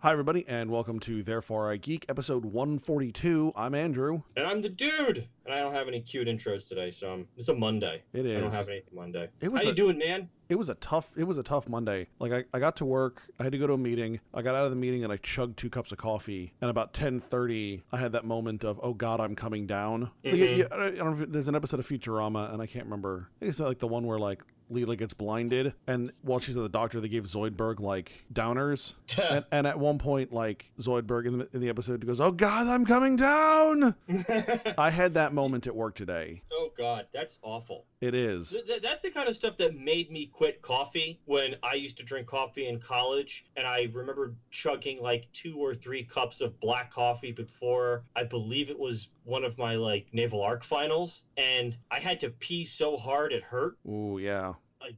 Hi, 0.00 0.12
everybody, 0.12 0.44
and 0.46 0.70
welcome 0.70 1.00
to 1.00 1.24
Therefore 1.24 1.72
I 1.72 1.76
Geek, 1.76 2.06
episode 2.08 2.44
142. 2.44 3.50
I'm 3.56 3.74
Andrew. 3.74 4.22
And 4.36 4.46
I'm 4.46 4.62
the 4.62 4.68
dude. 4.68 5.26
And 5.44 5.52
I 5.52 5.58
don't 5.60 5.72
have 5.74 5.88
any 5.88 6.00
cute 6.00 6.28
intros 6.28 6.68
today, 6.68 6.92
so 6.92 7.10
I'm, 7.12 7.26
it's 7.36 7.48
a 7.48 7.54
Monday. 7.54 8.04
It 8.12 8.24
I 8.24 8.40
don't 8.40 8.54
have 8.54 8.68
anything 8.68 8.94
Monday. 8.94 9.28
It 9.40 9.50
was 9.50 9.62
How 9.62 9.68
a- 9.68 9.70
you 9.72 9.76
doing, 9.76 9.98
man? 9.98 10.28
It 10.48 10.54
was 10.56 10.68
a 10.68 10.76
tough. 10.76 11.10
It 11.16 11.24
was 11.24 11.36
a 11.36 11.42
tough 11.42 11.68
Monday. 11.68 12.06
Like 12.20 12.32
I, 12.32 12.44
I 12.54 12.60
got 12.60 12.76
to 12.76 12.84
work. 12.84 13.24
I 13.40 13.42
had 13.42 13.50
to 13.52 13.58
go 13.58 13.66
to 13.66 13.72
a 13.72 13.78
meeting. 13.78 14.20
I 14.32 14.40
got 14.40 14.54
out 14.54 14.64
of 14.66 14.70
the 14.70 14.76
meeting 14.76 15.02
and 15.04 15.12
I 15.12 15.16
chugged 15.18 15.58
two 15.58 15.68
cups 15.68 15.90
of 15.90 15.98
coffee. 15.98 16.54
And 16.62 16.70
about 16.70 16.94
10:30, 16.94 17.82
I 17.92 17.98
had 17.98 18.12
that 18.12 18.24
moment 18.24 18.64
of, 18.64 18.78
oh 18.82 18.94
God, 18.94 19.20
I'm 19.20 19.34
coming 19.34 19.66
down. 19.66 20.10
Like, 20.24 20.34
Mhm. 20.34 20.56
yeah, 20.58 20.64
I 20.70 20.76
don't 20.76 20.96
know 20.96 21.22
if 21.24 21.30
there's 21.32 21.48
an 21.48 21.54
episode 21.56 21.80
of 21.80 21.86
Futurama, 21.88 22.50
and 22.52 22.62
I 22.62 22.66
can't 22.66 22.86
remember. 22.86 23.28
I 23.36 23.40
think 23.40 23.50
it's 23.50 23.60
like 23.60 23.78
the 23.80 23.88
one 23.88 24.06
where 24.06 24.18
like 24.18 24.42
Leela 24.72 24.96
gets 24.96 25.14
blinded, 25.14 25.72
and 25.86 26.12
while 26.22 26.38
she's 26.38 26.56
at 26.56 26.62
the 26.62 26.68
doctor, 26.68 27.00
they 27.00 27.08
gave 27.08 27.24
Zoidberg 27.24 27.80
like 27.80 28.24
downers. 28.32 28.94
and, 29.30 29.44
and 29.50 29.66
at 29.66 29.78
one 29.78 29.98
point, 29.98 30.32
like 30.32 30.70
Zoidberg 30.80 31.26
in 31.26 31.38
the, 31.38 31.48
in 31.52 31.60
the 31.60 31.68
episode 31.68 32.04
goes, 32.06 32.20
"Oh 32.20 32.32
God, 32.32 32.66
I'm 32.66 32.84
coming 32.84 33.16
down." 33.16 33.94
I 34.78 34.90
had 34.90 35.14
that 35.14 35.32
moment 35.32 35.66
at 35.66 35.74
work 35.74 35.94
today. 35.94 36.42
oh 36.52 36.70
God, 36.76 37.06
that's 37.12 37.38
awful. 37.42 37.86
It 38.00 38.14
is. 38.14 38.50
Th- 38.50 38.64
th- 38.64 38.82
that's 38.82 39.02
the 39.02 39.10
kind 39.10 39.28
of 39.28 39.34
stuff 39.34 39.56
that 39.58 39.76
made 39.76 40.10
me 40.12 40.26
quit 40.26 40.62
coffee 40.62 41.20
when 41.24 41.56
I 41.64 41.74
used 41.74 41.96
to 41.98 42.04
drink 42.04 42.28
coffee 42.28 42.68
in 42.68 42.78
college. 42.78 43.46
And 43.56 43.66
I 43.66 43.88
remember 43.92 44.34
chugging 44.52 45.02
like 45.02 45.26
two 45.32 45.56
or 45.58 45.74
three 45.74 46.04
cups 46.04 46.40
of 46.40 46.58
black 46.60 46.92
coffee 46.92 47.32
before 47.32 48.04
I 48.14 48.22
believe 48.22 48.70
it 48.70 48.78
was 48.78 49.08
one 49.24 49.42
of 49.42 49.58
my 49.58 49.74
like 49.74 50.06
naval 50.12 50.42
arch 50.42 50.64
finals. 50.64 51.24
And 51.36 51.76
I 51.90 51.98
had 51.98 52.20
to 52.20 52.30
pee 52.30 52.64
so 52.64 52.96
hard 52.96 53.32
it 53.32 53.42
hurt. 53.42 53.76
Ooh, 53.88 54.18
yeah. 54.20 54.52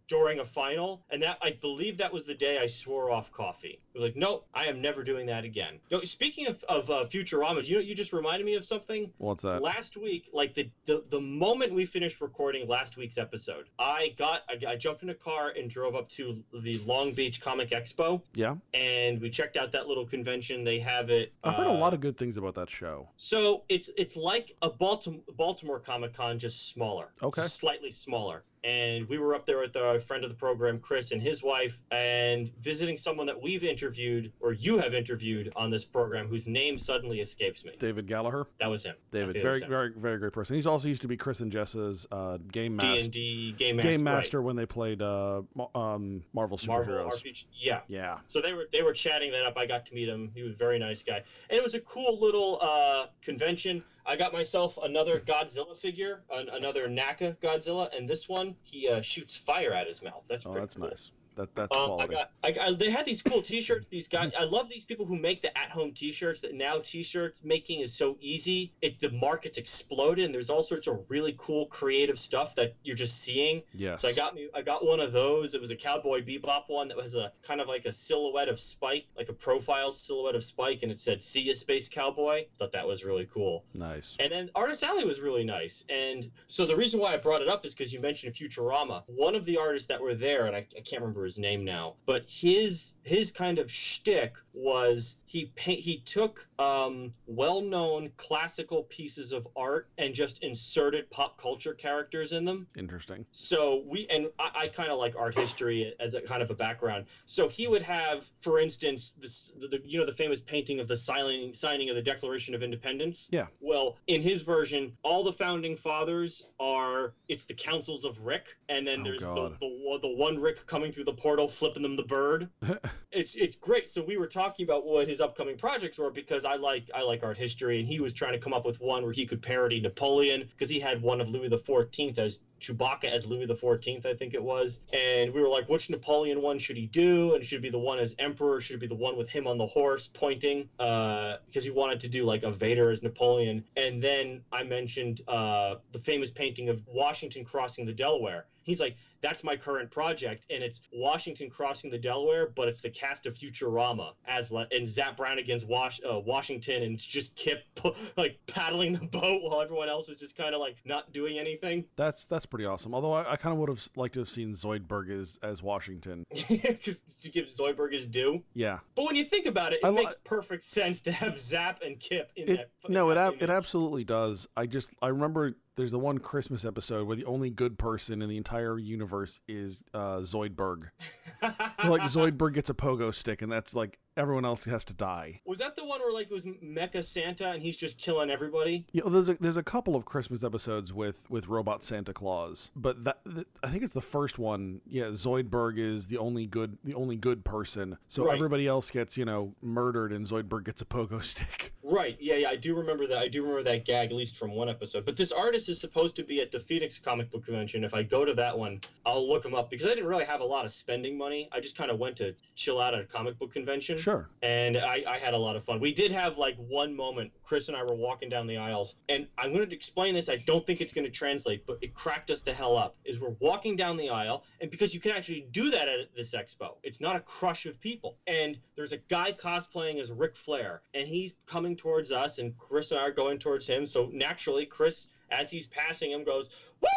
During 0.09 0.41
a 0.41 0.45
final, 0.45 1.05
and 1.11 1.23
that 1.23 1.39
I 1.41 1.51
believe 1.51 1.97
that 1.99 2.13
was 2.13 2.25
the 2.25 2.35
day 2.35 2.59
I 2.59 2.67
swore 2.67 3.11
off 3.11 3.31
coffee. 3.31 3.79
I 3.95 3.99
was 3.99 4.05
like, 4.05 4.17
nope, 4.17 4.47
I 4.55 4.67
am 4.67 4.81
never 4.81 5.03
doing 5.03 5.27
that 5.27 5.45
again. 5.45 5.81
Yo, 5.89 6.01
speaking 6.03 6.47
of, 6.47 6.63
of 6.69 6.89
uh, 6.91 7.07
Futurama, 7.07 7.65
do 7.65 7.71
you 7.71 7.77
know 7.77 7.83
you 7.83 7.95
just 7.95 8.13
reminded 8.13 8.47
me 8.47 8.55
of 8.55 8.65
something? 8.65 9.11
What's 9.19 9.43
that? 9.43 9.63
Last 9.63 9.97
week, 9.97 10.31
like 10.33 10.55
the, 10.55 10.71
the 10.87 11.05
the 11.11 11.21
moment 11.21 11.73
we 11.75 11.87
finished 11.87 12.21
recording 12.21 12.69
last 12.69 12.97
week's 12.97 13.19
episode, 13.19 13.69
I 13.81 14.15
got 14.17 14.43
I, 14.49 14.73
I 14.73 14.77
jumped 14.77 15.03
in 15.03 15.11
a 15.11 15.15
car 15.15 15.53
and 15.59 15.69
drove 15.69 15.97
up 15.97 16.09
to 16.11 16.41
the 16.63 16.79
Long 16.87 17.13
Beach 17.15 17.41
Comic 17.41 17.71
Expo, 17.71 18.23
Yeah. 18.35 18.55
and 18.75 19.21
we 19.21 19.29
checked 19.29 19.57
out 19.57 19.73
that 19.73 19.89
little 19.89 20.07
convention. 20.07 20.63
They 20.63 20.79
have 20.79 21.11
it. 21.11 21.33
I've 21.43 21.57
heard 21.57 21.67
a 21.67 21.71
uh, 21.71 21.75
lot 21.79 21.93
of 21.93 22.01
good 22.01 22.17
things 22.17 22.37
about 22.37 22.55
that 22.55 22.71
show. 22.71 23.09
so 23.17 23.65
it's 23.69 23.91
it's 23.97 24.15
like 24.15 24.55
a 24.63 24.71
Baltimore 24.71 25.21
Baltimore 25.37 25.81
Comic 25.81 26.15
Con, 26.15 26.39
just 26.39 26.69
smaller. 26.69 27.09
Okay. 27.23 27.43
Slightly 27.43 27.91
smaller. 27.91 28.45
And 28.63 29.09
we 29.09 29.17
were 29.17 29.35
up 29.35 29.47
there 29.47 29.59
with 29.61 29.75
a 29.77 30.01
friend 30.01 30.23
of 30.23 30.29
the 30.29 30.37
program, 30.37 30.81
Chris, 30.81 31.13
and 31.13 31.23
his 31.23 31.43
wife, 31.43 31.81
and 31.91 32.53
visiting 32.61 32.99
someone 32.99 33.27
that 33.27 33.41
we've 33.41 33.65
interviewed, 33.81 34.33
or 34.41 34.53
you 34.53 34.79
have 34.79 34.95
interviewed 34.95 35.53
on 35.57 35.71
this 35.71 35.85
program, 35.85 36.29
whose 36.29 36.47
name 36.47 36.77
suddenly 36.77 37.21
escapes 37.21 37.65
me. 37.65 37.73
David 37.79 38.07
Gallagher. 38.07 38.47
That 38.59 38.69
was 38.69 38.85
him. 38.85 38.95
David, 39.11 39.31
I 39.31 39.33
think 39.33 39.37
it 39.37 39.43
very, 39.43 39.61
very, 39.61 39.93
very 39.97 40.19
great 40.19 40.33
person. 40.33 40.57
He's 40.57 40.67
also 40.67 40.89
used 40.89 41.03
to 41.03 41.09
be 41.09 41.17
Chris 41.17 41.41
and 41.41 41.51
Jess's 41.51 42.07
uh, 42.13 42.39
game 42.53 42.77
D 42.77 42.87
master, 42.87 43.01
and 43.01 43.11
D 43.11 43.53
game 43.53 43.77
master. 43.77 43.89
game 43.89 44.05
right. 44.05 44.15
master 44.15 44.43
when 44.43 44.57
they 44.57 44.67
played 44.67 45.03
uh, 45.03 45.43
um, 45.75 46.23
Marvel 46.33 46.59
Marvel 46.67 46.95
superheroes. 46.95 47.23
RPG. 47.23 47.45
Yeah. 47.59 47.81
Yeah, 47.89 48.19
So 48.27 48.41
they 48.41 48.53
were 48.53 48.67
they 48.73 48.83
were 48.83 48.93
chatting 48.93 49.33
that 49.33 49.45
up. 49.45 49.57
I 49.57 49.67
got 49.67 49.87
to 49.87 49.95
meet 49.95 50.09
him. 50.09 50.31
He 50.35 50.43
was 50.43 50.53
a 50.53 50.57
very 50.57 50.79
nice 50.79 51.03
guy, 51.03 51.23
and 51.49 51.59
it 51.59 51.63
was 51.63 51.75
a 51.75 51.81
cool 51.81 52.19
little 52.21 52.59
uh, 52.61 53.07
convention. 53.23 53.83
I 54.07 54.17
got 54.17 54.33
myself 54.33 54.79
another 54.83 55.21
Godzilla 55.21 55.77
figure, 55.77 56.23
an, 56.33 56.49
another 56.51 56.89
NECA 56.89 57.37
Godzilla, 57.37 57.97
and 57.97 58.09
this 58.09 58.29
one 58.29 58.57
he 58.63 58.89
uh, 58.89 59.01
shoots 59.01 59.37
fire 59.37 59.73
out 59.73 59.87
his 59.87 60.03
mouth. 60.03 60.23
That's 60.29 60.45
oh, 60.47 60.55
that's 60.55 60.77
cool. 60.77 60.89
nice. 60.89 61.13
That 61.41 61.55
that's 61.55 61.77
Um, 61.77 61.99
I 61.99 62.07
got, 62.07 62.31
I, 62.45 62.55
I, 62.61 62.73
they 62.73 62.91
had 62.91 63.07
these 63.07 63.23
cool 63.23 63.41
T-shirts. 63.41 63.89
These 63.89 64.09
guys, 64.09 64.31
I 64.39 64.45
love 64.45 64.69
these 64.69 64.85
people 64.85 65.07
who 65.07 65.17
make 65.17 65.41
the 65.41 65.57
at-home 65.57 65.93
T-shirts. 65.93 66.41
That 66.41 66.55
now 66.55 66.79
T-shirts 66.79 67.41
making 67.43 67.81
is 67.81 67.93
so 67.95 68.19
easy. 68.21 68.73
It 68.83 69.01
the 69.01 69.11
market's 69.11 69.57
exploded, 69.57 70.27
and 70.27 70.35
there's 70.35 70.51
all 70.51 70.63
sorts 70.63 70.87
of 70.87 71.01
really 71.09 71.35
cool, 71.39 71.67
creative 71.67 72.19
stuff 72.19 72.55
that 72.57 72.75
you're 72.85 72.97
just 72.97 73.21
seeing. 73.23 73.63
yes. 73.73 74.03
So 74.03 74.09
I 74.09 74.13
got 74.13 74.35
me, 74.35 74.49
I 74.55 74.61
got 74.61 74.85
one 74.85 75.01
of 75.01 75.13
those. 75.13 75.55
It 75.55 75.61
was 75.61 75.71
a 75.71 75.77
Cowboy 75.77 76.23
Bebop 76.23 76.65
one 76.69 76.89
that 76.89 76.97
was 76.97 77.15
a 77.15 77.33
kind 77.43 77.61
of 77.61 77.69
like 77.69 77.87
a 77.87 77.93
silhouette 77.93 78.49
of 78.49 78.61
Spike, 78.61 79.07
like 79.17 79.29
a 79.29 79.33
profile 79.33 79.91
silhouette 79.93 80.35
of 80.35 80.45
Spike, 80.45 80.83
and 80.83 80.93
it 80.93 81.01
said 81.01 81.23
"See 81.23 81.41
ya, 81.41 81.55
Space 81.55 81.89
Cowboy." 81.89 82.45
Thought 82.59 82.73
that 82.73 82.87
was 82.87 83.05
really 83.05 83.27
cool. 83.33 83.65
nice. 83.73 84.17
And 84.21 84.31
then 84.31 84.51
Artist 84.55 84.83
Alley 84.83 85.05
was 85.05 85.21
really 85.21 85.45
nice. 85.45 85.85
And 85.89 86.31
so 86.49 86.67
the 86.67 86.77
reason 86.77 87.01
why 87.01 87.15
I 87.15 87.17
brought 87.17 87.41
it 87.41 87.49
up 87.49 87.65
is 87.65 87.75
because 87.75 87.93
you 87.93 88.01
mentioned 88.01 88.35
Futurama. 88.35 89.03
One 89.07 89.35
of 89.35 89.45
the 89.45 89.57
artists 89.57 89.87
that 89.89 90.01
were 90.01 90.15
there, 90.15 90.47
and 90.47 90.55
I, 90.55 90.67
I 90.77 90.81
can't 90.81 91.01
remember 91.01 91.25
his 91.31 91.39
name 91.39 91.65
now, 91.65 91.95
but 92.07 92.25
his 92.29 92.93
his 93.05 93.31
kind 93.31 93.61
of 93.61 93.71
shtick 93.71 94.35
was 94.53 95.17
he 95.31 95.45
pa- 95.55 95.71
he 95.71 95.99
took 95.99 96.45
um, 96.59 97.13
well-known 97.29 98.11
classical 98.17 98.83
pieces 98.85 99.31
of 99.31 99.47
art 99.55 99.87
and 99.97 100.13
just 100.13 100.43
inserted 100.43 101.09
pop 101.09 101.39
culture 101.39 101.73
characters 101.73 102.33
in 102.33 102.45
them. 102.45 102.67
Interesting. 102.77 103.25
So 103.31 103.85
we 103.87 104.09
and 104.09 104.29
I, 104.41 104.51
I 104.55 104.67
kind 104.67 104.91
of 104.91 104.99
like 104.99 105.15
art 105.17 105.37
history 105.39 105.95
as 106.01 106.15
a 106.15 106.21
kind 106.21 106.43
of 106.43 106.51
a 106.51 106.55
background. 106.55 107.05
So 107.27 107.47
he 107.47 107.69
would 107.69 107.83
have, 107.83 108.29
for 108.41 108.59
instance, 108.59 109.15
this 109.21 109.53
the, 109.57 109.69
the 109.69 109.81
you 109.85 109.99
know 110.01 110.05
the 110.05 110.11
famous 110.11 110.41
painting 110.41 110.81
of 110.81 110.89
the 110.89 110.97
signing 110.97 111.53
signing 111.53 111.89
of 111.91 111.95
the 111.95 112.03
Declaration 112.03 112.53
of 112.53 112.65
Independence. 112.65 113.29
Yeah. 113.31 113.47
Well, 113.61 113.99
in 114.09 114.21
his 114.21 114.43
version, 114.43 114.93
all 115.05 115.23
the 115.23 115.33
founding 115.33 115.77
fathers 115.77 116.43
are 116.59 117.13
it's 117.29 117.45
the 117.45 117.55
councils 117.55 118.05
of 118.05 118.27
Rick, 118.27 118.57
and 118.69 118.85
then 118.85 119.03
Oh, 119.03 119.05
there's 119.05 119.21
the, 119.21 119.57
the 119.61 119.69
one- 119.69 120.01
the 120.01 120.09
one 120.09 120.41
Rick 120.41 120.67
coming 120.67 120.91
through 120.91 121.05
the 121.05 121.13
portal, 121.13 121.47
flipping 121.47 121.83
them 121.83 121.95
the 121.95 122.03
bird. 122.03 122.49
it's 123.13 123.37
it's 123.37 123.55
great. 123.55 123.87
So 123.89 124.03
we 124.03 124.17
were 124.17 124.27
talking 124.27 124.65
about 124.65 124.85
what 124.85 125.07
his 125.07 125.20
upcoming 125.21 125.57
projects 125.57 125.99
were 125.99 126.11
because 126.11 126.45
I 126.45 126.57
like 126.57 126.91
I 126.95 127.03
like 127.03 127.23
art 127.23 127.37
history, 127.37 127.79
and 127.79 127.87
he 127.87 128.01
was 128.01 128.13
trying 128.13 128.33
to 128.33 128.39
come 128.39 128.53
up 128.53 128.65
with 128.65 128.81
one 128.81 129.03
where 129.03 129.13
he 129.13 129.27
could 129.27 129.43
parody 129.43 129.81
Napoleon 129.81 130.49
because 130.51 130.69
he 130.71 130.81
had 130.81 131.03
one 131.03 131.21
of 131.21 131.29
Louis 131.29 131.49
Fourteenth 131.59 132.19
as 132.19 132.41
Chewbacca 132.61 133.05
as 133.05 133.27
Louis 133.27 133.47
the 133.47 133.55
Fourteenth, 133.55 134.07
I 134.07 134.15
think 134.15 134.35
it 134.35 134.43
was. 134.43 134.81
And 134.93 135.33
we 135.33 135.41
were 135.41 135.49
like, 135.49 135.69
which 135.69 135.91
Napoleon 135.91 136.43
one 136.43 136.59
should 136.59 136.77
he 136.77 136.87
do? 136.87 137.35
And 137.35 137.45
should 137.45 137.63
be 137.63 137.71
the 137.71 137.79
one 137.79 137.99
as 137.99 138.15
Emperor? 138.19 138.61
Should 138.61 138.81
be 138.81 138.87
the 138.87 138.95
one 138.95 139.17
with 139.17 139.29
him 139.29 139.47
on 139.47 139.59
the 139.59 139.67
horse 139.67 140.09
pointing? 140.13 140.69
Uh, 140.79 141.37
because 141.47 141.65
he 141.65 141.71
wanted 141.71 142.01
to 142.01 142.09
do 142.09 142.25
like 142.25 142.43
a 142.43 142.51
Vader 142.51 142.91
as 142.91 143.03
Napoleon. 143.03 143.65
And 143.77 144.03
then 144.03 144.43
I 144.53 144.63
mentioned 144.63 145.23
uh, 145.27 145.77
the 145.93 145.99
famous 145.99 146.31
painting 146.31 146.69
of 146.69 146.83
Washington 146.87 147.45
crossing 147.45 147.87
the 147.87 147.93
Delaware. 147.93 148.47
He's 148.63 148.81
like, 148.81 148.97
that's 149.21 149.45
my 149.45 149.57
current 149.57 149.91
project, 149.91 150.47
and 150.51 150.63
it's 150.63 150.81
Washington 150.93 151.51
crossing 151.51 151.91
the 151.91 151.99
Delaware, 151.99 152.49
but 152.55 152.69
it's 152.69 152.81
the 152.81 152.91
cast 152.91 153.27
of 153.27 153.35
Futurama 153.35 154.13
as 154.27 154.51
le- 154.51 154.67
and 154.73 154.87
Zapp 154.87 155.17
Brannigan's 155.17 155.65
Wash 155.65 156.01
uh, 156.11 156.19
Washington, 156.21 156.83
and 156.83 156.99
just 156.99 157.37
Kif 157.37 157.59
like 158.17 158.39
paddling 158.47 158.95
the 158.95 159.07
boat 159.07 159.43
while 159.43 159.61
everyone 159.61 159.89
else 159.89 160.09
is 160.09 160.17
just 160.17 160.37
kind 160.37 160.55
of 160.55 160.61
like 160.61 160.77
not 160.85 161.13
doing 161.13 161.39
anything. 161.39 161.85
That's 161.97 162.27
that's 162.27 162.47
pretty 162.51 162.65
awesome. 162.67 162.95
Although 162.95 163.13
I, 163.13 163.33
I 163.33 163.37
kind 163.37 163.53
of 163.53 163.59
would 163.61 163.69
have 163.69 163.87
liked 163.97 164.15
to 164.15 164.21
have 164.21 164.29
seen 164.29 164.53
Zoidberg 164.55 165.11
as 165.11 165.39
as 165.43 165.63
Washington. 165.63 166.25
because 166.49 167.01
to 167.23 167.31
give 167.31 167.47
Zoidberg 167.47 167.93
his 167.93 168.07
due. 168.07 168.43
Yeah. 168.55 168.81
But 168.95 169.07
when 169.07 169.17
you 169.17 169.25
think 169.25 169.47
about 169.47 169.73
it, 169.73 169.81
it 169.83 169.87
I 169.87 169.91
makes 169.91 170.15
perfect 170.25 170.63
sense 170.63 171.01
to 171.03 171.13
have 171.13 171.39
Zapp 171.39 171.81
and 171.83 171.99
Kif 171.99 172.27
in 172.37 172.49
It, 172.49 172.57
that. 172.83 172.91
no, 172.91 173.11
in 173.11 173.17
it 173.17 173.21
ab- 173.21 173.35
it 173.43 173.51
absolutely 173.51 174.05
does. 174.05 174.49
I 174.57 174.67
just 174.67 174.91
I 175.01 175.09
remember 175.09 175.55
there's 175.77 175.93
the 175.93 175.99
one 175.99 176.19
Christmas 176.19 176.65
episode 176.65 177.07
where 177.07 177.17
the 177.17 177.25
only 177.25 177.49
good 177.49 177.79
person 177.79 178.21
in 178.21 178.29
the 178.29 178.37
entire 178.37 178.79
universe 178.79 179.41
is 179.49 179.83
uh, 179.95 180.19
Zoidberg. 180.19 180.91
like 181.43 182.03
Zoidberg 182.03 182.55
gets 182.55 182.69
a 182.69 182.75
pogo 182.75 183.15
stick, 183.15 183.41
and 183.41 183.51
that's 183.51 183.75
like 183.75 183.99
everyone 184.17 184.45
else 184.45 184.65
has 184.65 184.85
to 184.85 184.95
die. 184.95 185.41
was 185.47 185.59
that 185.59 185.77
the 185.77 185.85
one 185.85 186.01
where 186.01 186.13
like 186.13 186.27
it 186.31 186.33
was 186.35 186.45
Mecha 186.45 187.05
Santa 187.05 187.51
and 187.51 187.63
he's 187.63 187.77
just 187.77 187.99
killing 187.99 188.31
everybody? 188.31 188.87
You 188.93 189.03
know, 189.03 189.11
there's 189.11 189.29
a, 189.29 189.35
there's 189.35 189.57
a 189.57 189.63
couple 189.63 189.97
of 189.97 190.05
Christmas 190.05 190.43
episodes 190.45 190.93
with 190.93 191.29
with 191.31 191.49
robot 191.49 191.83
Santa 191.85 192.13
Claus, 192.13 192.71
but 192.77 193.05
that, 193.05 193.21
that 193.25 193.47
I 193.63 193.69
think 193.69 193.83
it's 193.83 193.95
the 193.95 194.01
first 194.01 194.39
one. 194.39 194.81
Yeah, 194.87 195.07
Zoidberg 195.07 195.79
is 195.79 196.09
the 196.09 196.19
only 196.19 196.47
good 196.47 196.79
the 196.85 196.95
only 196.95 197.17
good 197.17 197.45
person, 197.45 197.97
so 198.09 198.25
Right. 198.27 198.35
everybody 198.35 198.67
else 198.67 198.91
gets 198.91 199.17
you 199.17 199.25
know 199.25 199.55
murdered, 199.63 200.13
and 200.13 200.27
Zoidberg 200.27 200.65
gets 200.65 200.83
a 200.83 200.85
pogo 200.85 201.25
stick. 201.25 201.73
Right. 201.83 202.17
Yeah, 202.21 202.37
yeah. 202.37 202.51
I 202.51 202.57
do 202.57 202.75
remember 202.77 203.07
that. 203.07 203.19
I 203.19 203.29
do 203.29 203.43
remember 203.43 203.63
that 203.65 203.85
gag, 203.85 204.11
at 204.11 204.17
least 204.17 204.37
from 204.37 204.53
one 204.53 204.69
episode. 204.69 205.05
But 205.05 205.17
this 205.17 205.33
artist 205.33 205.69
is 205.69 205.81
supposed 205.81 206.15
to 206.17 206.23
be 206.23 206.41
at 206.41 206.53
the 206.53 206.61
Phoenix 206.61 206.99
Comic 206.99 207.31
Book 207.31 207.45
Convention. 207.45 207.83
If 207.85 207.95
I 207.95 208.03
go 208.03 208.25
to 208.25 208.35
that 208.35 208.57
one, 208.57 208.81
I'll 209.07 209.27
look 209.27 209.45
him 209.45 209.55
up 209.55 209.71
because 209.71 209.87
I 209.87 209.91
didn't 209.95 210.07
really 210.07 210.25
have 210.25 210.41
a 210.41 210.45
lot 210.45 210.65
of 210.65 210.73
spending 210.73 211.17
money. 211.19 211.49
I 211.53 211.59
just 211.61 211.77
kind 211.77 211.91
of 211.91 211.99
went 211.99 212.17
to 212.19 212.35
chill 212.55 212.81
out 212.81 212.95
at 212.95 213.01
a 213.01 213.05
comic 213.05 213.39
book 213.39 213.53
convention. 213.53 213.97
Sure. 214.01 214.29
and 214.43 214.77
I, 214.77 215.03
I 215.07 215.19
had 215.19 215.35
a 215.35 215.39
lot 215.39 215.57
of 215.57 215.65
fun. 215.65 215.81
We 215.81 215.93
did 215.93 216.11
have 216.13 216.39
like 216.39 216.57
one 216.57 216.95
moment. 216.95 217.31
Chris 217.43 217.69
and 217.69 217.77
I 217.77 217.83
were 217.83 217.95
walking 217.95 218.29
down 218.29 218.47
the 218.47 218.57
aisles, 218.57 218.95
and 219.09 219.27
I'm 219.39 219.53
going 219.53 219.69
to 219.69 219.75
explain 219.75 220.15
this. 220.15 220.29
I 220.29 220.37
don't 220.47 220.65
think 220.67 220.81
it's 220.81 220.93
going 220.93 221.05
to 221.05 221.11
translate, 221.11 221.67
but 221.67 221.79
it 221.81 221.95
cracked 221.95 222.31
us 222.31 222.41
the 222.41 222.53
hell 222.53 222.77
up. 222.77 222.97
Is 223.05 223.19
we're 223.19 223.35
walking 223.41 223.77
down 223.77 223.97
the 223.97 224.09
aisle, 224.09 224.45
and 224.61 224.71
because 224.71 224.95
you 224.95 225.01
can 225.01 225.11
actually 225.13 225.47
do 225.51 225.71
that 225.71 225.89
at 225.89 226.15
this 226.15 226.35
expo, 226.35 226.77
it's 226.83 227.01
not 227.01 227.17
a 227.17 227.21
crush 227.21 227.67
of 227.67 227.79
people. 227.81 228.17
And 228.27 228.59
there's 228.77 228.93
a 228.93 228.99
guy 229.09 229.33
cosplaying 229.33 230.01
as 230.01 230.11
Ric 230.13 230.37
Flair, 230.37 230.83
and 230.95 231.07
he's 231.07 231.35
coming 231.47 231.77
towards 231.77 232.13
us, 232.13 232.39
and 232.39 232.57
Chris 232.57 232.91
and 232.93 233.01
I 233.01 233.05
are 233.05 233.13
going 233.13 233.39
towards 233.39 233.67
him. 233.67 233.85
So 233.85 234.09
naturally, 234.13 234.65
Chris, 234.65 235.07
as 235.31 235.51
he's 235.51 235.67
passing 235.67 236.11
him, 236.11 236.25
goes. 236.25 236.49
Woo! 236.83 236.89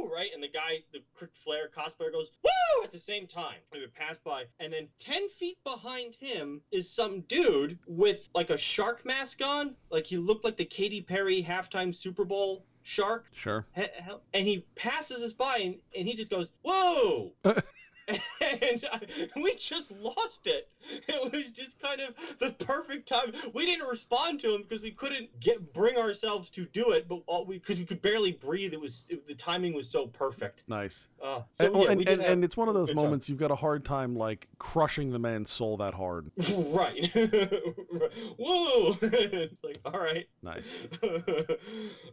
Woo, 0.00 0.12
right? 0.12 0.30
And 0.34 0.42
the 0.42 0.48
guy, 0.48 0.82
the 0.92 1.00
Ric 1.20 1.30
Flair 1.34 1.68
cosplayer 1.68 2.12
goes, 2.12 2.30
woo, 2.42 2.84
at 2.84 2.90
the 2.92 2.98
same 2.98 3.26
time. 3.26 3.56
We 3.72 3.80
would 3.80 3.94
pass 3.94 4.16
by. 4.24 4.44
And 4.60 4.72
then 4.72 4.88
10 4.98 5.28
feet 5.28 5.58
behind 5.64 6.14
him 6.14 6.60
is 6.72 6.88
some 6.90 7.20
dude 7.22 7.78
with 7.86 8.28
like 8.34 8.50
a 8.50 8.58
shark 8.58 9.04
mask 9.04 9.40
on. 9.42 9.74
Like 9.90 10.06
he 10.06 10.16
looked 10.16 10.44
like 10.44 10.56
the 10.56 10.64
Katy 10.64 11.00
Perry 11.02 11.42
halftime 11.42 11.94
Super 11.94 12.24
Bowl 12.24 12.64
shark. 12.82 13.26
Sure. 13.32 13.66
He- 13.74 13.82
he- 13.82 14.12
And 14.34 14.46
he 14.46 14.64
passes 14.74 15.22
us 15.22 15.32
by 15.32 15.58
and, 15.58 15.76
and 15.96 16.06
he 16.08 16.14
just 16.14 16.30
goes, 16.30 16.52
whoa. 16.62 17.32
and 18.08 18.84
I, 18.92 19.00
we 19.36 19.54
just 19.56 19.90
lost 19.92 20.46
it. 20.46 20.68
It 21.06 21.32
was 21.32 21.50
just 21.50 21.78
kind 21.80 22.00
of 22.00 22.14
the 22.38 22.52
perfect 22.64 23.08
time. 23.08 23.32
We 23.54 23.66
didn't 23.66 23.86
respond 23.86 24.40
to 24.40 24.54
him 24.54 24.62
because 24.62 24.82
we 24.82 24.90
couldn't 24.90 25.38
get 25.40 25.72
bring 25.72 25.96
ourselves 25.96 26.48
to 26.50 26.64
do 26.66 26.90
it, 26.92 27.08
but 27.08 27.20
all 27.26 27.44
we 27.44 27.58
because 27.58 27.78
we 27.78 27.84
could 27.84 28.00
barely 28.02 28.32
breathe. 28.32 28.72
It 28.72 28.80
was 28.80 29.06
it, 29.08 29.26
the 29.26 29.34
timing 29.34 29.74
was 29.74 29.88
so 29.88 30.06
perfect. 30.06 30.62
Nice. 30.68 31.08
Uh, 31.22 31.42
so 31.54 31.66
and, 31.66 31.76
yeah, 31.76 31.90
and, 31.90 32.08
and, 32.08 32.22
have- 32.22 32.30
and 32.30 32.44
it's 32.44 32.56
one 32.56 32.68
of 32.68 32.74
those 32.74 32.88
good 32.88 32.96
time. 32.96 33.04
moments 33.04 33.28
you've 33.28 33.38
got 33.38 33.50
a 33.50 33.56
hard 33.56 33.84
time 33.84 34.14
like 34.16 34.48
crushing 34.58 35.10
the 35.10 35.18
man's 35.18 35.50
soul 35.50 35.76
that 35.78 35.94
hard. 35.94 36.30
right. 36.70 37.10
Whoa! 38.38 38.96
Like 39.62 39.78
all 39.84 40.00
right. 40.00 40.26
Nice. 40.42 40.72
all 41.02 41.10
right. 41.10 41.58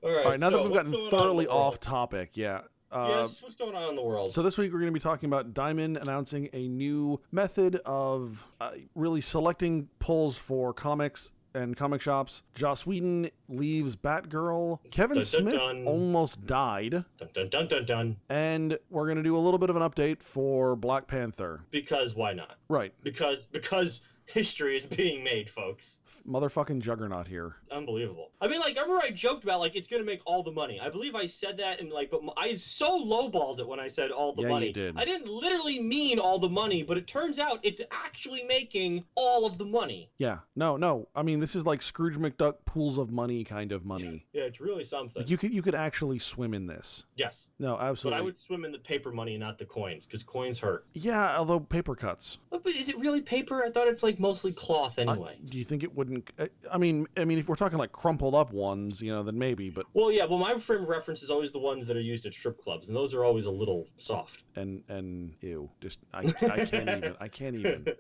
All 0.04 0.12
right, 0.12 0.40
now 0.40 0.50
so 0.50 0.58
that 0.58 0.64
we've 0.64 0.74
gotten 0.74 0.92
going 0.92 1.04
on 1.04 1.06
in 1.06 1.10
the 1.12 1.18
thoroughly 1.18 1.48
off 1.48 1.80
topic, 1.80 2.32
yeah. 2.34 2.62
Uh, 2.92 3.08
yes, 3.22 3.42
what's 3.42 3.56
going 3.56 3.76
on 3.76 3.90
in 3.90 3.96
the 3.96 4.02
world? 4.02 4.32
So 4.32 4.42
this 4.42 4.58
week 4.58 4.72
we're 4.72 4.80
going 4.80 4.92
to 4.92 4.94
be 4.94 5.00
talking 5.00 5.28
about 5.28 5.54
Diamond 5.54 5.98
announcing 5.98 6.50
a 6.54 6.68
new 6.68 7.20
method 7.32 7.78
of 7.86 8.46
uh, 8.62 8.72
really 8.94 9.22
selecting 9.22 9.90
pulls 10.00 10.38
for 10.38 10.74
comics 10.74 11.32
and 11.54 11.76
comic 11.76 12.02
shops. 12.02 12.44
Joss 12.54 12.86
Whedon 12.86 13.30
leaves 13.50 13.96
Batgirl. 13.96 14.80
Kevin 14.92 15.16
Dun, 15.16 15.24
dun, 15.24 15.26
Smith 15.26 15.54
dun. 15.54 15.86
almost 15.86 16.46
died. 16.46 17.06
dun 17.18 17.30
dun 17.34 17.50
dun 17.50 17.68
dun 17.68 17.86
dun. 17.86 18.18
And 18.30 18.78
we're 18.90 19.06
going 19.06 19.18
to 19.18 19.24
do 19.24 19.36
a 19.36 19.40
little 19.40 19.58
bit 19.58 19.70
of 19.70 19.76
an 19.76 19.82
update 19.82 20.22
for 20.22 20.76
Black 20.76 21.08
Panther. 21.08 21.62
Because 21.72 22.14
why 22.16 22.34
not? 22.34 22.58
Right. 22.70 22.94
Because 23.04 23.46
because 23.46 24.02
history 24.28 24.76
is 24.76 24.86
being 24.86 25.24
made, 25.24 25.50
folks. 25.50 26.00
Motherfucking 26.28 26.80
juggernaut 26.80 27.28
here. 27.28 27.58
Unbelievable. 27.70 28.32
I 28.42 28.48
mean, 28.48 28.60
like, 28.60 28.78
I 28.80 28.82
remember 28.82 29.04
I 29.06 29.12
joked 29.12 29.44
about 29.44 29.60
like 29.60 29.76
it's 29.76 29.88
gonna 29.88 30.04
make 30.04 30.22
all 30.26 30.42
the 30.42 30.52
money. 30.52 30.80
I 30.82 30.90
believe 30.90 31.14
I 31.14 31.28
said 31.28 31.56
that, 31.58 31.80
and 31.80 31.92
like, 31.92 32.10
but 32.10 32.22
I 32.36 32.56
so 32.56 33.00
lowballed 33.00 33.60
it 33.60 33.68
when 33.68 33.80
I 33.80 33.88
said 33.88 34.10
all 34.10 34.34
the 34.34 34.42
Yeah, 34.42 34.48
you 34.48 34.54
money. 34.56 34.72
did. 34.74 34.98
I 34.98 35.06
didn't 35.06 35.28
literally 35.28 35.78
mean 35.80 36.18
all 36.18 36.40
the 36.40 36.50
money, 36.50 36.82
but 36.82 36.98
it 36.98 37.06
turns 37.06 37.38
out 37.38 37.60
it's 37.62 37.80
actually 37.92 38.44
making 38.44 39.04
all 39.14 39.46
of 39.46 39.60
the 39.60 39.66
money. 39.66 40.10
Yeah. 40.18 40.40
No, 40.56 40.78
no. 40.78 41.08
I 41.16 41.22
mean, 41.22 41.40
this 41.40 41.56
is 41.56 41.64
like 41.64 41.84
Scrooge 41.84 42.16
McDuck 42.18 42.56
pools 42.66 42.98
of 42.98 43.12
money 43.12 43.44
kind 43.44 43.72
of 43.72 43.86
money. 43.86 44.26
Yeah, 44.34 44.44
it's 44.44 44.60
really 44.60 44.84
something. 44.84 45.22
Like 45.22 45.30
you 45.30 45.38
could 45.38 45.54
you 45.54 45.62
could 45.62 45.76
actually 45.76 46.18
swim 46.18 46.56
in 46.56 46.66
this. 46.66 47.04
yes, 47.16 47.50
No, 47.60 47.78
absolutely. 47.78 48.18
but. 48.18 48.24
I 48.24 48.26
would 48.26 48.38
swim 48.38 48.66
in 48.66 48.72
the 48.72 48.80
paper 48.80 49.12
money, 49.12 49.38
not 49.38 49.60
the 49.60 49.66
coins, 49.66 50.08
because 50.08 50.24
coins 50.24 50.58
hurt. 50.58 50.86
Yeah, 50.94 51.38
although 51.38 51.60
paper 51.60 51.96
cuts. 51.96 52.40
But, 52.50 52.64
but 52.64 52.74
is 52.74 52.90
it 52.90 52.98
really 52.98 53.22
paper? 53.22 53.64
I 53.64 53.70
thought 53.70 53.88
it's 53.88 54.02
like 54.02 54.15
mostly 54.20 54.52
cloth 54.52 54.96
I- 54.98 55.04
anyway. 55.04 55.38
do 55.46 55.58
you 55.58 55.64
think 55.64 55.84
it 55.84 55.96
wouldn't? 55.96 56.30
I- 56.40 56.50
I 56.72 56.78
mean, 56.78 57.08
I 57.18 57.26
mean, 57.26 57.38
if 57.40 57.48
we're 57.50 57.56
talking 57.56 57.78
like 57.78 57.92
crumpled 57.92 58.36
up 58.36 58.52
ones, 58.54 59.02
you 59.02 59.12
know, 59.12 59.24
then 59.24 59.38
maybe. 59.38 59.70
But 59.70 59.86
Well, 59.94 60.12
yeah. 60.12 60.26
Well, 60.26 60.40
my 60.40 60.58
frame 60.58 60.84
of 60.84 60.90
reference 60.90 61.24
is 61.24 61.30
always 61.30 61.52
the 61.52 61.60
ones 61.60 61.88
that 61.88 61.96
are 61.98 62.02
used 62.02 62.26
at 62.26 62.34
strip 62.34 62.58
clubs, 62.58 62.88
and 62.90 62.96
those 62.96 63.14
are 63.14 63.24
always 63.24 63.46
a 63.46 63.52
little 63.52 63.88
soft. 63.98 64.44
and 64.56 64.84
and 64.90 65.34
ew, 65.42 65.70
just 65.82 66.00
I, 66.14 66.20
I 66.20 66.66
can't 66.66 66.90
even. 66.90 67.16
I 67.20 67.28
can't 67.28 67.56
even. 67.56 67.86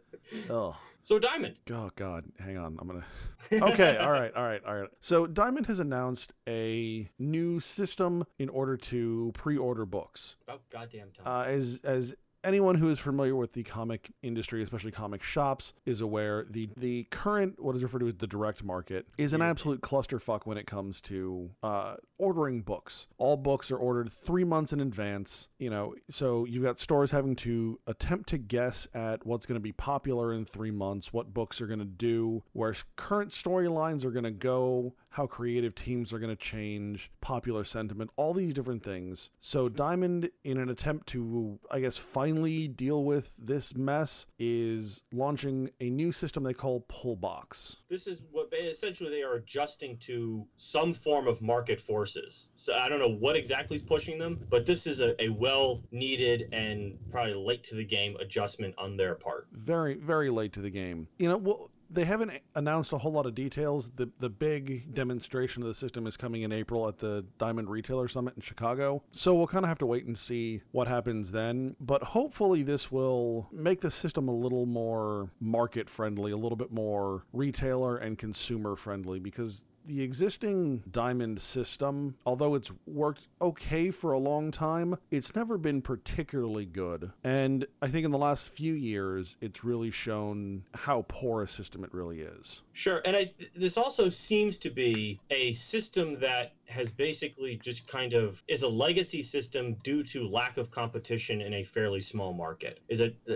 Oh, 0.49 0.75
So 1.03 1.19
diamond. 1.19 1.59
oh 1.71 1.91
God, 1.95 2.25
hang 2.39 2.57
on. 2.57 2.75
I'm 2.79 2.87
gonna. 2.87 3.05
Okay, 3.53 3.95
all 3.97 4.09
right, 4.09 4.33
all 4.33 4.41
right, 4.43 4.61
all 4.65 4.75
right. 4.75 4.89
So 5.01 5.27
Diamond 5.27 5.67
has 5.67 5.79
announced 5.79 6.33
a 6.49 7.07
new 7.19 7.59
system 7.59 8.25
in 8.39 8.49
order 8.49 8.75
to 8.75 9.31
pre-order 9.35 9.85
books. 9.85 10.35
About 10.47 10.61
goddamn 10.71 11.09
time. 11.11 11.27
Uh, 11.27 11.43
as 11.43 11.79
as 11.83 12.15
anyone 12.45 12.75
who 12.75 12.89
is 12.89 12.99
familiar 12.99 13.35
with 13.35 13.53
the 13.53 13.63
comic 13.63 14.11
industry, 14.21 14.63
especially 14.63 14.91
comic 14.91 15.23
shops, 15.23 15.73
is 15.85 15.99
aware, 15.99 16.45
the 16.49 16.69
the 16.77 17.07
current 17.09 17.61
what 17.61 17.75
is 17.75 17.83
referred 17.83 17.99
to 17.99 18.07
as 18.07 18.15
the 18.15 18.27
direct 18.27 18.63
market 18.63 19.07
is 19.17 19.33
an 19.33 19.41
absolute 19.41 19.81
clusterfuck 19.81 20.41
when 20.45 20.57
it 20.57 20.67
comes 20.67 21.01
to 21.01 21.49
uh, 21.63 21.95
ordering 22.17 22.61
books. 22.61 23.07
All 23.17 23.35
books 23.35 23.71
are 23.71 23.77
ordered 23.77 24.11
three 24.13 24.43
months 24.43 24.71
in 24.71 24.79
advance. 24.79 25.49
You 25.59 25.69
know, 25.69 25.95
so 26.09 26.45
you've 26.45 26.63
got 26.63 26.79
stores 26.79 27.11
having 27.11 27.35
to 27.37 27.79
attempt 27.87 28.29
to 28.29 28.37
guess 28.37 28.87
at 28.93 29.25
what's 29.25 29.45
going 29.45 29.59
to 29.59 29.63
be 29.63 29.71
popular 29.71 30.33
in 30.33 30.45
three 30.45 30.71
months, 30.71 31.11
what 31.11 31.33
books 31.33 31.59
are 31.59 31.67
going 31.67 31.79
to 31.79 31.85
do, 31.85 32.43
where 32.53 32.75
current 32.95 33.31
storylines 33.31 34.05
are 34.05 34.11
going 34.11 34.23
to 34.23 34.31
go, 34.31 34.93
how 35.15 35.25
creative 35.25 35.73
teams 35.73 36.11
are 36.11 36.19
going 36.19 36.29
to 36.29 36.35
change, 36.35 37.09
popular 37.21 37.63
sentiment, 37.63 38.11
all 38.17 38.33
these 38.33 38.53
different 38.53 38.83
things. 38.83 39.29
So 39.39 39.69
Diamond, 39.69 40.29
in 40.43 40.57
an 40.57 40.69
attempt 40.69 41.07
to, 41.07 41.57
I 41.71 41.79
guess, 41.79 41.95
finally 41.95 42.67
deal 42.67 43.05
with 43.05 43.33
this 43.39 43.73
mess, 43.77 44.25
is 44.37 45.03
launching 45.13 45.69
a 45.79 45.89
new 45.89 46.11
system 46.11 46.43
they 46.43 46.53
call 46.53 46.81
Pullbox. 46.89 47.77
this 47.87 48.07
is 48.07 48.23
what 48.31 48.49
essentially 48.53 49.09
they 49.09 49.23
are 49.23 49.35
adjusting 49.35 49.97
to 49.99 50.45
some 50.57 50.93
form 50.93 51.29
of 51.29 51.41
market 51.41 51.79
forces. 51.79 52.49
So 52.55 52.73
I 52.73 52.89
don't 52.89 52.99
know 52.99 53.15
what 53.15 53.37
exactly 53.37 53.75
is 53.75 53.81
pushing 53.81 54.19
them, 54.19 54.41
but 54.49 54.65
this 54.65 54.85
is 54.85 54.99
a, 54.99 55.21
a 55.23 55.29
well 55.29 55.81
needed 55.91 56.49
and 56.51 56.97
probably 57.09 57.35
late 57.35 57.63
to 57.65 57.75
the 57.75 57.85
game 57.85 58.17
adjustment 58.19 58.75
on 58.77 58.97
their 58.97 59.15
part. 59.15 59.47
Very, 59.53 59.95
very 59.95 60.29
late 60.29 60.51
to 60.53 60.61
the 60.61 60.69
game. 60.69 61.07
You 61.19 61.29
know, 61.29 61.37
well, 61.37 61.71
they 61.89 62.05
haven't 62.05 62.31
announced 62.55 62.93
a 62.93 62.97
whole 62.97 63.11
lot 63.11 63.25
of 63.25 63.35
details. 63.35 63.91
The 63.95 64.09
the 64.19 64.29
big 64.29 64.93
demonstration 64.93 65.63
of 65.63 65.67
the 65.67 65.73
system 65.73 66.07
is 66.07 66.17
coming 66.17 66.41
in 66.43 66.51
April 66.51 66.87
at 66.87 66.97
the 66.97 67.25
Diamond 67.37 67.69
Retailer 67.69 68.07
Summit 68.07 68.35
in 68.35 68.41
Chicago. 68.41 69.03
So 69.11 69.33
we'll 69.35 69.47
kind 69.47 69.65
of 69.65 69.69
have 69.69 69.77
to 69.79 69.85
wait 69.85 70.05
and 70.05 70.17
see 70.17 70.61
what 70.71 70.87
happens 70.87 71.31
then. 71.31 71.75
But 71.79 72.03
hopefully 72.03 72.63
this 72.63 72.91
will 72.91 73.47
make 73.51 73.81
the 73.81 73.91
system 73.91 74.27
a 74.27 74.35
little 74.35 74.65
more 74.65 75.29
market 75.39 75.89
friendly, 75.89 76.31
a 76.31 76.37
little 76.37 76.57
bit 76.57 76.71
more 76.71 77.23
retailer 77.33 77.97
and 77.97 78.17
consumer 78.17 78.75
friendly 78.75 79.19
because 79.19 79.63
the 79.87 80.01
existing 80.01 80.83
diamond 80.91 81.41
system, 81.41 82.15
although 82.25 82.55
it's 82.55 82.71
worked 82.85 83.27
okay 83.41 83.91
for 83.91 84.13
a 84.13 84.19
long 84.19 84.51
time, 84.51 84.95
it's 85.11 85.35
never 85.35 85.57
been 85.57 85.81
particularly 85.81 86.65
good. 86.65 87.11
And 87.23 87.65
I 87.81 87.87
think 87.87 88.05
in 88.05 88.11
the 88.11 88.17
last 88.17 88.49
few 88.49 88.73
years, 88.73 89.37
it's 89.41 89.63
really 89.63 89.91
shown 89.91 90.63
how 90.73 91.05
poor 91.07 91.43
a 91.43 91.47
system 91.47 91.83
it 91.83 91.93
really 91.93 92.21
is. 92.21 92.63
Sure, 92.73 93.01
and 93.05 93.15
I, 93.15 93.31
this 93.55 93.77
also 93.77 94.09
seems 94.09 94.57
to 94.59 94.69
be 94.69 95.19
a 95.29 95.51
system 95.53 96.19
that 96.19 96.53
has 96.67 96.91
basically 96.91 97.57
just 97.57 97.87
kind 97.87 98.13
of 98.13 98.43
is 98.47 98.63
a 98.63 98.67
legacy 98.67 99.21
system 99.21 99.75
due 99.83 100.03
to 100.03 100.27
lack 100.27 100.57
of 100.57 100.71
competition 100.71 101.41
in 101.41 101.53
a 101.53 101.63
fairly 101.63 102.01
small 102.01 102.33
market. 102.33 102.79
Is 102.89 103.01
it 103.01 103.15
uh, 103.29 103.35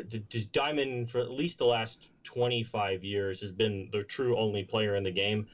Diamond 0.51 1.11
for 1.11 1.19
at 1.19 1.29
least 1.29 1.59
the 1.59 1.65
last 1.65 2.09
25 2.23 3.03
years 3.03 3.41
has 3.41 3.51
been 3.51 3.89
the 3.91 4.03
true 4.03 4.37
only 4.37 4.63
player 4.63 4.95
in 4.95 5.03
the 5.03 5.11
game. 5.11 5.47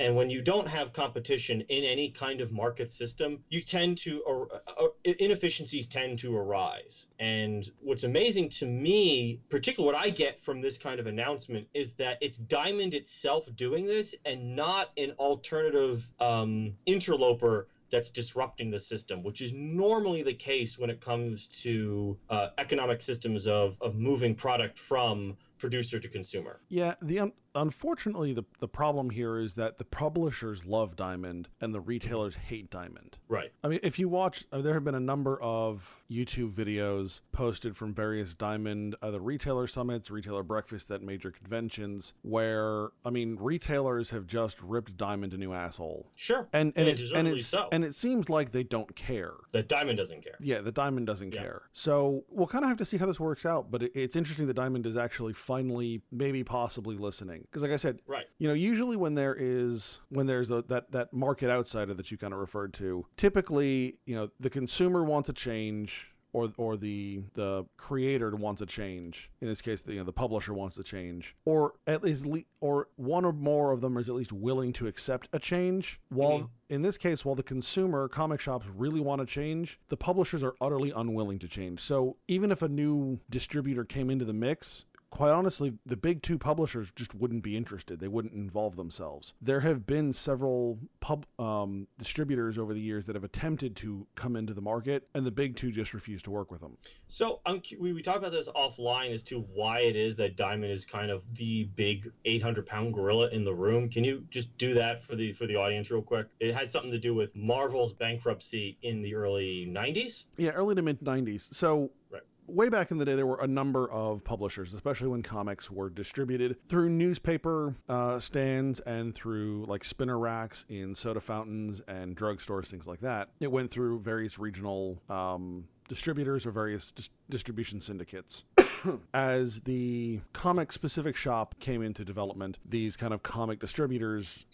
And 0.00 0.16
when 0.16 0.30
you 0.30 0.40
don't 0.40 0.66
have 0.66 0.94
competition 0.94 1.60
in 1.68 1.84
any 1.84 2.08
kind 2.08 2.40
of 2.40 2.50
market 2.52 2.88
system, 2.90 3.44
you 3.50 3.60
tend 3.60 3.98
to, 3.98 4.24
uh, 4.66 4.86
inefficiencies 5.04 5.86
tend 5.86 6.18
to 6.20 6.34
arise. 6.34 7.08
And 7.18 7.70
what's 7.82 8.04
amazing 8.04 8.48
to 8.60 8.66
me, 8.66 9.40
particularly 9.50 9.92
what 9.92 10.02
I 10.02 10.08
get 10.08 10.42
from 10.42 10.62
this 10.62 10.78
kind 10.78 11.00
of 11.00 11.06
announcement, 11.06 11.68
is 11.74 11.92
that 11.94 12.16
it's 12.22 12.38
Diamond 12.38 12.94
itself 12.94 13.44
doing 13.56 13.84
this 13.84 14.14
and 14.24 14.56
not 14.56 14.88
an 14.96 15.10
alternative 15.18 16.08
um, 16.18 16.72
interloper 16.86 17.68
that's 17.90 18.08
disrupting 18.08 18.70
the 18.70 18.78
system, 18.78 19.22
which 19.22 19.42
is 19.42 19.52
normally 19.52 20.22
the 20.22 20.32
case 20.32 20.78
when 20.78 20.88
it 20.88 21.02
comes 21.02 21.46
to 21.48 22.16
uh, 22.30 22.48
economic 22.56 23.02
systems 23.02 23.46
of, 23.46 23.76
of 23.82 23.96
moving 23.96 24.34
product 24.34 24.78
from 24.78 25.36
producer 25.58 26.00
to 26.00 26.08
consumer. 26.08 26.60
Yeah, 26.68 26.94
the 27.02 27.32
unfortunately 27.54 28.32
the 28.32 28.44
the 28.58 28.68
problem 28.68 29.10
here 29.10 29.38
is 29.38 29.54
that 29.56 29.78
the 29.78 29.84
publishers 29.84 30.64
love 30.64 30.96
Diamond 30.96 31.48
and 31.60 31.74
the 31.74 31.80
retailers 31.80 32.36
hate 32.36 32.70
Diamond. 32.70 33.18
Right. 33.28 33.52
I 33.64 33.68
mean, 33.68 33.80
if 33.82 33.98
you 33.98 34.08
watch, 34.08 34.44
there 34.52 34.74
have 34.74 34.84
been 34.84 34.94
a 34.94 35.00
number 35.00 35.40
of 35.42 35.96
YouTube 36.10 36.52
videos 36.52 37.20
posted 37.32 37.76
from 37.76 37.94
various 37.94 38.34
Diamond, 38.34 38.96
either 39.02 39.20
retailer 39.20 39.66
summits, 39.66 40.10
retailer 40.10 40.42
breakfasts 40.42 40.90
at 40.90 41.02
major 41.02 41.30
conventions, 41.30 42.12
where 42.22 42.88
I 43.04 43.10
mean, 43.10 43.36
retailers 43.40 44.10
have 44.10 44.26
just 44.26 44.60
ripped 44.62 44.96
Diamond 44.96 45.32
a 45.34 45.36
new 45.38 45.52
asshole, 45.52 46.06
Sure. 46.16 46.48
and 46.52 46.72
and 46.76 46.88
And 46.88 46.98
it 47.00 47.12
and 47.12 47.28
it's 47.28 47.46
so. 47.46 47.68
and 47.72 47.84
it 47.84 47.94
seems 47.94 48.28
like 48.28 48.50
they 48.52 48.62
don't 48.64 48.94
care. 48.96 49.34
That 49.52 49.68
Diamond 49.68 49.98
doesn't 49.98 50.22
care. 50.22 50.36
Yeah, 50.40 50.60
the 50.60 50.72
Diamond 50.72 51.06
doesn't 51.06 51.34
Yeah. 51.34 51.40
care. 51.42 51.62
So 51.72 52.24
we'll 52.28 52.46
kind 52.46 52.64
of 52.64 52.68
have 52.68 52.78
to 52.78 52.84
see 52.84 52.96
how 52.96 53.06
this 53.06 53.20
works 53.20 53.44
out. 53.46 53.70
But 53.70 53.82
it, 53.84 53.92
it's 53.94 54.16
interesting 54.16 54.46
that 54.46 54.54
Diamond 54.54 54.86
is 54.86 54.96
actually 54.96 55.32
finally, 55.32 56.02
maybe 56.10 56.44
possibly 56.44 56.96
listening. 56.96 57.39
Because, 57.42 57.62
like 57.62 57.72
I 57.72 57.76
said, 57.76 58.00
Right. 58.06 58.26
you 58.38 58.48
know, 58.48 58.54
usually 58.54 58.96
when 58.96 59.14
there 59.14 59.36
is 59.38 60.00
when 60.08 60.26
there's 60.26 60.50
a, 60.50 60.62
that 60.68 60.90
that 60.92 61.12
market 61.12 61.50
outsider 61.50 61.94
that 61.94 62.10
you 62.10 62.18
kind 62.18 62.32
of 62.32 62.40
referred 62.40 62.72
to, 62.74 63.06
typically, 63.16 63.98
you 64.06 64.14
know, 64.16 64.30
the 64.40 64.50
consumer 64.50 65.04
wants 65.04 65.28
a 65.28 65.32
change 65.32 66.14
or 66.32 66.52
or 66.58 66.76
the 66.76 67.22
the 67.34 67.64
creator 67.76 68.30
wants 68.36 68.62
a 68.62 68.66
change. 68.66 69.30
In 69.40 69.48
this 69.48 69.60
case, 69.60 69.82
the 69.82 69.92
you 69.94 69.98
know, 69.98 70.04
the 70.04 70.12
publisher 70.12 70.54
wants 70.54 70.76
a 70.78 70.82
change, 70.84 71.34
or 71.44 71.74
at 71.88 72.04
least 72.04 72.24
le- 72.26 72.42
or 72.60 72.88
one 72.96 73.24
or 73.24 73.32
more 73.32 73.72
of 73.72 73.80
them 73.80 73.96
is 73.96 74.08
at 74.08 74.14
least 74.14 74.32
willing 74.32 74.72
to 74.74 74.86
accept 74.86 75.28
a 75.32 75.38
change. 75.40 76.00
While 76.08 76.38
Mhm. 76.40 76.48
in 76.68 76.82
this 76.82 76.96
case, 76.98 77.24
while 77.24 77.34
the 77.34 77.42
consumer 77.42 78.06
comic 78.06 78.38
shops 78.38 78.66
really 78.68 79.00
want 79.00 79.20
to 79.20 79.26
change, 79.26 79.80
the 79.88 79.96
publishers 79.96 80.44
are 80.44 80.54
utterly 80.60 80.92
unwilling 80.94 81.40
to 81.40 81.48
change. 81.48 81.80
So 81.80 82.16
even 82.28 82.52
if 82.52 82.62
a 82.62 82.68
new 82.68 83.18
distributor 83.28 83.84
came 83.84 84.08
into 84.08 84.24
the 84.24 84.32
mix, 84.32 84.84
quite 85.10 85.30
honestly, 85.30 85.74
the 85.84 85.96
big 85.96 86.22
two 86.22 86.38
publishers 86.38 86.92
just 86.92 87.14
wouldn't 87.14 87.42
be 87.42 87.56
interested. 87.56 87.98
They 87.98 88.08
wouldn't 88.08 88.34
involve 88.34 88.76
themselves. 88.76 89.34
There 89.42 89.60
have 89.60 89.84
been 89.84 90.12
several 90.12 90.78
pub 91.00 91.26
um, 91.38 91.88
distributors 91.98 92.58
over 92.58 92.72
the 92.72 92.80
years 92.80 93.06
that 93.06 93.16
have 93.16 93.24
attempted 93.24 93.76
to 93.76 94.06
come 94.14 94.36
into 94.36 94.54
the 94.54 94.60
market, 94.60 95.08
and 95.14 95.26
the 95.26 95.30
big 95.30 95.56
two 95.56 95.72
just 95.72 95.94
refuse 95.94 96.22
to 96.22 96.30
work 96.30 96.50
with 96.50 96.60
them. 96.60 96.76
So 97.08 97.40
um, 97.46 97.60
we, 97.78 97.92
we 97.92 98.02
talked 98.02 98.18
about 98.18 98.32
this 98.32 98.48
offline 98.48 99.12
as 99.12 99.22
to 99.24 99.40
why 99.52 99.80
it 99.80 99.96
is 99.96 100.14
that 100.16 100.36
Diamond 100.36 100.72
is 100.72 100.84
kind 100.84 101.10
of 101.10 101.22
the 101.34 101.64
big 101.74 102.10
800 102.24 102.64
pound 102.64 102.94
gorilla 102.94 103.28
in 103.30 103.44
the 103.44 103.54
room. 103.54 103.88
Can 103.88 104.04
you 104.04 104.24
just 104.30 104.56
do 104.58 104.74
that 104.74 105.02
for 105.02 105.16
the 105.16 105.32
for 105.32 105.46
the 105.46 105.56
audience 105.56 105.90
real 105.90 106.02
quick? 106.02 106.28
It 106.38 106.54
has 106.54 106.70
something 106.70 106.90
to 106.92 106.98
do 106.98 107.14
with 107.14 107.34
Marvel's 107.34 107.92
bankruptcy 107.92 108.78
in 108.82 109.02
the 109.02 109.14
early 109.14 109.66
90s. 109.68 110.24
Yeah, 110.36 110.50
early 110.50 110.76
to 110.76 110.82
mid 110.82 111.00
90s. 111.00 111.52
So, 111.52 111.90
Right. 112.10 112.22
Way 112.50 112.68
back 112.68 112.90
in 112.90 112.98
the 112.98 113.04
day, 113.04 113.14
there 113.14 113.26
were 113.26 113.40
a 113.40 113.46
number 113.46 113.90
of 113.90 114.24
publishers, 114.24 114.74
especially 114.74 115.08
when 115.08 115.22
comics 115.22 115.70
were 115.70 115.90
distributed 115.90 116.56
through 116.68 116.90
newspaper 116.90 117.74
uh, 117.88 118.18
stands 118.18 118.80
and 118.80 119.14
through 119.14 119.64
like 119.66 119.84
spinner 119.84 120.18
racks 120.18 120.64
in 120.68 120.94
soda 120.94 121.20
fountains 121.20 121.80
and 121.88 122.16
drugstores, 122.16 122.66
things 122.66 122.86
like 122.86 123.00
that. 123.00 123.30
It 123.40 123.50
went 123.50 123.70
through 123.70 124.00
various 124.00 124.38
regional 124.38 125.00
um, 125.08 125.64
distributors 125.88 126.46
or 126.46 126.52
various 126.52 126.92
dis- 126.92 127.10
distribution 127.28 127.80
syndicates. 127.80 128.44
As 129.14 129.60
the 129.62 130.20
comic 130.32 130.72
specific 130.72 131.16
shop 131.16 131.56
came 131.58 131.82
into 131.82 132.04
development, 132.04 132.58
these 132.64 132.96
kind 132.96 133.12
of 133.12 133.22
comic 133.22 133.58
distributors 133.58 134.46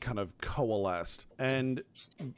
kind 0.00 0.18
of 0.18 0.36
coalesced. 0.40 1.26
And 1.38 1.82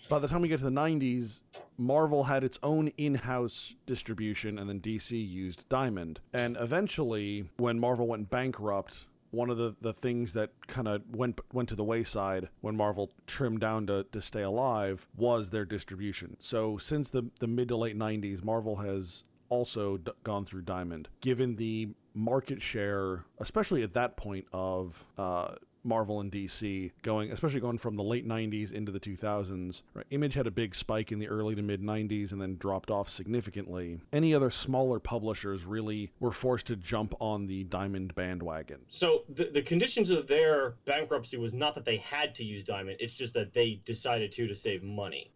by 0.08 0.18
the 0.18 0.28
time 0.28 0.42
we 0.42 0.48
get 0.48 0.58
to 0.58 0.64
the 0.64 0.70
90s, 0.70 1.40
Marvel 1.80 2.24
had 2.24 2.44
its 2.44 2.58
own 2.62 2.88
in-house 2.98 3.74
distribution 3.86 4.58
and 4.58 4.68
then 4.68 4.80
DC 4.80 5.12
used 5.12 5.66
Diamond. 5.70 6.20
And 6.34 6.58
eventually 6.60 7.48
when 7.56 7.80
Marvel 7.80 8.06
went 8.06 8.28
bankrupt, 8.28 9.06
one 9.30 9.48
of 9.48 9.56
the, 9.56 9.74
the 9.80 9.94
things 9.94 10.34
that 10.34 10.50
kind 10.66 10.86
of 10.86 11.02
went 11.10 11.40
went 11.54 11.70
to 11.70 11.74
the 11.74 11.84
wayside 11.84 12.50
when 12.60 12.76
Marvel 12.76 13.10
trimmed 13.26 13.60
down 13.60 13.86
to, 13.86 14.04
to 14.12 14.20
stay 14.20 14.42
alive 14.42 15.06
was 15.16 15.48
their 15.48 15.64
distribution. 15.64 16.36
So 16.38 16.76
since 16.76 17.08
the, 17.08 17.30
the 17.38 17.46
mid 17.46 17.68
to 17.68 17.76
late 17.76 17.96
90s, 17.96 18.44
Marvel 18.44 18.76
has 18.76 19.24
also 19.48 19.96
d- 19.96 20.12
gone 20.22 20.44
through 20.44 20.62
Diamond. 20.62 21.08
Given 21.22 21.56
the 21.56 21.88
market 22.12 22.60
share, 22.60 23.24
especially 23.38 23.82
at 23.82 23.94
that 23.94 24.16
point 24.18 24.46
of 24.52 25.06
uh, 25.16 25.54
Marvel 25.84 26.20
and 26.20 26.30
DC 26.30 26.92
going, 27.02 27.30
especially 27.30 27.60
going 27.60 27.78
from 27.78 27.96
the 27.96 28.02
late 28.02 28.26
90s 28.26 28.72
into 28.72 28.92
the 28.92 29.00
2000s. 29.00 29.82
Right? 29.94 30.06
Image 30.10 30.34
had 30.34 30.46
a 30.46 30.50
big 30.50 30.74
spike 30.74 31.12
in 31.12 31.18
the 31.18 31.28
early 31.28 31.54
to 31.54 31.62
mid 31.62 31.82
90s 31.82 32.32
and 32.32 32.40
then 32.40 32.56
dropped 32.56 32.90
off 32.90 33.08
significantly. 33.08 34.00
Any 34.12 34.34
other 34.34 34.50
smaller 34.50 34.98
publishers 34.98 35.64
really 35.64 36.10
were 36.20 36.32
forced 36.32 36.66
to 36.68 36.76
jump 36.76 37.14
on 37.20 37.46
the 37.46 37.64
Diamond 37.64 38.14
bandwagon. 38.14 38.80
So 38.88 39.22
the, 39.28 39.44
the 39.44 39.62
conditions 39.62 40.10
of 40.10 40.26
their 40.26 40.74
bankruptcy 40.84 41.36
was 41.36 41.54
not 41.54 41.74
that 41.74 41.84
they 41.84 41.96
had 41.98 42.34
to 42.36 42.44
use 42.44 42.64
Diamond, 42.64 42.96
it's 43.00 43.14
just 43.14 43.34
that 43.34 43.52
they 43.52 43.80
decided 43.84 44.32
to 44.32 44.46
to 44.46 44.54
save 44.54 44.82
money. 44.82 45.30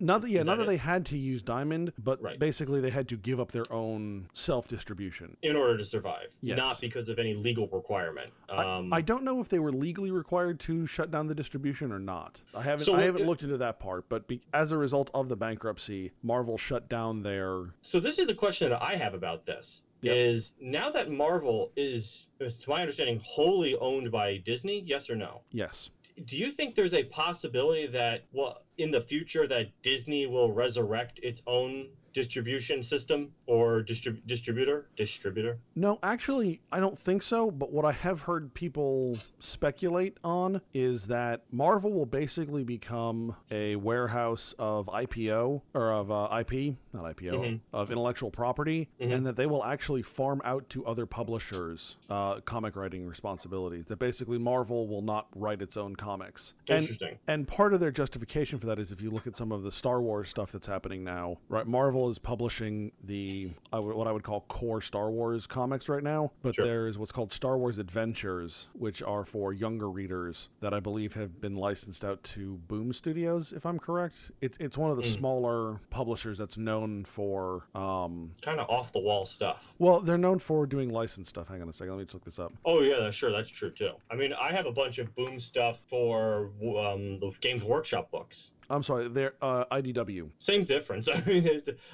Not 0.00 0.22
that, 0.22 0.30
yeah, 0.30 0.40
Is 0.40 0.46
not 0.46 0.56
that 0.56 0.64
that 0.64 0.70
they 0.70 0.76
had 0.78 1.04
to 1.06 1.18
use 1.18 1.42
Diamond, 1.42 1.92
but 1.98 2.20
Right. 2.22 2.38
basically 2.38 2.80
they 2.80 2.90
had 2.90 3.06
to 3.08 3.16
give 3.16 3.38
up 3.38 3.52
their 3.52 3.70
own 3.72 4.28
self 4.32 4.66
distribution. 4.68 5.36
in 5.42 5.56
order 5.56 5.76
to 5.76 5.84
survive, 5.84 6.34
Yes. 6.40 6.56
not 6.56 6.80
because 6.80 7.08
of 7.08 7.18
any 7.18 7.34
legal 7.34 7.68
requirement. 7.68 8.32
Um, 8.48 8.92
I, 8.92 8.98
I 8.98 9.00
don't 9.02 9.22
know 9.24 9.40
if 9.40 9.48
they 9.48 9.58
were 9.58 9.72
legally 9.72 10.10
required 10.10 10.58
to 10.60 10.86
shut 10.86 11.10
down 11.10 11.26
the 11.26 11.34
distribution 11.34 11.92
or 11.92 11.98
not. 11.98 12.40
I 12.54 12.62
haven't 12.62 12.84
So 12.86 12.94
I 12.94 13.02
haven't 13.02 13.26
looked 13.26 13.42
into 13.42 13.58
that 13.58 13.78
part, 13.78 14.08
but 14.08 14.26
be, 14.26 14.40
as 14.54 14.72
a 14.72 14.78
result 14.78 15.10
of 15.14 15.28
the 15.28 15.36
bankruptcy, 15.36 16.12
Marvel 16.22 16.56
shut 16.58 16.88
down 16.88 17.22
their 17.22 17.74
so 17.82 18.00
this 18.00 18.18
is 18.18 18.26
the 18.26 18.34
question 18.34 18.70
that 18.70 18.82
I 18.82 18.94
have 18.96 19.14
about 19.14 19.44
this: 19.46 19.82
Yep. 20.02 20.16
is 20.16 20.54
now 20.60 20.90
that 20.90 21.10
Marvel 21.10 21.72
is, 21.76 22.28
is, 22.40 22.56
to 22.56 22.70
my 22.70 22.80
understanding, 22.80 23.20
wholly 23.24 23.76
owned 23.76 24.10
by 24.10 24.38
Disney? 24.38 24.80
Yes 24.86 25.10
or 25.10 25.16
no? 25.16 25.42
yes. 25.52 25.90
Do 26.26 26.36
you 26.36 26.50
think 26.50 26.74
there's 26.74 26.92
a 26.92 27.04
possibility 27.04 27.86
that, 27.86 28.24
well, 28.32 28.60
in 28.80 28.90
the 28.90 29.00
future, 29.00 29.46
that 29.46 29.82
Disney 29.82 30.26
will 30.26 30.52
resurrect 30.52 31.20
its 31.22 31.42
own 31.46 31.90
distribution 32.12 32.82
system 32.82 33.30
or 33.46 33.82
distrib- 33.82 34.20
distributor? 34.26 34.88
Distributor. 34.96 35.58
No, 35.74 35.98
actually, 36.02 36.60
I 36.72 36.80
don't 36.80 36.98
think 36.98 37.22
so. 37.22 37.50
But 37.50 37.72
what 37.72 37.84
I 37.84 37.92
have 37.92 38.22
heard 38.22 38.52
people 38.54 39.18
speculate 39.38 40.16
on 40.22 40.60
is 40.74 41.06
that 41.08 41.42
Marvel 41.50 41.92
will 41.92 42.06
basically 42.06 42.64
become 42.64 43.36
a 43.50 43.76
warehouse 43.76 44.54
of 44.58 44.86
IPO 44.86 45.62
or 45.74 45.92
of 45.92 46.10
uh, 46.10 46.28
IP, 46.40 46.76
not 46.92 47.04
IPO, 47.04 47.32
Mhm. 47.40 47.60
of 47.72 47.90
intellectual 47.90 48.30
property, 48.30 48.88
Mhm. 49.00 49.12
and 49.14 49.26
that 49.26 49.36
they 49.36 49.46
will 49.46 49.64
actually 49.64 50.02
farm 50.02 50.40
out 50.44 50.68
to 50.70 50.84
other 50.86 51.06
publishers 51.06 51.96
uh, 52.08 52.40
comic 52.40 52.76
writing 52.76 53.06
responsibilities. 53.06 53.86
That 53.86 53.98
basically 53.98 54.38
Marvel 54.38 54.86
will 54.88 55.02
not 55.02 55.28
write 55.34 55.62
its 55.62 55.76
own 55.76 55.96
comics. 55.96 56.54
And 56.68 56.82
Interesting. 56.82 57.18
and 57.28 57.46
part 57.48 57.72
of 57.74 57.80
their 57.80 57.90
justification 57.90 58.58
for 58.58 58.66
that 58.66 58.78
is 58.78 58.92
if 58.92 59.00
you 59.00 59.10
look 59.10 59.26
at 59.26 59.36
some 59.36 59.52
of 59.52 59.62
the 59.62 59.72
Star 59.72 60.00
Wars 60.02 60.28
stuff 60.28 60.52
that's 60.52 60.66
happening 60.66 61.04
now, 61.04 61.38
right? 61.48 61.66
Marvel 61.66 61.99
is 62.08 62.18
publishing 62.18 62.92
the 63.04 63.50
I 63.72 63.78
what 63.78 64.06
I 64.06 64.12
would 64.12 64.22
call 64.22 64.40
core 64.48 64.80
Star 64.80 65.10
Wars 65.10 65.46
comics 65.46 65.88
right 65.88 66.02
now, 66.02 66.32
but 66.42 66.54
Sure. 66.54 66.64
there's 66.64 66.96
what's 66.98 67.12
called 67.12 67.32
Star 67.32 67.58
Wars 67.58 67.78
Adventures, 67.78 68.68
which 68.72 69.02
are 69.02 69.24
for 69.24 69.52
younger 69.52 69.90
readers 69.90 70.48
that 70.60 70.72
I 70.72 70.80
believe 70.80 71.14
have 71.14 71.40
been 71.40 71.56
licensed 71.56 72.04
out 72.04 72.22
to 72.24 72.56
Boom 72.68 72.92
Studios, 72.92 73.52
if 73.52 73.66
I'm 73.66 73.78
correct. 73.78 74.30
It's 74.40 74.56
it's 74.58 74.78
one 74.78 74.90
of 74.90 74.96
the 74.96 75.02
Mm. 75.02 75.12
smaller 75.14 75.80
publishers 75.90 76.38
that's 76.38 76.56
known 76.56 77.04
for 77.04 77.66
um 77.74 78.32
kind 78.42 78.58
of 78.60 78.68
off 78.70 78.92
the 78.92 79.00
wall 79.00 79.24
stuff. 79.24 79.72
well, 79.78 80.00
they're 80.00 80.16
known 80.18 80.38
for 80.38 80.66
doing 80.66 80.88
licensed 80.88 81.30
stuff. 81.30 81.48
Hang 81.48 81.60
on 81.62 81.68
a 81.68 81.72
second, 81.72 81.92
let 81.94 81.98
me 81.98 82.04
just 82.04 82.14
look 82.14 82.24
this 82.24 82.38
up. 82.38 82.52
Oh 82.64 82.80
yeah, 82.82 82.94
that's- 82.94 83.14
sure, 83.14 83.30
that's 83.30 83.50
true 83.50 83.70
too. 83.70 83.92
I 84.10 84.14
mean, 84.14 84.32
I 84.32 84.52
have 84.52 84.66
a 84.66 84.72
bunch 84.72 84.98
of 84.98 85.14
Boom 85.14 85.40
stuff 85.40 85.80
for 85.88 86.50
um, 86.78 87.18
the 87.20 87.32
Games 87.40 87.64
Workshop 87.64 88.10
books. 88.10 88.50
I'm 88.70 88.82
sorry, 88.82 89.08
they're 89.08 89.34
uh, 89.42 89.64
IDW. 89.72 90.30
Same 90.38 90.64
difference. 90.64 91.08
I 91.14 91.20
mean, 91.26 91.48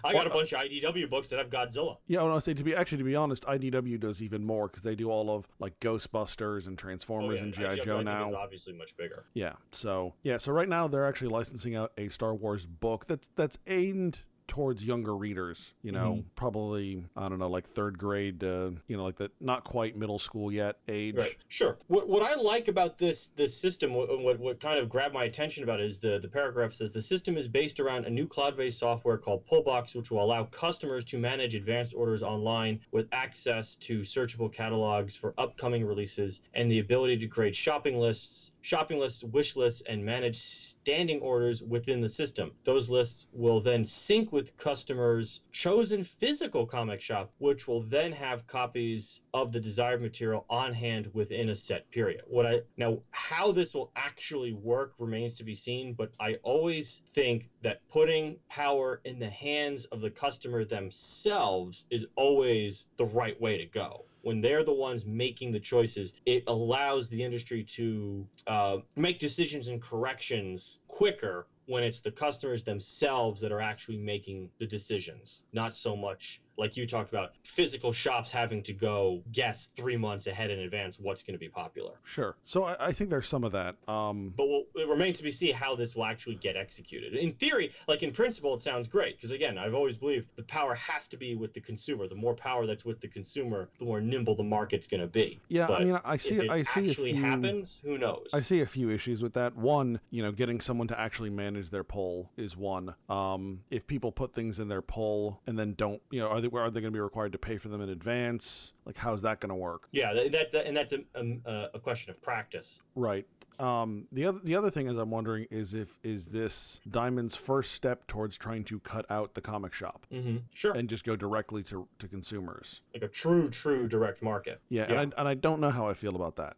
I 0.04 0.12
got 0.12 0.26
a 0.26 0.30
bunch 0.30 0.52
of 0.52 0.60
IDW 0.60 1.08
books 1.10 1.28
that 1.30 1.38
have 1.38 1.50
Godzilla. 1.50 1.96
Yeah, 2.06 2.20
I 2.20 2.24
want 2.24 2.36
to 2.36 2.40
say 2.40 2.54
to 2.54 2.62
be 2.62 2.74
actually 2.74 2.98
to 2.98 3.04
be 3.04 3.16
honest, 3.16 3.44
IDW 3.44 3.98
does 3.98 4.22
even 4.22 4.44
more 4.44 4.68
because 4.68 4.82
they 4.82 4.94
do 4.94 5.10
all 5.10 5.30
of 5.30 5.48
like 5.58 5.78
Ghostbusters 5.80 6.66
and 6.66 6.78
Transformers 6.78 7.26
Oh, 7.26 7.32
yeah, 7.34 7.42
and 7.42 7.54
GI 7.54 7.62
Joe 7.62 7.98
I 8.00 8.04
think, 8.04 8.26
is 8.26 8.30
now. 8.30 8.34
obviously 8.36 8.72
much 8.74 8.96
bigger. 8.96 9.24
Yeah, 9.34 9.54
so 9.72 10.14
yeah, 10.22 10.36
so 10.36 10.52
right 10.52 10.68
now 10.68 10.86
they're 10.88 11.06
actually 11.06 11.28
licensing 11.28 11.74
out 11.74 11.92
a 11.98 12.08
Star 12.08 12.34
Wars 12.34 12.66
book 12.66 13.06
that's 13.06 13.28
that's 13.36 13.58
aimed 13.66 14.20
towards 14.46 14.86
younger 14.86 15.16
readers. 15.16 15.74
You 15.82 15.92
know, 15.92 16.12
Mm-hmm. 16.14 16.28
probably 16.36 17.04
I 17.16 17.28
don't 17.28 17.38
know, 17.38 17.48
like 17.48 17.66
third 17.66 17.98
grade. 17.98 18.42
Uh, 18.44 18.70
you 18.86 18.96
know, 18.96 19.04
like 19.04 19.16
the 19.16 19.30
not 19.40 19.64
quite 19.64 19.96
middle 19.96 20.18
school 20.18 20.52
yet 20.52 20.76
age. 20.88 21.16
Right. 21.16 21.36
Sure. 21.48 21.78
What, 21.88 22.08
what 22.08 22.22
I 22.22 22.34
like 22.34 22.68
about 22.68 22.98
this 22.98 23.30
this 23.36 23.56
system, 23.56 23.94
what, 23.94 24.08
what 24.20 24.38
what 24.38 24.60
kind 24.60 24.78
of 24.78 24.88
grabbed 24.88 25.14
my 25.14 25.24
attention 25.24 25.62
about 25.64 25.80
it 25.80 25.86
is 25.86 25.98
the 25.98 26.18
the 26.20 26.28
paragraph 26.28 26.72
says 26.72 26.92
the 26.92 27.02
system 27.02 27.36
is 27.36 27.48
based 27.48 27.80
around 27.80 28.04
a 28.06 28.10
new 28.10 28.26
cloud-based 28.26 28.78
software 28.78 29.18
called 29.18 29.46
Pullbox, 29.46 29.94
which 29.94 30.10
will 30.10 30.22
allow 30.22 30.44
customers 30.44 31.04
to 31.06 31.18
manage 31.18 31.54
advanced 31.54 31.94
orders 31.94 32.22
online 32.22 32.80
with 32.92 33.06
access 33.12 33.74
to 33.76 34.00
searchable 34.00 34.52
catalogs 34.52 35.16
for 35.16 35.34
upcoming 35.38 35.84
releases 35.84 36.40
and 36.54 36.70
the 36.70 36.78
ability 36.78 37.16
to 37.18 37.26
create 37.26 37.54
shopping 37.54 37.98
lists. 37.98 38.50
Shopping 38.66 38.98
lists, 38.98 39.22
wish 39.22 39.54
lists, 39.54 39.80
and 39.88 40.04
manage 40.04 40.34
standing 40.34 41.20
orders 41.20 41.62
within 41.62 42.00
the 42.00 42.08
system. 42.08 42.50
Those 42.64 42.88
lists 42.88 43.28
will 43.32 43.60
then 43.60 43.84
sync 43.84 44.32
with 44.32 44.56
customers' 44.56 45.38
chosen 45.52 46.02
physical 46.02 46.66
comic 46.66 47.00
shop, 47.00 47.32
which 47.38 47.68
will 47.68 47.82
then 47.82 48.10
have 48.10 48.44
copies 48.48 49.20
of 49.34 49.52
the 49.52 49.60
desired 49.60 50.00
material 50.00 50.46
on 50.50 50.72
hand 50.72 51.08
within 51.14 51.50
a 51.50 51.54
set 51.54 51.88
period. 51.92 52.22
What 52.26 52.44
I 52.44 52.62
now 52.76 52.98
how 53.12 53.52
this 53.52 53.72
will 53.72 53.92
actually 53.94 54.50
work 54.50 54.94
remains 54.98 55.34
to 55.34 55.44
be 55.44 55.54
seen, 55.54 55.92
but 55.92 56.10
I 56.18 56.34
always 56.42 57.02
think 57.14 57.48
that 57.62 57.86
putting 57.88 58.36
power 58.48 59.00
in 59.04 59.20
the 59.20 59.30
hands 59.30 59.84
of 59.92 60.00
the 60.00 60.10
customer 60.10 60.64
themselves 60.64 61.84
is 61.90 62.04
always 62.16 62.86
the 62.96 63.04
right 63.04 63.40
way 63.40 63.58
to 63.58 63.66
go 63.66 64.06
when 64.26 64.40
they're 64.40 64.64
the 64.64 64.72
ones 64.72 65.04
making 65.04 65.52
the 65.52 65.60
choices, 65.60 66.12
it 66.26 66.42
allows 66.48 67.06
the 67.06 67.22
industry 67.22 67.62
to 67.62 68.26
uh, 68.48 68.78
make 68.96 69.20
decisions 69.20 69.68
and 69.68 69.80
corrections 69.80 70.80
quicker 70.88 71.46
when 71.66 71.84
it's 71.84 72.00
the 72.00 72.10
customers 72.10 72.64
themselves 72.64 73.40
that 73.40 73.52
are 73.52 73.60
actually 73.60 73.96
making 73.96 74.50
the 74.58 74.66
decisions, 74.66 75.44
not 75.52 75.76
so 75.76 75.94
much 75.94 76.40
like 76.58 76.76
you 76.76 76.86
talked 76.86 77.10
about 77.10 77.32
physical 77.44 77.92
shops 77.92 78.30
having 78.30 78.62
to 78.62 78.72
go 78.72 79.22
guess 79.32 79.68
three 79.76 79.96
months 79.96 80.26
ahead 80.26 80.50
in 80.50 80.60
advance 80.60 80.98
what's 80.98 81.22
going 81.22 81.34
to 81.34 81.38
be 81.38 81.48
popular. 81.48 81.92
Sure. 82.04 82.36
So 82.44 82.64
I, 82.64 82.88
I 82.88 82.92
think 82.92 83.10
there's 83.10 83.28
some 83.28 83.44
of 83.44 83.52
that. 83.52 83.76
Um, 83.88 84.32
But 84.36 84.48
we'll, 84.48 84.62
it 84.74 84.88
remains 84.88 85.18
to 85.18 85.22
be 85.22 85.30
seen 85.30 85.54
how 85.54 85.74
this 85.74 85.94
will 85.94 86.04
actually 86.04 86.36
get 86.36 86.56
executed. 86.56 87.14
In 87.14 87.32
theory, 87.32 87.72
like 87.88 88.02
in 88.02 88.12
principle, 88.12 88.54
it 88.54 88.60
sounds 88.60 88.88
great 88.88 89.16
because 89.16 89.30
again, 89.30 89.58
I've 89.58 89.74
always 89.74 89.96
believed 89.96 90.28
the 90.36 90.42
power 90.44 90.74
has 90.74 91.08
to 91.08 91.16
be 91.16 91.34
with 91.34 91.52
the 91.52 91.60
consumer. 91.60 92.08
The 92.08 92.14
more 92.14 92.34
power 92.34 92.66
that's 92.66 92.84
with 92.84 93.00
the 93.00 93.08
consumer, 93.08 93.68
the 93.78 93.84
more 93.84 94.00
nimble 94.00 94.34
the 94.34 94.42
market's 94.42 94.86
going 94.86 95.00
to 95.00 95.06
be. 95.06 95.40
yeah, 95.48 95.68
I 95.68 95.84
mean, 95.84 95.98
I 96.04 96.16
see. 96.16 96.36
if 96.36 96.42
it 96.44 96.50
I 96.50 96.62
see. 96.62 96.88
actually 96.88 97.12
few, 97.12 97.22
happens, 97.22 97.80
who 97.84 97.98
knows? 97.98 98.28
I 98.32 98.40
see 98.40 98.60
a 98.60 98.66
few 98.66 98.90
issues 98.90 99.22
with 99.22 99.34
that. 99.34 99.56
One, 99.56 100.00
you 100.10 100.22
know, 100.22 100.32
getting 100.32 100.60
someone 100.60 100.88
to 100.88 100.98
actually 101.00 101.30
manage 101.30 101.70
their 101.70 101.84
poll 101.84 102.30
is 102.36 102.56
one. 102.56 102.94
Um, 103.08 103.60
if 103.70 103.86
people 103.86 104.12
put 104.12 104.32
things 104.34 104.58
in 104.60 104.68
their 104.68 104.82
poll 104.82 105.40
and 105.46 105.58
then 105.58 105.74
don't, 105.74 106.00
you 106.10 106.20
know, 106.20 106.28
are 106.28 106.40
they 106.40 106.45
are 106.54 106.70
they 106.70 106.80
going 106.80 106.92
to 106.92 106.96
be 106.96 107.00
required 107.00 107.32
to 107.32 107.38
pay 107.38 107.58
for 107.58 107.68
them 107.68 107.80
in 107.80 107.90
advance? 107.90 108.74
Like, 108.84 108.96
how's 108.96 109.22
that 109.22 109.40
going 109.40 109.50
to 109.50 109.56
work? 109.56 109.88
Yeah, 109.92 110.12
that, 110.12 110.52
that, 110.52 110.66
and 110.66 110.76
that's 110.76 110.92
a, 110.92 111.00
um, 111.14 111.40
uh, 111.46 111.68
a 111.74 111.78
question 111.78 112.10
of 112.10 112.20
practice. 112.20 112.80
Right. 112.94 113.26
Um, 113.58 114.06
the 114.12 114.26
other 114.26 114.40
the 114.42 114.54
other 114.54 114.70
thing 114.70 114.86
is 114.88 114.96
I'm 114.96 115.10
wondering 115.10 115.46
is 115.50 115.74
if 115.74 115.98
is 116.02 116.26
this 116.26 116.80
Diamond's 116.88 117.36
first 117.36 117.72
step 117.72 118.06
towards 118.06 118.36
trying 118.36 118.64
to 118.64 118.80
cut 118.80 119.06
out 119.10 119.34
the 119.34 119.40
comic 119.40 119.72
shop 119.72 120.06
hmm 120.10 120.38
Sure, 120.52 120.72
and 120.72 120.88
just 120.88 121.04
go 121.04 121.16
directly 121.16 121.62
to 121.64 121.88
to 121.98 122.08
consumers. 122.08 122.82
like 122.94 123.02
a 123.02 123.08
true, 123.08 123.48
true 123.48 123.88
direct 123.88 124.22
market. 124.22 124.60
Yeah, 124.68 124.86
Yeah. 124.90 125.00
And, 125.00 125.14
I, 125.16 125.20
and 125.20 125.28
I 125.28 125.34
don't 125.34 125.60
know 125.60 125.70
how 125.70 125.88
I 125.88 125.94
feel 125.94 126.16
about 126.16 126.36
that. 126.36 126.56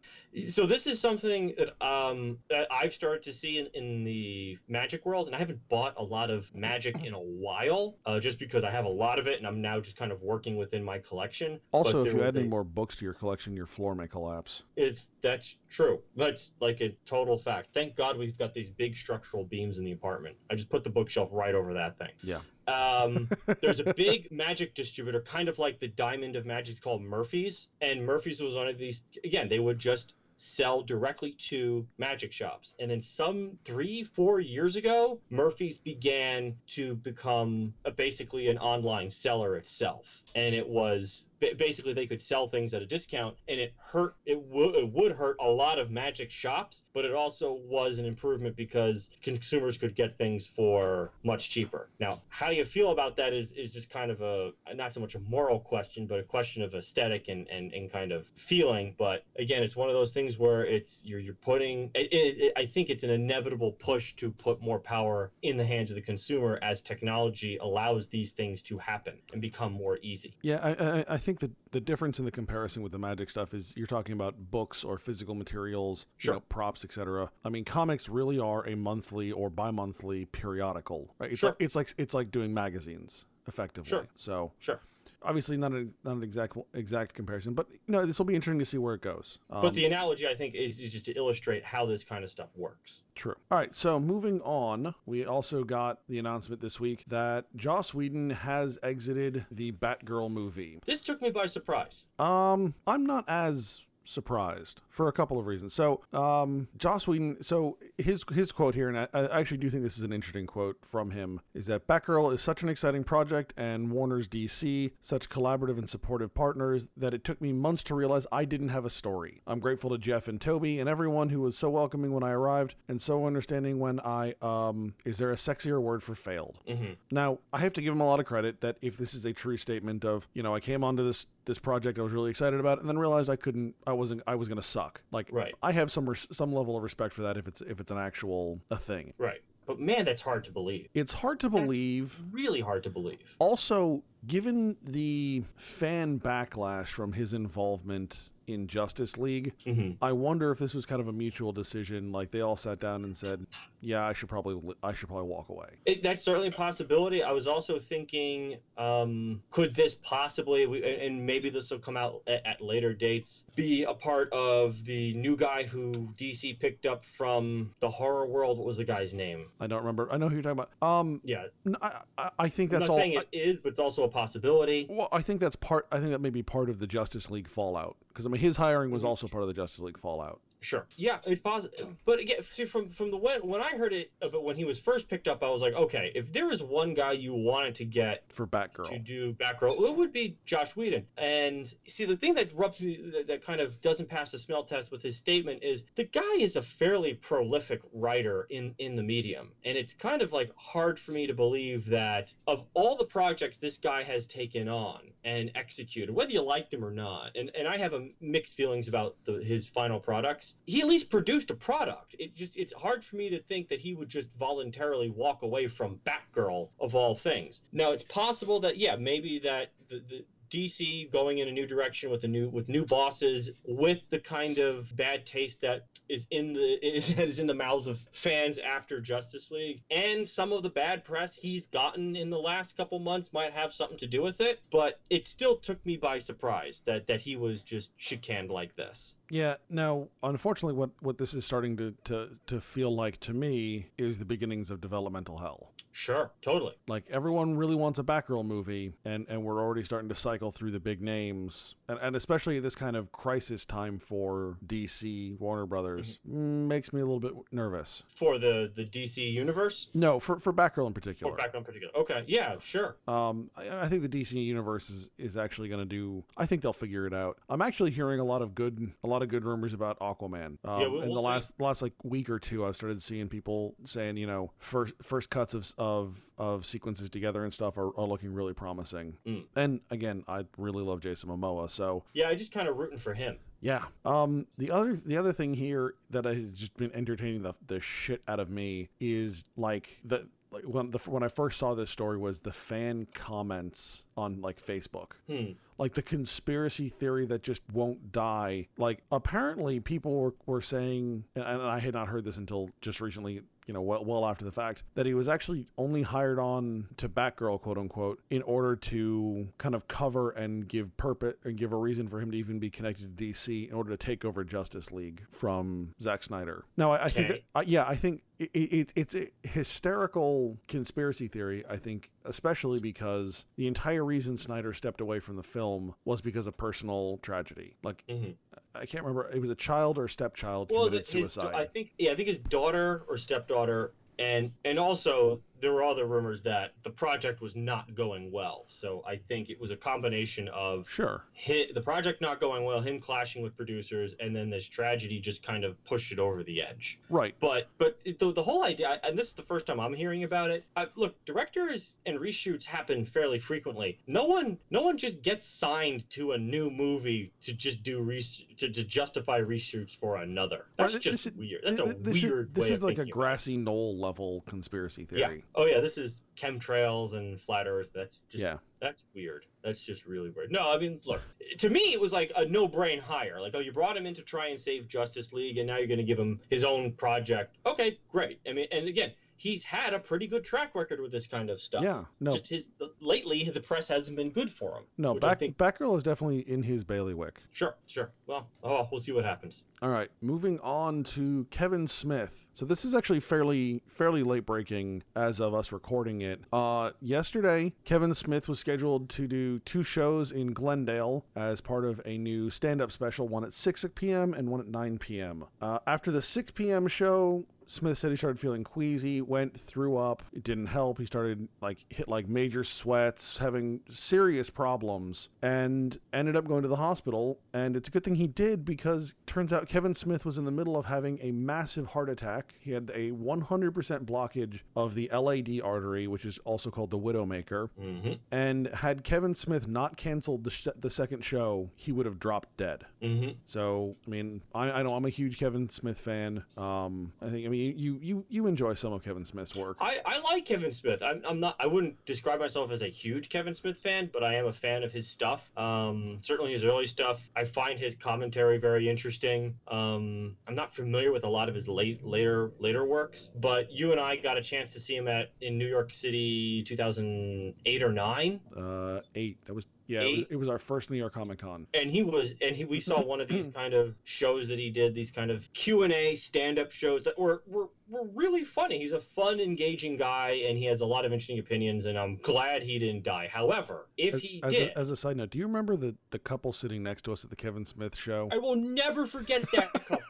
So 0.49 0.67
this 0.67 0.87
is 0.87 1.01
something 1.01 1.55
that 1.57 1.83
um 1.85 2.39
that 2.51 2.67
I've 2.71 2.93
started 2.93 3.23
to 3.25 3.33
see 3.33 3.59
in, 3.59 3.69
in 3.75 4.05
the 4.05 4.59
magic 4.69 5.05
world, 5.07 5.27
and 5.27 5.37
I 5.37 5.39
haven't 5.39 5.67
bought 5.69 5.95
a 5.97 6.03
lot 6.03 6.31
of 6.31 6.53
magic 6.55 7.05
in 7.05 7.15
a 7.15 7.21
while, 7.21 7.97
uh, 8.07 8.21
just 8.21 8.39
because 8.39 8.65
I 8.65 8.71
have 8.71 8.85
a 8.85 8.91
lot 8.91 9.19
of 9.19 9.27
it, 9.27 9.39
and 9.39 9.47
I'm 9.47 9.61
now 9.61 9.81
just 9.81 9.97
kind 9.97 10.13
of 10.13 10.23
working 10.23 10.57
within 10.57 10.83
my 10.85 10.99
collection. 10.99 11.61
Also, 11.73 12.03
if 12.03 12.13
you 12.13 12.23
add 12.23 12.37
any 12.37 12.49
more 12.49 12.65
books 12.65 12.97
to 12.97 13.05
your 13.05 13.15
collection, 13.15 13.57
your 13.57 13.67
floor 13.67 13.95
may 13.95 14.09
collapse. 14.09 14.65
It's 14.77 15.09
that's 15.23 15.57
true. 15.69 16.01
That's 16.17 16.53
like 16.61 16.81
a 16.81 16.88
total 17.05 17.39
fact. 17.39 17.69
Thank 17.73 17.97
God 17.97 18.19
we've 18.19 18.37
got 18.37 18.55
these 18.55 18.69
big 18.69 18.97
structural 18.97 19.45
beams 19.45 19.79
in 19.79 19.85
the 19.85 19.93
apartment. 19.93 20.37
I 20.51 20.55
just 20.55 20.69
put 20.69 20.85
the 20.85 20.91
bookshelf 20.91 21.29
right 21.33 21.55
over 21.55 21.75
that 21.75 21.99
thing. 21.99 22.13
Yeah. 22.23 22.41
Um, 22.67 23.29
there's 23.61 23.81
a 23.81 23.95
big 23.95 24.31
magic 24.31 24.75
distributor, 24.75 25.21
kind 25.21 25.49
of 25.49 25.59
like 25.59 25.81
the 25.81 25.89
Diamond 25.89 26.37
of 26.37 26.47
Magic, 26.47 26.81
called 26.81 27.03
Murphy's, 27.03 27.69
and 27.81 28.05
Murphy's 28.05 28.41
was 28.41 28.55
one 28.55 28.69
of 28.69 28.79
these. 28.79 29.01
Again, 29.25 29.49
they 29.49 29.59
would 29.59 29.79
just 29.79 30.15
sell 30.39 30.83
directly 30.83 31.33
to 31.33 31.87
magic 31.99 32.33
shops. 32.33 32.73
And 32.79 32.91
then 32.91 33.01
some 33.01 33.59
three, 33.65 34.05
four 34.05 34.41
years 34.41 34.77
ago, 34.77 35.21
Murphy's 35.31 35.79
began 35.79 36.55
to 36.69 36.95
become 36.95 37.75
a, 37.85 37.91
basically 37.91 38.49
an 38.49 38.59
online 38.59 39.11
seller 39.11 39.57
itself. 39.57 40.23
And 40.35 40.55
it 40.55 40.67
was 40.67 41.27
basically 41.57 41.93
they 41.93 42.07
could 42.07 42.21
sell 42.21 42.47
things 42.49 42.75
at 42.75 42.83
a 42.83 42.87
discount 42.87 43.37
and 43.49 43.61
it 43.61 43.73
hurt 43.77 44.15
it, 44.27 44.39
wo- 44.39 44.71
it 44.75 44.91
would 44.93 45.13
hurt 45.13 45.37
a 45.41 45.49
lot 45.49 45.79
of 45.79 45.91
magic 45.91 46.31
shops 46.31 46.83
but 46.95 47.05
it 47.05 47.13
also 47.15 47.53
was 47.53 47.99
an 47.99 48.05
improvement 48.05 48.57
because 48.57 49.09
consumers 49.23 49.77
could 49.77 49.95
get 49.95 50.17
things 50.19 50.47
for 50.47 51.11
much 51.25 51.51
cheaper. 51.51 51.89
Now 52.01 52.21
how 52.29 52.51
you 52.51 52.65
feel 52.65 52.91
about 52.91 53.17
that 53.17 53.33
is 53.33 53.53
is 53.53 53.73
just 53.73 53.89
kind 53.91 54.11
of 54.11 54.21
a 54.21 54.51
not 54.75 54.93
so 54.93 55.01
much 55.01 55.15
a 55.15 55.19
moral 55.21 55.59
question 55.59 56.07
but 56.07 56.19
a 56.19 56.23
question 56.23 56.63
of 56.63 56.75
aesthetic 56.75 57.29
and 57.29 57.49
and, 57.51 57.73
and 57.73 57.91
kind 57.91 58.13
of 58.13 58.27
feeling. 58.37 58.95
But 58.99 59.23
again 59.39 59.63
it's 59.63 59.77
one 59.77 59.89
of 59.89 59.95
those 59.95 60.13
things 60.13 60.39
where 60.39 60.65
it's 60.65 61.03
you're 61.05 61.21
you're 61.21 61.35
putting 61.35 61.91
it, 61.95 62.09
it- 62.13 62.53
i 62.57 62.65
think 62.65 62.89
it's 62.91 63.03
an 63.03 63.11
inevitable 63.11 63.73
push 63.73 64.15
to 64.15 64.31
put 64.31 64.61
more 64.61 64.79
power 64.79 65.31
in 65.43 65.57
the 65.57 65.65
hands 65.65 65.91
of 65.91 65.95
the 65.95 66.01
consumer 66.01 66.59
as 66.63 66.81
technology 66.81 67.57
allows 67.61 68.07
these 68.09 68.33
things 68.33 68.63
to 68.63 68.79
happen 68.79 69.21
and 69.33 69.41
become 69.43 69.73
more 69.73 69.99
easy. 70.03 70.33
Yeah, 70.43 70.59
I, 70.63 70.99
I, 71.01 71.05
I 71.15 71.19
think 71.19 71.28
that 71.41 71.53
the 71.71 71.81
difference 71.81 72.19
in 72.19 72.25
the 72.25 72.31
comparison 72.31 72.83
with 72.83 72.93
the 72.93 72.99
magic 72.99 73.31
stuff 73.31 73.55
is 73.55 73.75
you're 73.77 73.87
talking 73.87 74.15
about 74.15 74.51
books 74.51 74.83
or 74.85 74.99
physical 74.99 75.35
materials, 75.35 76.07
Sure. 76.17 76.35
you 76.35 76.37
know, 76.39 76.45
props, 76.49 76.85
etc. 76.85 77.31
I 77.45 77.51
mean, 77.51 77.65
comics 77.65 78.09
really 78.09 78.39
are 78.39 78.67
a 78.67 78.75
monthly 78.75 79.31
or 79.31 79.51
bi-monthly 79.51 80.25
periodical. 80.25 81.15
Right? 81.19 81.31
It's 81.33 81.41
Sure. 81.41 81.51
like 81.51 81.57
it's 81.61 81.77
like 81.77 81.95
it's 81.99 82.15
like 82.15 82.31
doing 82.31 82.53
magazines 82.55 83.27
effectively. 83.47 83.91
Sure. 83.91 84.09
So 84.17 84.53
sure 84.59 84.81
obviously 85.23 85.57
not 85.57 85.73
an 85.73 85.93
not 86.05 86.17
an 86.17 86.23
exact 86.23 86.57
exact 86.75 87.15
comparison, 87.15 87.55
but 87.55 87.67
you 87.71 87.93
know 87.93 88.07
this 88.07 88.19
will 88.19 88.27
be 88.27 88.35
interesting 88.35 88.59
to 88.59 88.65
see 88.65 88.79
where 88.79 88.95
it 88.95 89.03
goes. 89.03 89.39
Um, 89.51 89.63
But 89.63 89.75
the 89.75 89.87
analogy, 89.87 90.27
I 90.27 90.35
think, 90.35 90.55
is 90.55 90.79
is 90.79 90.93
just 90.93 91.05
to 91.07 91.13
illustrate 91.13 91.65
how 91.65 91.87
this 91.87 92.05
kind 92.05 92.25
of 92.25 92.31
stuff 92.31 92.49
works. 92.57 93.03
True. 93.15 93.35
All 93.51 93.59
right, 93.59 93.75
so 93.75 93.99
moving 93.99 94.41
on, 94.43 94.95
we 95.05 95.25
also 95.25 95.65
got 95.65 96.01
the 96.09 96.19
announcement 96.19 96.61
this 96.61 96.79
week 96.79 97.05
that 97.09 97.47
Joss 97.57 97.93
Whedon 97.93 98.31
has 98.31 98.79
exited 98.83 99.45
the 99.51 99.73
Batgirl 99.73 100.31
movie. 100.31 100.79
This 100.85 101.01
took 101.01 101.21
me 101.21 101.31
by 101.31 101.47
surprise. 101.47 102.07
Um, 102.21 102.75
I'm 102.87 103.05
not 103.05 103.25
as 103.27 103.83
surprised 104.09 104.81
for 104.89 105.09
a 105.09 105.13
couple 105.13 105.39
of 105.39 105.47
reasons. 105.47 105.75
So, 105.75 106.03
um, 106.13 106.69
Joss 106.77 107.07
Whedon. 107.07 107.43
So 107.43 107.79
his 107.97 108.25
his 108.33 108.53
quote 108.53 108.75
here, 108.75 108.89
and 108.89 108.99
I, 108.99 109.09
I 109.13 109.41
actually 109.41 109.59
do 109.59 109.71
think 109.71 109.83
this 109.83 109.99
is 109.99 110.05
an 110.05 110.13
interesting 110.13 110.47
quote 110.47 110.79
from 110.83 111.11
him, 111.11 111.41
is 111.55 111.67
that 111.67 111.87
Batgirl 111.87 112.33
is 112.33 112.43
such 112.43 112.63
an 112.63 112.69
exciting 112.69 113.05
project, 113.05 113.53
and 113.57 113.91
Warner's 113.91 114.29
DC 114.29 114.93
such 115.01 115.29
collaborative 115.29 115.79
and 115.79 115.89
supportive 115.89 116.35
partners 116.35 116.89
that 116.97 117.15
it 117.15 117.25
took 117.25 117.41
me 117.41 117.53
months 117.53 117.83
to 117.85 117.95
realize 117.95 118.27
I 118.33 118.45
didn't 118.45 118.69
have 118.69 118.85
a 118.85 118.91
story. 118.91 119.43
I'm 119.47 119.61
grateful 119.61 119.91
to 119.91 119.99
Jeff 119.99 120.29
and 120.29 120.41
Toby 120.41 120.79
and 120.81 120.89
everyone 120.89 121.29
who 121.29 121.41
was 121.41 121.57
so 121.57 121.71
welcoming 121.71 122.13
when 122.13 122.23
I 122.23 122.31
arrived 122.31 122.75
and 122.89 123.01
so 123.01 123.27
understanding 123.27 123.79
when 123.79 124.01
I 124.01 124.35
um. 124.43 124.95
Is 125.05 125.19
there 125.19 125.31
a 125.33 125.37
sexier 125.37 125.81
word 125.81 126.03
for 126.03 126.15
failed? 126.15 126.59
hmm 126.67 126.93
Now, 127.11 127.39
I 127.53 127.59
have 127.59 127.73
to 127.75 127.83
give 127.83 127.93
him 127.93 128.01
a 128.01 128.07
lot 128.07 128.21
of 128.21 128.27
credit 128.27 128.61
that 128.61 128.77
if 128.83 128.97
this 128.97 129.15
is 129.15 129.25
a 129.25 129.33
true 129.33 129.57
statement 129.57 130.05
of, 130.05 130.29
you 130.35 130.43
know, 130.43 130.55
I 130.55 130.61
came 130.61 130.85
onto 130.85 131.05
this 131.05 131.27
this 131.49 131.59
project 131.59 131.99
I 131.99 132.03
was 132.03 132.13
really 132.13 132.31
excited 132.31 132.61
about 132.61 132.79
and 132.79 132.89
then 132.89 132.99
realized 132.99 133.29
I 133.29 133.35
couldn't 133.37 133.75
I 133.87 133.93
wasn't 133.95 134.23
I 134.27 134.37
was 134.37 134.47
going 134.49 134.61
to 134.61 134.67
suck. 134.67 135.01
Like 135.11 135.29
Right. 135.33 135.55
I 135.63 135.73
have 135.73 135.91
some 135.91 136.09
res- 136.09 136.29
some 136.31 136.53
level 136.53 136.77
of 136.77 136.83
respect 136.85 137.13
for 137.15 137.23
that 137.23 137.37
if 137.37 137.49
it's 137.49 137.61
if 137.63 137.81
it's 137.81 137.91
an 137.91 137.99
actual 137.99 138.61
a 138.71 138.77
thing. 138.77 139.15
Right. 139.19 139.41
But 139.67 139.81
man, 139.81 140.05
that's 140.05 140.23
hard 140.23 140.45
to 140.45 140.53
believe. 140.53 140.89
It's 140.95 141.13
hard 141.13 141.41
to 141.41 141.51
believe. 141.51 142.23
Really 142.31 142.61
hard 142.61 142.83
to 142.85 142.91
believe. 142.91 143.37
Also, 143.39 144.03
given 144.27 144.77
the 144.83 145.43
fan 145.57 146.21
backlash 146.21 146.89
from 146.89 147.13
his 147.13 147.35
involvement 147.35 148.31
in 148.49 148.67
Justice 148.67 149.17
League, 149.19 149.53
hmm 149.65 149.91
I 150.01 150.13
wonder 150.13 150.51
if 150.51 150.59
this 150.59 150.75
was 150.75 150.87
kind 150.87 151.01
of 151.01 151.09
a 151.09 151.13
mutual 151.13 151.53
decision 151.53 152.13
like 152.13 152.31
they 152.31 152.41
all 152.41 152.57
sat 152.57 152.81
down 152.81 153.05
and 153.05 153.17
said, 153.17 153.47
"Yeah, 153.81 154.05
I 154.07 154.13
should 154.13 154.29
probably 154.29 154.75
I 154.83 154.93
should 154.93 155.09
probably 155.09 155.29
walk 155.29 155.49
away." 155.49 155.69
It, 155.87 156.03
that's 156.03 156.23
certainly 156.23 156.49
a 156.49 156.53
possibility. 156.53 157.23
I 157.23 157.33
was 157.33 157.47
also 157.47 157.79
thinking, 157.79 158.57
um, 158.77 159.43
could 159.51 159.75
this 159.75 159.95
possibly, 159.97 160.67
we, 160.67 160.85
and 160.85 161.25
maybe 161.25 161.51
this 161.51 161.71
will 161.71 161.79
come 161.79 161.97
out 161.97 162.23
at, 162.27 162.47
at 162.47 162.61
later 162.61 162.93
dates, 162.95 163.45
be 163.57 163.85
a 163.85 163.95
part 163.95 164.33
of 164.33 164.85
the 164.85 165.15
new 165.15 165.37
guy 165.37 165.65
who 165.65 165.93
DC 166.17 166.59
picked 166.61 166.87
up 166.87 167.05
from 167.17 167.73
the 167.81 167.91
horror 167.91 168.27
world? 168.27 168.59
What 168.59 168.67
was 168.67 168.77
the 168.77 168.85
guy's 168.85 169.13
name? 169.15 169.47
I 169.61 169.67
don't 169.67 169.81
remember. 169.81 170.09
I 170.13 170.17
know 170.17 170.29
who 170.29 170.35
you're 170.37 170.43
talking 170.43 170.59
about. 170.61 170.71
Um 170.83 171.21
Yeah, 171.25 171.45
I, 171.83 172.01
I- 172.17 172.31
I 172.41 172.49
think 172.49 172.73
I'm 172.73 172.81
that's 172.81 172.89
not 172.89 172.95
all 172.95 172.99
saying 173.01 173.13
it 173.15 173.29
is, 173.33 173.59
but 173.59 173.71
it's 173.71 173.79
also 173.79 174.05
a 174.05 174.09
possibility. 174.09 174.87
Well, 174.89 175.09
I 175.13 175.23
think 175.23 175.41
that's 175.41 175.57
part. 175.57 175.87
I 175.91 175.99
think 175.99 176.11
that 176.11 176.21
may 176.21 176.31
be 176.31 176.43
part 176.43 176.71
of 176.71 176.79
the 176.79 176.87
Justice 176.87 177.31
League 177.31 177.49
fallout 177.49 177.97
because 178.09 178.27
I 178.27 178.29
mean 178.29 178.38
his 178.39 178.57
hiring 178.57 178.91
was 178.91 179.05
also 179.05 179.29
part 179.29 179.43
of 179.43 179.49
the 179.49 179.55
Justice 179.55 179.81
League 179.81 179.99
fallout. 179.99 180.41
Sure. 180.61 180.87
Yeah, 180.97 181.19
it's 181.25 181.41
possible. 181.41 181.95
But 182.05 182.19
again, 182.19 182.43
see, 182.43 182.65
from 182.65 182.89
from 182.89 183.13
the 183.13 183.17
when 183.17 183.47
when 183.47 183.61
I 183.61 183.77
heard 183.77 183.93
it, 183.93 184.11
uh, 184.21 184.29
but 184.29 184.43
when 184.43 184.57
he 184.57 184.65
was 184.65 184.81
first 184.81 185.09
picked 185.09 185.29
up, 185.29 185.43
I 185.43 185.51
was 185.51 185.63
like, 185.63 185.75
okay, 185.75 186.11
if 186.17 186.33
there 186.33 186.47
was 186.47 186.63
one 186.63 186.95
guy 186.95 187.13
you 187.13 187.33
wanted 187.33 187.77
to 187.77 187.85
get 187.85 188.25
For 188.29 188.45
to 188.45 188.51
Batgirl, 188.51 189.05
do 189.05 189.35
Batgirl, 189.35 189.89
it 189.89 189.95
would 189.95 190.13
be 190.13 190.37
Joss 190.47 190.75
Whedon. 190.75 191.07
And 191.17 191.73
see, 191.87 192.05
the 192.05 192.17
thing 192.17 192.35
that 192.35 192.53
rubs 192.55 192.81
me, 192.81 192.99
that, 193.13 193.29
that 193.29 193.43
kind 193.45 193.61
of 193.61 193.81
doesn't 193.81 194.09
pass 194.09 194.33
the 194.33 194.39
smell 194.39 194.65
test 194.65 194.91
with 194.91 195.01
his 195.01 195.17
statement 195.17 195.63
is 195.63 195.85
the 195.95 196.05
guy 196.05 196.35
is 196.39 196.57
a 196.57 196.63
fairly 196.63 197.15
prolific 197.15 197.81
writer 197.93 198.47
in 198.51 198.75
in 198.79 198.97
the 198.97 199.03
medium, 199.03 199.53
and 199.65 199.79
it's 199.79 199.95
kind 199.95 200.23
of 200.23 200.33
like 200.33 200.51
hard 200.57 200.99
for 200.99 201.13
me 201.13 201.29
to 201.29 201.35
believe 201.35 201.87
that 201.87 202.35
of 202.49 202.65
all 202.75 202.97
the 202.97 203.05
projects 203.05 203.59
this 203.59 203.79
guy 203.79 204.03
has 204.03 204.27
taken 204.27 204.69
on 204.69 205.03
and 205.23 205.53
executed, 205.55 206.13
whether 206.13 206.33
you 206.33 206.41
liked 206.41 206.73
him 206.73 206.85
or 206.85 206.91
not, 206.91 207.37
and 207.37 207.51
and 207.55 207.69
I 207.69 207.77
have 207.77 207.95
a 207.95 208.09
mixed 208.21 208.57
feelings 208.57 208.89
about 208.89 209.15
the, 209.25 209.35
his 209.35 209.65
final 209.67 210.01
products. 210.01 210.48
He 210.67 210.81
at 210.81 210.87
least 210.87 211.11
produced 211.11 211.51
a 211.51 211.55
product. 211.55 212.17
It 212.19 212.35
just 212.35 212.57
it's 212.57 212.73
hard 212.73 213.05
for 213.05 213.17
me 213.17 213.29
to 213.31 213.41
think 213.41 213.69
that 213.69 213.81
he 213.81 213.95
would 213.95 214.09
just 214.09 214.29
voluntarily 214.39 215.11
walk 215.11 215.43
away 215.43 215.67
from 215.67 216.01
Batgirl 216.05 216.69
of 216.81 216.95
all 216.95 217.15
things. 217.15 217.63
Now 217.73 217.93
it's 217.93 218.05
possible 218.05 218.61
that 218.61 218.77
yeah, 218.77 218.97
maybe 218.97 219.39
that 219.41 219.71
the, 219.89 220.03
the 220.09 220.25
DC 220.51 221.11
going 221.11 221.39
in 221.39 221.49
a 221.49 221.53
new 221.53 221.67
direction 221.67 222.11
with 222.11 222.25
a 222.25 222.29
new 222.29 222.49
with 222.49 222.69
new 222.69 222.85
bosses, 222.85 223.51
with 223.67 223.99
the 224.11 224.19
kind 224.19 224.59
of 224.59 224.95
bad 224.97 225.27
taste 225.27 225.61
that 225.61 225.87
is 226.09 226.27
in 226.31 226.53
the 226.53 226.87
is, 226.87 227.11
is 227.11 227.39
in 227.39 227.47
the 227.47 227.55
mouths 227.55 227.87
of 227.87 227.99
fans 228.13 228.59
after 228.59 229.01
Justice 229.01 229.51
League, 229.51 229.83
and 229.91 230.27
some 230.27 230.53
of 230.53 230.63
the 230.63 230.71
bad 230.71 231.05
press 231.05 231.35
he's 231.35 231.67
gotten 231.67 232.17
in 232.17 232.31
the 232.31 232.39
last 232.39 232.77
couple 232.77 232.99
months 232.99 233.33
might 233.33 233.53
have 233.53 233.73
something 233.73 233.99
to 233.99 234.07
do 234.07 234.23
with 234.23 234.41
it. 234.41 234.61
But 234.71 235.01
it 235.11 235.27
still 235.27 235.57
took 235.57 235.85
me 235.85 235.97
by 235.97 236.19
surprise 236.19 236.83
that 236.85 237.07
that 237.07 237.21
he 237.21 237.37
was 237.37 237.63
just 237.63 237.97
chicaned 237.99 238.51
like 238.51 238.75
this. 238.77 239.17
Yeah. 239.31 239.57
Now, 239.69 240.09
unfortunately, 240.23 240.79
what 240.79 240.91
what 241.01 241.19
this 241.19 241.35
is 241.35 241.45
starting 241.45 241.77
to 241.77 241.95
to 242.05 242.31
to 242.47 242.61
feel 242.61 242.95
like 242.95 243.21
to 243.21 243.33
me 243.33 243.89
is 243.99 244.19
the 244.19 244.25
beginnings 244.25 244.71
of 244.71 244.81
developmental 244.81 245.39
hell. 245.39 245.73
Sure, 245.99 246.31
totally. 246.43 246.75
Like 246.87 247.03
everyone 247.11 247.57
really 247.57 247.75
wants 247.75 247.99
a 247.99 248.05
Batgirl 248.05 248.45
movie, 248.45 248.93
and 249.05 249.27
and 249.29 249.43
we're 249.43 249.61
already 249.61 249.83
starting 249.83 250.09
to 250.11 250.15
cycle 250.15 250.53
through 250.53 250.71
the 250.71 250.79
big 250.79 251.03
names, 251.03 251.75
and 251.89 251.99
and 252.01 252.15
especially 252.15 252.61
this 252.61 252.77
kind 252.77 252.95
of 252.95 253.11
crisis 253.11 253.65
time 253.65 253.99
for 253.99 254.59
DC 254.65 255.37
Warner 255.41 255.67
Brothers 255.67 256.21
mm, 256.29 256.69
makes 256.69 256.93
me 256.93 257.01
a 257.01 257.05
little 257.05 257.19
bit 257.19 257.33
nervous. 257.51 258.05
For 258.15 258.39
the 258.39 258.71
the 258.77 258.85
DC 258.85 259.17
universe, 259.33 259.89
No, 259.93 260.21
for 260.21 260.39
for 260.39 260.53
Batgirl 260.53 260.87
in 260.87 260.93
particular. 260.93 261.33
or 261.33 261.37
back 261.37 261.57
on 261.57 261.65
particular. 261.65 261.93
Okay, 261.97 262.23
yeah, 262.29 262.55
sure. 262.61 262.97
Um, 263.09 263.51
I, 263.57 263.81
I 263.81 263.89
think 263.89 264.03
the 264.03 264.09
DC 264.09 264.35
universe 264.35 264.91
is, 264.91 265.11
is 265.19 265.37
actually 265.37 265.69
going 265.69 265.81
to 265.81 265.85
do. 265.85 266.23
I 266.37 266.47
think 266.47 266.63
they'll 266.63 266.73
figure 266.73 267.09
it 267.09 267.13
out. 267.13 267.39
I'm 267.49 267.61
actually 267.61 267.91
hearing 267.91 268.21
a 268.21 268.25
lot 268.25 268.41
of 268.41 268.55
good, 268.55 268.93
a 269.03 269.09
lot 269.09 269.23
of 269.23 269.29
good 269.31 269.45
rumors 269.45 269.73
about 269.73 269.99
Aquaman. 269.99 270.59
Um, 270.65 270.81
Yeah, 270.81 270.87
we'll- 270.87 271.03
in 271.03 271.09
the 271.09 271.15
we'll 271.15 271.23
see. 271.23 271.27
last 271.27 271.53
last 271.59 271.83
like 271.83 271.95
week 272.05 272.31
or 272.31 272.39
two, 272.39 272.65
I've 272.65 272.77
started 272.77 273.03
seeing 273.03 273.29
people 273.29 273.75
saying, 273.85 274.17
you 274.17 274.29
know, 274.29 274.53
first 274.59 274.95
first 275.03 275.29
cuts 275.31 275.55
of 275.55 275.73
of 275.89 276.21
of 276.37 276.65
sequences 276.67 277.09
together 277.11 277.45
and 277.45 277.53
stuff 277.53 277.77
are, 277.79 277.89
are 277.99 278.07
looking 278.07 278.33
really 278.33 278.55
promising. 278.55 279.17
Mm. 279.27 279.45
And 279.57 279.81
again, 279.91 280.25
I 280.29 280.45
really 280.57 280.83
love 280.83 281.01
Jason 281.01 281.31
Momoa, 281.31 281.69
so 281.71 282.05
Yeah, 282.13 282.29
I 282.29 282.35
just 282.35 282.53
kind 282.53 282.69
of 282.69 282.77
rooting 282.77 282.99
for 282.99 283.15
him. 283.15 283.39
yeah. 283.61 283.85
Um. 284.05 284.47
The 284.59 284.71
other 284.71 284.95
the 284.95 285.17
other 285.17 285.33
thing 285.33 285.55
here 285.55 285.95
that 286.11 286.25
has 286.25 286.53
just 286.53 286.77
been 286.77 286.93
entertaining 286.95 287.43
the 287.43 287.55
the 287.67 287.81
shit 287.81 288.23
out 288.29 288.41
of 288.41 288.51
me 288.51 288.89
is 289.01 289.45
like 289.57 289.99
the 290.05 290.29
like 290.51 290.65
when 290.65 290.91
the 290.91 290.99
when 290.99 291.23
I 291.23 291.29
first 291.29 291.59
saw 291.59 291.75
this 291.75 291.91
story 291.91 292.17
was 292.17 292.41
the 292.41 292.53
fan 292.53 293.07
comments 293.15 294.05
on 294.17 294.41
like 294.41 294.65
Facebook. 294.65 295.13
Hmm. 295.29 295.53
Like 295.77 295.95
the 295.95 296.03
conspiracy 296.03 296.89
theory 296.89 297.25
that 297.27 297.43
just 297.45 297.63
won't 297.73 298.11
die. 298.11 298.67
Like 298.79 299.03
apparently 299.13 299.79
people 299.81 300.13
were, 300.21 300.35
were 300.47 300.61
saying, 300.61 301.25
and, 301.37 301.45
and 301.45 301.63
I 301.63 301.79
had 301.79 301.95
not 301.95 302.09
heard 302.09 302.25
this 302.25 302.37
until 302.37 302.71
just 302.81 303.01
recently, 303.01 303.43
you 303.69 303.75
know, 303.75 303.83
well, 303.83 304.05
well 304.05 304.27
after 304.27 304.45
the 304.45 304.51
fact, 304.51 304.83
that 304.95 305.07
he 305.07 305.15
was 305.15 305.29
actually 305.29 305.69
only 305.77 306.03
hired 306.03 306.39
on 306.39 306.89
to 306.97 307.09
Batgirl, 307.09 307.61
quote 307.61 307.79
unquote, 307.79 308.21
in 308.31 308.43
order 308.43 308.75
to 308.75 309.47
kind 309.59 309.75
of 309.75 309.87
cover 309.87 310.31
and 310.31 310.67
give 310.67 310.97
purpose 310.97 311.35
and 311.45 311.57
give 311.57 311.73
a 311.73 311.77
reason 311.77 312.09
for 312.09 312.21
him 312.21 312.31
to 312.33 312.37
even 312.39 312.59
be 312.59 312.71
connected 312.71 313.17
to 313.17 313.25
DC 313.25 313.69
in 313.69 313.75
order 313.75 313.91
to 313.91 313.97
take 313.97 314.25
over 314.25 314.43
Justice 314.43 314.91
League 314.91 315.23
from 315.31 315.95
Zack 316.01 316.23
Snyder. 316.23 316.65
Now, 316.79 316.93
I, 316.93 317.05
I 317.05 317.09
think, 317.11 317.29
that, 317.29 317.43
uh, 317.55 317.65
yeah, 317.67 317.87
I 317.87 317.95
think 317.95 318.23
it, 318.39 318.51
it, 318.55 318.93
it's 318.95 319.15
a 319.15 319.29
hysterical 319.43 320.59
conspiracy 320.69 321.29
theory. 321.29 321.65
I 321.69 321.77
think, 321.77 322.11
especially 322.25 322.81
because 322.81 323.47
the 323.57 323.67
entire 323.67 324.05
reason 324.05 324.37
Snyder 324.39 324.73
stepped 324.73 325.01
away 325.01 325.21
from 325.21 325.37
the 325.37 325.43
film 325.43 325.95
was 326.05 326.21
because 326.21 326.47
of 326.47 326.57
personal 326.57 327.19
tragedy. 327.23 327.77
Like, 327.83 328.05
Mhm. 328.09 328.35
I 328.75 328.87
can't 328.87 329.05
remember, 329.05 329.31
it 329.31 329.41
was 329.41 329.51
a 329.51 329.55
child 329.57 329.99
or 329.99 330.09
stepchild 330.09 330.71
Well, 330.71 330.85
committed 330.87 331.01
his, 331.07 331.09
suicide. 331.33 331.55
I 331.55 331.67
think 331.67 331.91
yeah, 331.99 332.13
I 332.13 332.15
think 332.15 332.29
his 332.29 332.39
daughter 332.39 333.03
or 333.09 333.17
stepdaughter, 333.17 333.93
and 334.19 334.53
and 334.65 334.79
also 334.79 335.41
there 335.61 335.73
were 335.73 335.83
other 335.83 336.07
rumors 336.07 336.43
that 336.43 336.73
the 336.83 336.91
project 336.91 337.41
was 337.41 337.57
not 337.57 337.95
going 337.95 338.31
well. 338.31 338.65
So 338.69 339.03
I 339.07 339.17
think 339.17 339.51
it 339.51 339.61
was 339.61 339.71
a 339.71 339.77
combination 339.77 340.49
of 340.49 340.89
sure. 340.89 341.25
hit 341.33 341.75
the 341.75 341.81
project 341.81 342.21
not 342.21 342.41
going 342.41 342.65
well, 342.65 342.81
him 342.81 342.99
clashing 342.99 343.43
with 343.43 343.57
producers, 343.57 344.15
and 344.21 344.35
then 344.35 344.51
this 344.51 344.69
tragedy 344.69 345.21
just 345.21 345.43
kind 345.43 345.65
of 345.65 345.83
pushed 345.85 346.13
it 346.13 346.19
over 346.19 346.43
the 346.43 346.63
edge. 346.63 346.99
Right. 347.11 347.35
But 347.41 347.69
but 347.79 347.99
the, 348.05 348.33
the 348.33 348.43
whole 348.43 348.65
idea, 348.65 349.01
and 349.05 349.19
this 349.19 349.29
is 349.29 349.35
the 349.35 349.43
first 349.43 349.67
time 349.67 349.81
I'm 349.81 349.95
hearing 349.95 350.25
about 350.25 350.51
it. 350.51 350.65
I, 350.77 350.87
look, 350.97 351.15
directors 351.25 351.95
and 352.07 352.19
reshoots 352.19 352.65
happen 352.65 353.05
fairly 353.05 353.39
frequently. 353.39 353.99
No 354.07 354.25
one 354.25 354.59
no 354.71 354.83
one 354.83 354.97
just 354.97 355.23
gets 355.23 355.47
signed 355.47 356.09
to 356.11 356.33
a 356.33 356.39
new 356.39 356.71
movie 356.71 357.33
to 357.43 357.53
just 357.53 357.83
do 357.83 358.01
res- 358.01 358.45
to, 358.57 358.71
to 358.71 358.85
justify 358.85 359.41
reshoots 359.41 359.97
for 359.97 360.17
another. 360.17 360.67
That's 360.77 360.95
Right, 360.95 361.03
just 361.03 361.25
this 361.25 361.35
weird. 361.35 361.63
That's 361.65 361.81
a 361.81 361.95
this 361.99 362.23
weird 362.23 362.49
Is, 362.51 362.55
this 362.55 362.71
is 362.71 362.83
like 362.83 362.99
a 362.99 363.07
grassy 363.07 363.57
knoll 363.57 363.99
level 363.99 364.43
conspiracy 364.47 365.05
theory. 365.05 365.21
Yeah. 365.21 365.29
Oh 365.55 365.65
yeah, 365.67 365.81
this 365.81 365.99
is 365.99 366.17
chemtrails 366.37 367.15
and 367.15 367.41
flat 367.41 367.67
Earth. 367.67 367.91
That's 367.95 368.21
just 368.29 368.43
Yeah. 368.43 368.59
that's 368.81 369.05
weird. 369.15 369.45
That's 369.63 369.81
just 369.81 370.07
really 370.07 370.31
weird. 370.31 370.53
No, 370.53 370.71
I 370.71 370.79
mean, 370.79 371.01
look, 371.05 371.21
to 371.59 371.69
me, 371.69 371.93
it 371.93 372.01
was 372.01 372.13
like 372.13 372.31
a 372.37 372.45
no-brain 372.45 372.99
hire. 373.01 373.41
Like, 373.41 373.55
oh, 373.55 373.59
you 373.59 373.73
brought 373.73 373.97
him 373.97 374.07
in 374.07 374.15
to 374.15 374.23
try 374.23 374.47
and 374.49 374.59
save 374.61 374.87
Justice 374.87 375.33
League, 375.33 375.59
and 375.59 375.67
now 375.67 375.79
you're 375.79 375.89
going 375.89 375.99
to 375.99 376.05
give 376.05 376.19
him 376.19 376.41
his 376.49 376.63
own 376.65 376.93
project. 376.93 377.57
Okay, 377.67 377.99
great. 378.09 378.41
I 378.49 378.53
mean, 378.53 378.69
and 378.71 378.87
again, 378.87 379.13
he's 379.39 379.65
had 379.65 379.95
a 379.95 379.99
pretty 379.99 380.27
good 380.27 380.45
track 380.45 380.75
record 380.75 381.01
with 381.01 381.13
this 381.13 381.27
kind 381.27 381.49
of 381.49 381.61
stuff. 381.61 381.83
Yeah. 381.83 382.05
No. 382.21 382.33
Just 382.33 382.49
his 382.49 382.65
lately, 383.01 383.49
the 383.49 383.61
press 383.61 383.89
hasn't 383.89 384.17
been 384.17 384.31
good 384.31 384.51
for 384.51 384.77
him. 384.77 384.85
no. 384.99 385.15
Back, 385.15 385.39
think- 385.39 385.57
Batgirl 385.57 385.97
is 385.97 386.03
definitely 386.03 386.41
in 386.41 386.63
his 386.63 386.85
bailiwick. 386.85 387.41
Sure, 387.53 387.77
sure. 387.87 388.11
Well, 388.27 388.49
oh, 388.63 388.89
we'll 388.91 389.01
see 389.01 389.13
what 389.13 389.25
happens. 389.25 389.63
All 389.81 389.91
right, 389.91 390.11
moving 390.21 390.59
on 390.61 391.05
to 391.05 391.47
Kevin 391.51 391.87
Smith. 391.87 392.49
So 392.53 392.67
this 392.67 392.85
is 392.85 392.95
actually 392.95 393.21
fairly 393.21 393.83
fairly 393.87 394.23
late 394.25 394.45
breaking 394.45 395.05
as 395.15 395.41
of 395.41 395.55
us 395.55 395.71
recording 395.71 396.21
it. 396.21 396.41
Uh, 396.53 396.91
yesterday, 397.01 397.73
Kevin 397.85 398.15
Smith 398.15 398.49
was 398.49 398.59
scheduled 398.59 399.09
to 399.11 399.29
do 399.29 399.61
two 399.61 399.85
shows 399.85 400.33
in 400.33 400.53
Glendale 400.53 401.25
as 401.37 401.61
part 401.61 401.85
of 401.85 402.01
a 402.05 402.19
new 402.19 402.51
stand-up 402.51 402.91
special, 402.91 403.29
one 403.29 403.45
at 403.45 403.53
6 403.53 403.87
p.m. 403.95 404.35
and 404.35 404.49
one 404.49 404.61
at 404.61 404.67
9 404.67 404.99
p.m. 404.99 405.45
Uh, 405.61 405.79
after 405.87 406.11
the 406.11 406.21
6 406.23 406.51
p.m. 406.53 406.89
show, 406.89 407.45
Smith 407.69 407.99
said 407.99 408.11
he 408.11 408.17
started 408.17 408.41
feeling 408.41 408.65
queasy, 408.65 409.21
went, 409.21 409.59
threw 409.59 409.97
up. 409.97 410.23
It 410.33 410.43
didn't 410.43 410.67
help. 410.67 410.99
He 410.99 411.05
started 411.07 411.49
like 411.61 411.85
hit 411.91 412.09
like 412.09 412.27
major 412.27 412.65
sweats, 412.65 413.37
having 413.37 413.81
serious 413.91 414.49
problems, 414.49 415.29
and 415.43 415.99
ended 416.13 416.35
up 416.35 416.47
going 416.47 416.63
to 416.63 416.69
the 416.69 416.77
hospital. 416.77 417.41
And 417.53 417.77
it's 417.77 417.89
a 417.89 417.91
good 417.93 418.05
thing 418.05 418.15
he 418.15 418.27
did 418.27 418.65
because 418.65 419.15
turns 419.27 419.53
out 419.53 419.69
Kevin 419.69 419.95
Smith 419.95 420.25
was 420.25 420.39
in 420.39 420.47
the 420.47 420.51
middle 420.51 420.77
of 420.77 420.87
having 420.87 421.19
a 421.21 421.31
massive 421.31 421.89
heart 421.89 422.09
attack. 422.09 422.55
He 422.59 422.71
had 422.71 422.91
a 422.95 423.11
100% 423.11 424.05
blockage 424.07 424.61
of 424.75 424.95
the 424.95 425.11
LAD 425.13 425.61
artery, 425.63 426.07
which 426.07 426.25
is 426.25 426.39
also 426.45 426.71
called 426.71 426.91
the 426.91 426.99
Widowmaker. 426.99 427.69
Mm-hmm. 427.79 428.13
And 428.31 428.69
had 428.69 429.05
Kevin 429.05 429.35
Smith 429.35 429.69
not 429.69 429.99
canceled 429.99 430.45
the, 430.45 430.51
sh- 430.51 430.69
the 430.79 430.91
second 430.91 431.23
show, 431.23 431.71
he 431.77 431.93
would 431.93 432.07
have 432.07 432.19
dropped 432.19 432.57
dead. 432.57 432.85
Mm-hmm. 433.03 433.33
So, 433.45 433.97
I 434.07 434.11
mean, 434.11 434.43
I, 434.55 434.71
I 434.71 434.83
know 434.83 434.95
I'm 434.95 435.05
a 435.05 435.11
huge 435.11 435.39
Kevin 435.39 435.69
Smith 435.69 435.99
fan. 435.99 436.45
Um, 436.57 437.13
I 437.21 437.29
think, 437.29 437.45
I 437.47 437.49
mean, 437.49 437.58
you 437.59 437.99
you 438.01 438.25
you 438.29 438.47
enjoy 438.47 438.75
some 438.75 438.93
of 438.93 439.03
Kevin 439.03 439.25
Smith's 439.25 439.55
work. 439.57 439.77
I, 439.81 439.99
I 440.05 440.19
like 440.21 440.45
Kevin 440.45 440.73
Smith. 440.73 441.03
I'm, 441.03 441.23
I'm 441.25 441.41
not. 441.41 441.57
I 441.59 441.67
wouldn't 441.67 442.05
describe 442.07 442.41
myself 442.41 442.71
as 442.71 442.83
a 442.83 442.89
huge 442.89 443.29
Kevin 443.29 443.55
Smith 443.55 443.79
fan, 443.79 444.11
but 444.13 444.23
I 444.25 444.35
am 444.35 444.47
a 444.47 444.53
fan 444.53 444.83
of 444.83 444.93
his 444.93 445.07
stuff. 445.09 445.51
Um, 445.57 446.19
certainly 446.23 446.53
his 446.53 446.65
early 446.65 446.87
stuff. 446.87 447.29
I 447.37 447.45
find 447.45 447.79
his 447.79 447.95
commentary 447.95 448.59
very 448.59 448.89
interesting. 448.89 449.55
Um, 449.69 450.37
I'm 450.47 450.55
not 450.55 450.73
familiar 450.75 451.13
with 451.13 451.25
a 451.25 451.29
lot 451.29 451.49
of 451.49 451.55
his 451.55 451.69
late 451.69 452.05
later 452.05 452.53
later 452.59 452.85
works, 452.85 453.31
but 453.37 453.71
you 453.73 453.93
and 453.93 454.01
I 454.01 454.17
got 454.17 454.37
a 454.37 454.43
chance 454.43 454.73
to 454.75 454.81
see 454.81 454.97
him 454.97 455.09
at 455.09 455.31
in 455.41 455.59
New 455.59 455.69
York 455.69 455.93
City 455.93 456.63
2008 456.65 457.83
or 457.83 457.93
nine, 457.93 458.41
Uh, 458.57 459.01
eight. 459.15 459.39
That 459.47 459.55
was 459.55 459.67
yeah. 459.89 460.03
It 460.03 460.17
was, 460.17 460.25
it 460.31 460.37
was 460.37 460.49
our 460.49 460.59
first 460.59 460.91
New 460.91 460.97
York 460.97 461.15
Comic 461.15 461.39
Con. 461.39 461.67
and 461.75 461.91
he 461.91 462.03
was 462.03 462.35
and 462.41 462.55
he, 462.55 462.65
we 462.65 462.79
saw 462.79 463.03
one 463.03 463.21
of 463.21 463.29
these 463.29 463.47
kind 463.55 463.75
of 463.75 463.95
shows 464.05 464.47
that 464.49 464.59
he 464.59 464.71
did 464.71 464.95
these 464.95 465.11
kind 465.11 465.31
of 465.31 465.53
q&a 465.55 466.15
stand-up 466.15 466.71
shows 466.71 467.03
that 467.03 467.19
were, 467.19 467.43
were 467.47 467.69
were 467.89 468.07
really 468.15 468.45
funny 468.45 468.79
he's 468.79 468.93
a 468.93 469.01
fun 469.01 469.41
engaging 469.41 469.97
guy 469.97 470.43
and 470.47 470.59
he 470.59 470.67
has 470.67 470.83
a 470.83 470.87
lot 470.87 471.05
of 471.07 471.13
interesting 471.13 471.39
opinions 471.39 471.87
and 471.87 471.99
i'm 471.99 472.17
glad 472.17 472.63
he 472.63 472.79
didn't 472.79 473.03
die 473.03 473.29
however 473.33 473.89
if 473.97 474.15
As, 474.15 474.21
he 474.21 474.41
as 474.45 474.53
did 474.53 474.69
a, 474.69 474.79
as 474.79 474.91
a 474.91 474.97
side 474.97 475.17
note, 475.17 475.31
do 475.31 475.39
you 475.39 475.47
remember 475.47 475.77
the 475.77 475.97
the 476.11 476.19
couple 476.19 476.53
sitting 476.53 476.83
next 476.83 477.03
to 477.03 477.13
us 477.13 477.25
at 477.25 477.31
the 477.31 477.37
Kevin 477.37 477.65
Smith 477.65 477.97
show? 477.97 478.29
i 478.31 478.39
will 478.39 478.57
never 478.57 479.07
forget 479.07 479.43
that 479.55 479.73
couple 479.89 480.08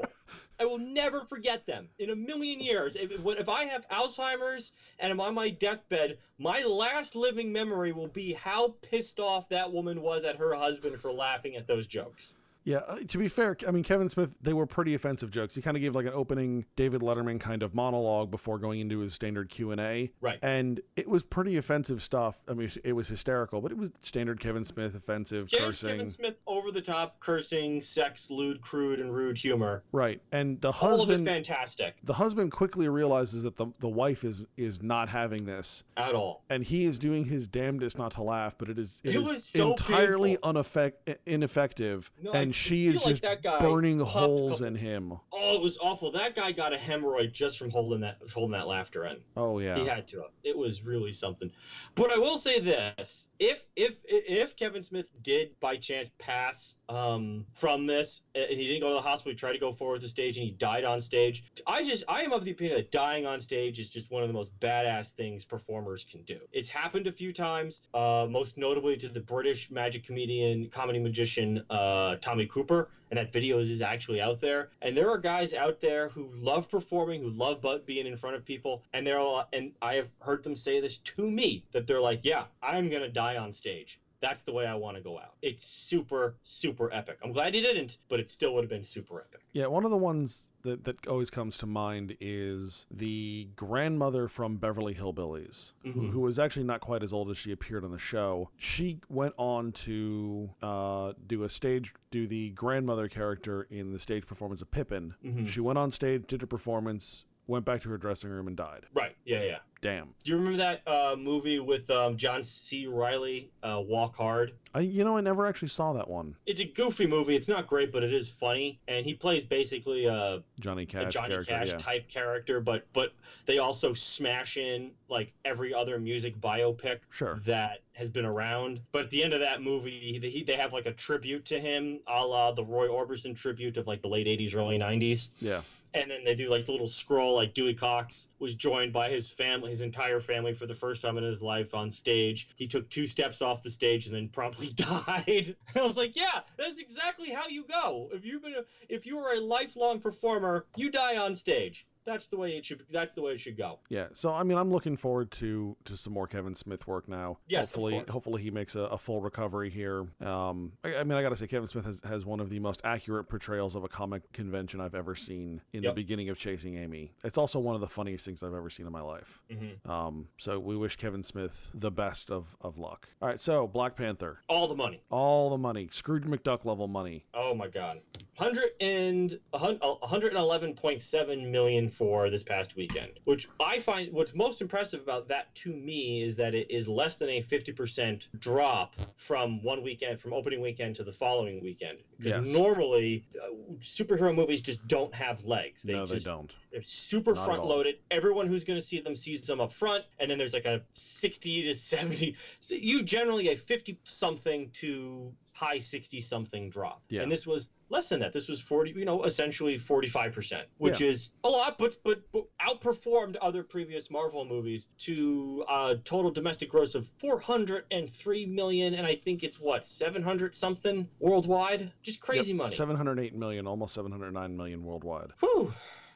I 0.61 0.64
will 0.64 0.79
never 0.79 1.25
forget 1.25 1.64
them 1.66 1.88
in 1.99 2.11
a 2.11 2.16
million 2.16 2.59
years. 2.59 2.97
If, 2.97 3.12
if, 3.12 3.49
I 3.49 3.64
have 3.64 3.88
Alzheimer's 3.88 4.73
and 4.99 5.12
I'm 5.12 5.21
on 5.21 5.35
my 5.35 5.51
deathbed, 5.51 6.18
my 6.38 6.62
last 6.62 7.14
living 7.14 7.53
memory 7.53 7.92
will 7.92 8.09
be 8.09 8.33
how 8.33 8.75
pissed 8.83 9.21
off 9.21 9.49
that 9.51 9.73
woman 9.73 10.03
was 10.03 10.25
at 10.25 10.37
her 10.37 10.55
husband 10.55 11.01
for 11.01 11.12
laughing 11.12 11.55
at 11.57 11.66
those 11.68 11.87
jokes. 11.87 12.35
Yeah, 12.69 12.79
uh, 12.87 12.99
to 13.09 13.17
be 13.17 13.29
fair, 13.29 13.57
I 13.67 13.71
mean 13.71 13.83
Kevin 13.83 14.11
Smith, 14.11 14.37
they 14.43 14.53
were 14.53 14.67
pretty 14.67 14.93
offensive 14.95 15.31
jokes. 15.31 15.55
He 15.55 15.63
kind 15.63 15.75
of 15.75 15.81
gave 15.81 15.95
like 15.95 16.05
an 16.05 16.13
opening 16.15 16.67
David 16.77 17.01
Letterman 17.01 17.41
kind 17.41 17.63
of 17.63 17.75
monologue 17.75 18.31
before 18.31 18.59
going 18.59 18.81
into 18.81 18.99
his 18.99 19.15
standard 19.15 19.49
Q 19.49 19.71
and 19.71 19.81
A, 19.81 20.13
Right. 20.21 20.39
and 20.43 20.79
it 20.95 21.09
was 21.09 21.23
pretty 21.23 21.57
offensive 21.57 22.03
stuff. 22.03 22.43
I 22.47 22.53
mean, 22.53 22.71
it 22.85 22.93
was 22.93 23.09
hysterical, 23.09 23.63
but 23.63 23.73
it 23.73 23.79
was 23.79 23.91
standard 24.03 24.39
Kevin 24.39 24.67
Smith 24.67 24.95
offensive 24.95 25.49
cursing, 25.51 25.89
Kevin 25.89 26.07
Smith 26.09 26.35
over 26.47 26.71
the 26.71 26.83
top 26.83 27.19
cursing, 27.21 27.81
sex, 27.81 28.29
lewd, 28.29 28.61
crude, 28.61 29.01
and 29.01 29.15
rude 29.15 29.39
humor. 29.39 29.83
right? 29.93 30.21
And 30.31 30.61
the 30.61 30.73
All 30.73 31.01
of 31.01 31.09
it 31.09 31.13
husband, 31.15 31.27
fantastic. 31.27 31.95
the 32.05 32.13
husband 32.13 32.53
quickly 32.53 32.87
realizes 32.91 33.45
that 33.45 33.57
the 33.57 33.69
the 33.79 33.89
wife 33.89 34.25
is 34.25 34.45
is 34.59 34.83
not 34.83 35.09
having 35.09 35.47
this, 35.47 35.85
At 35.97 36.15
all. 36.15 36.45
and 36.51 36.63
he 36.65 36.85
is 36.85 36.99
doing 36.99 37.25
his 37.25 37.49
damnedest 37.49 37.97
not 37.97 38.11
to 38.13 38.23
laugh, 38.23 38.57
but 38.59 38.69
it 38.69 38.79
is 38.79 39.01
it 39.05 39.15
It 39.17 39.23
is 39.23 39.27
was 39.27 39.45
so 39.45 39.71
entirely 39.71 40.37
uneffect- 40.43 41.17
ineffective, 41.25 42.11
No, 42.23 42.33
and 42.33 42.55
she 42.59 42.87
is 42.87 42.97
like 43.05 43.12
just 43.12 43.23
that 43.23 43.42
guy 43.42 43.59
burning 43.61 43.99
holes 44.01 44.62
in 44.62 44.75
him. 44.75 45.12
Oh, 45.33 45.55
it 45.55 45.62
was 45.62 45.79
awful. 45.81 46.11
That 46.11 46.35
guy 46.35 46.53
got 46.53 46.73
a 46.73 46.77
hemorrhoid 46.77 47.33
just 47.33 47.59
from 47.59 47.71
holding 47.71 48.01
that 48.01 48.18
holding 48.33 48.53
that 48.53 48.66
laughter 48.66 49.07
in. 49.07 49.18
Oh 49.37 49.59
yeah, 49.59 49.77
He 49.79 49.87
had 49.87 50.09
to. 50.09 50.25
It 50.42 50.57
was 50.57 50.83
really 50.83 51.12
something. 51.12 51.51
But 51.94 52.12
I 52.12 52.18
will 52.18 52.38
say 52.38 52.59
this: 52.61 53.29
if 53.38 53.64
if 53.77 53.94
if 54.07 54.57
Kevin 54.57 54.83
Smith 54.83 55.11
did 55.23 55.59
by 55.61 55.77
chance 55.77 56.11
pass 56.18 56.77
um, 56.88 57.47
from 57.53 57.87
this, 57.87 58.23
and 58.35 58.51
he 58.51 58.66
didn't 58.66 58.81
go 58.81 58.88
to 58.88 58.94
the 58.94 59.01
hospital, 59.01 59.33
he 59.33 59.37
tried 59.37 59.53
to 59.53 59.59
go 59.59 59.73
forward 59.73 59.94
with 59.94 60.03
the 60.03 60.09
stage, 60.09 60.37
and 60.37 60.44
he 60.44 60.53
died 60.53 60.85
on 60.85 61.01
stage. 61.01 61.44
I 61.66 61.85
just 61.85 62.05
I 62.09 62.23
am 62.23 62.33
of 62.33 62.44
the 62.44 62.51
opinion 62.51 62.77
that 62.77 62.90
dying 62.90 63.27
on 63.27 63.40
stage 63.40 63.79
is 63.79 63.88
just 63.88 64.11
one 64.11 64.23
of 64.23 64.29
the 64.29 64.35
most 64.35 64.59
badass 64.61 65.12
things 65.12 65.44
performers 65.44 66.05
can 66.11 66.23
do. 66.23 66.38
It's 66.53 66.68
happened 66.68 67.07
a 67.07 67.12
few 67.12 67.33
times, 67.33 67.83
uh, 67.94 68.27
most 68.29 68.57
notably 68.57 68.97
to 68.97 69.09
the 69.09 69.21
British 69.21 69.71
magic 69.71 70.05
comedian, 70.05 70.68
comedy 70.71 70.99
magician 70.99 71.62
uh, 71.71 72.16
Tommy 72.16 72.47
Cooper 72.49 72.89
and 73.11 73.19
that 73.19 73.33
video 73.33 73.59
is 73.59 73.81
actually 73.81 74.21
out 74.21 74.41
there. 74.41 74.69
And 74.83 74.97
there 74.97 75.11
are 75.11 75.19
guys 75.19 75.55
out 75.55 75.81
there 75.81 76.09
who 76.09 76.31
love 76.35 76.69
performing, 76.69 77.23
who 77.23 77.31
love 77.31 77.65
being 77.87 78.07
in 78.07 78.17
front 78.17 78.37
of 78.37 78.45
people, 78.45 78.83
and 78.93 79.07
they're 79.07 79.19
all, 79.19 79.49
and 79.53 79.73
I 79.81 79.95
have 79.95 80.09
heard 80.21 80.43
them 80.43 80.57
say 80.57 80.81
this 80.81 80.99
to 80.99 81.31
me 81.31 81.65
that 81.73 81.87
they're 81.87 82.01
like, 82.01 82.21
"Yeah, 82.23 82.45
I'm 82.63 82.91
gonna 82.91 83.09
die 83.09 83.37
on 83.37 83.53
stage." 83.53 83.99
That's 84.21 84.43
the 84.43 84.53
way 84.53 84.67
I 84.67 84.75
want 84.75 84.97
to 84.97 85.03
go 85.03 85.17
out. 85.17 85.37
It's 85.43 85.65
super, 85.65 86.35
super 86.43 86.93
epic. 86.93 87.19
I'm 87.23 87.33
glad 87.33 87.55
he 87.55 87.61
didn't, 87.61 87.99
but 88.09 88.19
it 88.19 88.29
still 88.29 88.53
would 88.55 88.65
have 88.65 88.71
been 88.71 88.83
super 88.83 89.21
epic. 89.21 89.41
Yeah, 89.53 89.67
one 89.67 89.85
of 89.85 89.91
the 89.91 89.97
ones 89.97 90.49
that, 90.69 90.85
that 90.85 91.07
always 91.07 91.31
comes 91.31 91.59
to 91.59 91.67
mind 91.67 92.17
is 92.21 92.87
the 92.91 93.49
grandmother 93.57 94.29
from 94.29 94.57
Beverly 94.57 94.95
Hillbillies, 94.95 95.73
who, 95.83 95.93
Mhm. 95.93 96.11
who 96.11 96.21
was 96.21 96.39
actually 96.39 96.65
not 96.65 96.81
quite 96.81 97.03
as 97.03 97.13
old 97.13 97.31
as 97.31 97.37
she 97.39 97.53
appeared 97.53 97.85
on 97.85 97.91
the 97.91 97.99
show. 97.99 98.51
She 98.57 99.01
went 99.09 99.35
on 99.37 99.73
to 99.73 100.51
uh, 100.63 101.13
do 101.27 101.43
a 101.45 101.49
stage, 101.49 101.95
do 102.11 102.27
the 102.27 102.51
grandmother 102.51 103.09
character 103.09 103.67
in 103.71 103.93
the 103.93 103.99
stage 103.99 104.27
performance 104.27 104.61
of 104.63 104.71
Pippin. 104.71 105.15
Mhm. 105.25 105.47
She 105.47 105.61
went 105.61 105.79
on 105.79 105.91
stage, 105.93 106.25
did 106.27 106.41
her 106.43 106.47
performance, 106.47 107.25
went 107.47 107.65
back 107.65 107.81
to 107.83 107.89
her 107.91 107.97
dressing 107.99 108.31
room, 108.31 108.47
and 108.47 108.57
died. 108.57 108.87
Right. 108.95 109.17
Yeah. 109.25 109.43
Yeah. 109.43 109.59
Damn. 109.81 110.09
Do 110.25 110.33
you 110.33 110.37
remember 110.38 110.59
that 110.59 110.83
uh, 110.88 111.14
movie 111.17 111.61
with 111.61 111.88
um, 111.91 112.17
John 112.17 112.43
C. 112.43 112.87
Reilly, 112.87 113.51
uh, 113.62 113.81
Walk 113.87 114.17
Hard? 114.17 114.53
I, 114.75 114.81
you 114.81 115.05
know, 115.05 115.17
I 115.17 115.21
never 115.21 115.47
actually 115.47 115.69
saw 115.69 115.93
that 115.95 116.09
one. 116.09 116.35
It's 116.47 116.61
a 116.61 116.64
goofy 116.64 117.07
movie. 117.07 117.37
It's 117.37 117.49
not 117.49 117.67
great, 117.67 117.91
but 117.91 118.03
it 118.03 118.12
is 118.12 118.29
funny. 118.29 118.79
And 118.88 119.07
he 119.07 119.14
plays 119.14 119.45
basically 119.45 120.07
a 120.07 120.43
Johnny 120.61 120.83
a 120.83 120.87
Cash 120.87 121.12
Johnny 121.12 121.29
character. 121.29 121.53
Cash 121.53 121.69
yeah. 121.69 121.77
type 121.79 122.09
character, 122.09 122.61
but 122.61 122.87
but 122.93 123.12
they 123.47 123.59
also 123.59 123.95
smash 123.95 124.57
in 124.57 124.91
like 125.09 125.33
every 125.45 125.73
other 125.73 125.99
music 125.99 126.38
biopic 126.41 126.99
Sure. 127.11 127.41
that 127.47 127.79
has 127.93 128.09
been 128.09 128.27
around. 128.27 128.81
But 128.93 129.05
at 129.05 129.11
the 129.11 129.25
end 129.25 129.33
of 129.33 129.41
that 129.41 129.62
movie, 129.62 130.19
they, 130.19 130.43
they 130.43 130.57
have 130.61 130.73
like 130.73 130.87
a 130.87 130.93
tribute 130.93 131.45
to 131.47 131.59
him, 131.59 132.01
a 132.07 132.25
la 132.25 132.53
the 132.53 132.64
Roy 132.64 132.88
Orbison 132.88 133.35
tribute 133.35 133.77
of 133.77 133.87
like 133.87 134.03
the 134.03 134.09
late 134.09 134.27
'80s, 134.27 134.55
early 134.55 134.79
'90s. 134.79 135.31
Yeah. 135.38 135.62
And 135.95 136.11
then 136.11 136.23
they 136.23 136.35
do 136.35 136.51
like 136.51 136.67
the 136.67 136.73
little 136.73 136.87
scroll, 136.87 137.35
like 137.35 137.55
Dewey 137.55 137.73
Cox 137.73 138.29
was 138.38 138.55
joined 138.55 138.93
by 138.93 139.09
his 139.09 139.31
family, 139.31 139.68
his 139.69 139.81
entire 139.81 140.21
family, 140.21 140.53
for 140.53 140.67
the 140.67 140.75
first 140.75 141.03
time 141.03 141.19
in 141.19 141.25
his 141.25 141.43
life 141.43 141.75
on 141.75 141.91
stage. 141.91 142.49
He 142.57 142.67
took 142.67 142.89
two 142.89 143.07
steps 143.07 143.43
off 143.43 143.63
the 143.63 143.71
stage 143.71 144.07
and 144.07 144.15
then 144.15 144.29
promptly 144.29 144.69
died. 144.75 145.55
I 145.75 145.81
was 145.81 145.97
like, 145.97 146.17
yeah, 146.17 146.41
that's 146.57 146.79
exactly 146.79 147.31
how 147.31 147.47
you 147.47 147.65
go. 147.65 148.09
If 148.13 148.25
you've 148.25 148.43
been, 148.43 148.57
a, 148.57 148.65
if 148.89 149.07
you 149.07 149.19
are 149.19 149.35
a 149.35 149.41
lifelong 149.41 150.01
performer, 150.01 150.65
you 150.77 150.89
die 150.91 151.17
on 151.17 151.35
stage. 151.35 151.87
That's 152.09 152.27
the 152.27 152.37
way 152.38 152.57
it 152.57 152.64
should. 152.64 152.85
That's 152.90 153.12
the 153.12 153.21
way 153.23 153.33
it 153.33 153.40
should 153.40 153.57
go. 153.59 153.81
Yeah, 153.90 154.07
so 154.14 154.33
I 154.33 154.42
mean, 154.42 154.57
I'm 154.57 154.71
looking 154.73 154.97
forward 154.97 155.31
to 155.33 155.77
to 155.85 155.97
some 155.97 156.12
more 156.14 156.27
Kevin 156.27 156.55
Smith 156.55 156.87
work 156.87 157.07
now. 157.09 157.38
Yes, 157.49 157.66
hopefully, 157.66 158.03
hopefully 158.09 158.42
he 158.42 158.51
makes 158.51 158.75
a, 158.77 158.81
a 158.83 158.97
full 158.99 159.21
recovery 159.21 159.68
here. 159.71 160.07
Um, 160.25 160.73
I, 160.83 160.97
I 160.97 161.05
mean, 161.05 161.12
I 161.18 161.23
gotta 161.23 161.37
say, 161.37 161.47
Kevin 161.47 161.68
Smith 161.68 161.85
has, 161.85 162.01
has 162.05 162.25
one 162.25 162.40
of 162.40 162.49
the 162.51 162.59
most 162.61 162.81
accurate 162.85 163.29
portrayals 163.29 163.75
of 163.75 163.85
a 163.85 163.88
comic 163.88 164.33
convention 164.33 164.81
I've 164.81 164.94
ever 164.94 165.14
seen 165.14 165.61
in 165.73 165.83
the 165.83 165.92
beginning 165.92 166.29
of 166.31 166.38
Chasing 166.38 166.77
Amy. 166.79 167.12
It's 167.25 167.37
also 167.38 167.59
one 167.59 167.75
of 167.75 167.81
the 167.81 167.88
funniest 167.88 168.25
things 168.25 168.42
I've 168.42 168.55
ever 168.55 168.71
seen 168.71 168.87
in 168.87 168.92
my 168.92 169.03
life. 169.03 169.42
hmm 169.51 169.90
Um, 169.90 170.29
so 170.38 170.59
we 170.59 170.77
wish 170.77 170.97
Kevin 170.97 171.23
Smith 171.23 171.66
the 171.75 171.90
best 171.90 172.31
of 172.31 172.57
of 172.61 172.79
luck. 172.79 173.09
All 173.21 173.29
right, 173.29 173.40
so 173.40 173.66
Black 173.66 173.97
Panther, 173.97 174.40
All 174.49 174.66
the 174.68 174.75
money. 174.75 175.03
all 175.11 175.51
the 175.51 175.59
money, 175.59 175.88
Scrooge 175.90 176.25
McDuck 176.25 176.64
level 176.64 176.88
money. 176.88 177.27
Oh 177.35 177.55
my 177.55 177.68
God. 177.68 178.01
Hundred 178.37 178.71
and 178.81 179.38
a 179.53 179.59
hun- 179.59 179.79
a 179.83 180.07
hundred 180.07 180.29
and 180.29 180.38
eleven 180.38 180.73
point 180.75 181.03
seven 181.03 181.51
million 181.51 181.90
for 181.99 182.31
this 182.31 182.45
past 182.45 182.77
weekend, 182.77 183.19
which 183.25 183.49
I 183.59 183.81
find 183.81 184.13
what's 184.13 184.33
most 184.33 184.61
impressive 184.61 185.01
about 185.01 185.27
that 185.29 185.53
to 185.57 185.73
me 185.73 186.23
is 186.23 186.37
that 186.37 186.55
it 186.55 186.71
is 186.71 186.87
less 186.87 187.17
than 187.17 187.29
a 187.29 187.41
fifty 187.41 187.73
percent 187.73 188.29
drop 188.39 188.95
from 189.17 189.63
one 189.65 189.83
weekend 189.83 190.21
from 190.21 190.33
opening 190.33 190.61
weekend 190.61 190.95
to 190.95 191.03
the 191.03 191.13
following 191.13 191.61
weekend. 191.61 191.99
Because 192.17 192.47
Yes. 192.47 192.55
normally 192.55 193.25
uh, 193.43 193.49
superhero 193.81 194.33
movies 194.33 194.61
just 194.61 194.87
don't 194.87 195.13
have 195.13 195.45
legs. 195.45 195.83
They 195.83 195.95
no, 195.95 196.07
just 196.07 196.25
they 196.25 196.31
don't. 196.31 196.55
they're 196.71 196.81
super 196.83 197.35
Not 197.35 197.45
front 197.45 197.65
loaded. 197.65 197.97
Everyone 198.13 198.47
who's 198.47 198.63
going 198.63 198.79
to 198.79 198.85
see 198.85 199.01
them 199.01 199.17
sees 199.17 199.41
them 199.41 199.61
up 199.61 199.73
front, 199.73 200.05
and 200.21 200.31
then 200.31 200.39
there's 200.39 200.53
like 200.53 200.67
a 200.67 200.81
60 200.95 201.63
to 201.65 201.75
70. 201.75 202.35
So 202.61 202.75
you 202.75 203.03
generally 203.03 203.49
a 203.49 203.57
50 203.57 203.97
something 204.05 204.69
to 204.75 205.35
high 205.59 205.79
60 205.79 206.21
something 206.21 206.71
drop. 206.71 207.03
Yeah. 207.09 207.23
And 207.23 207.33
this 207.33 207.47
was 207.47 207.71
less 207.88 208.09
than 208.09 208.21
that. 208.21 208.33
This 208.33 208.49
was 208.49 208.61
40, 208.61 208.92
you 208.92 209.05
know, 209.05 209.25
essentially 209.25 209.79
45%, 209.79 210.62
which 210.77 211.01
is 211.01 211.31
a 211.42 211.49
lot, 211.49 211.79
but, 211.79 211.97
but 212.05 212.21
but 212.33 212.44
outperformed 212.61 213.37
other 213.40 213.64
previous 213.64 214.09
Marvel 214.11 214.44
movies 214.44 214.87
to 214.99 215.64
uh, 215.68 215.94
total 216.05 216.31
domestic 216.31 216.68
gross 216.71 216.94
of 216.94 217.09
403 217.18 218.47
million, 218.47 218.94
and 218.94 219.07
I 219.07 219.16
think 219.16 219.42
it's 219.42 219.59
what 219.59 219.87
700 219.87 220.55
something 220.55 221.09
worldwide. 221.18 221.92
Just 222.03 222.21
crazy 222.21 222.53
money. 222.53 222.75
Seven 222.75 222.94
hundred 222.94 223.18
eight 223.18 223.35
million, 223.35 223.66
almost 223.66 223.94
seven 223.94 224.12
hundred 224.12 224.33
nine 224.33 224.57
million 224.57 224.85
worldwide. 224.85 225.33
Whew. 225.40 225.73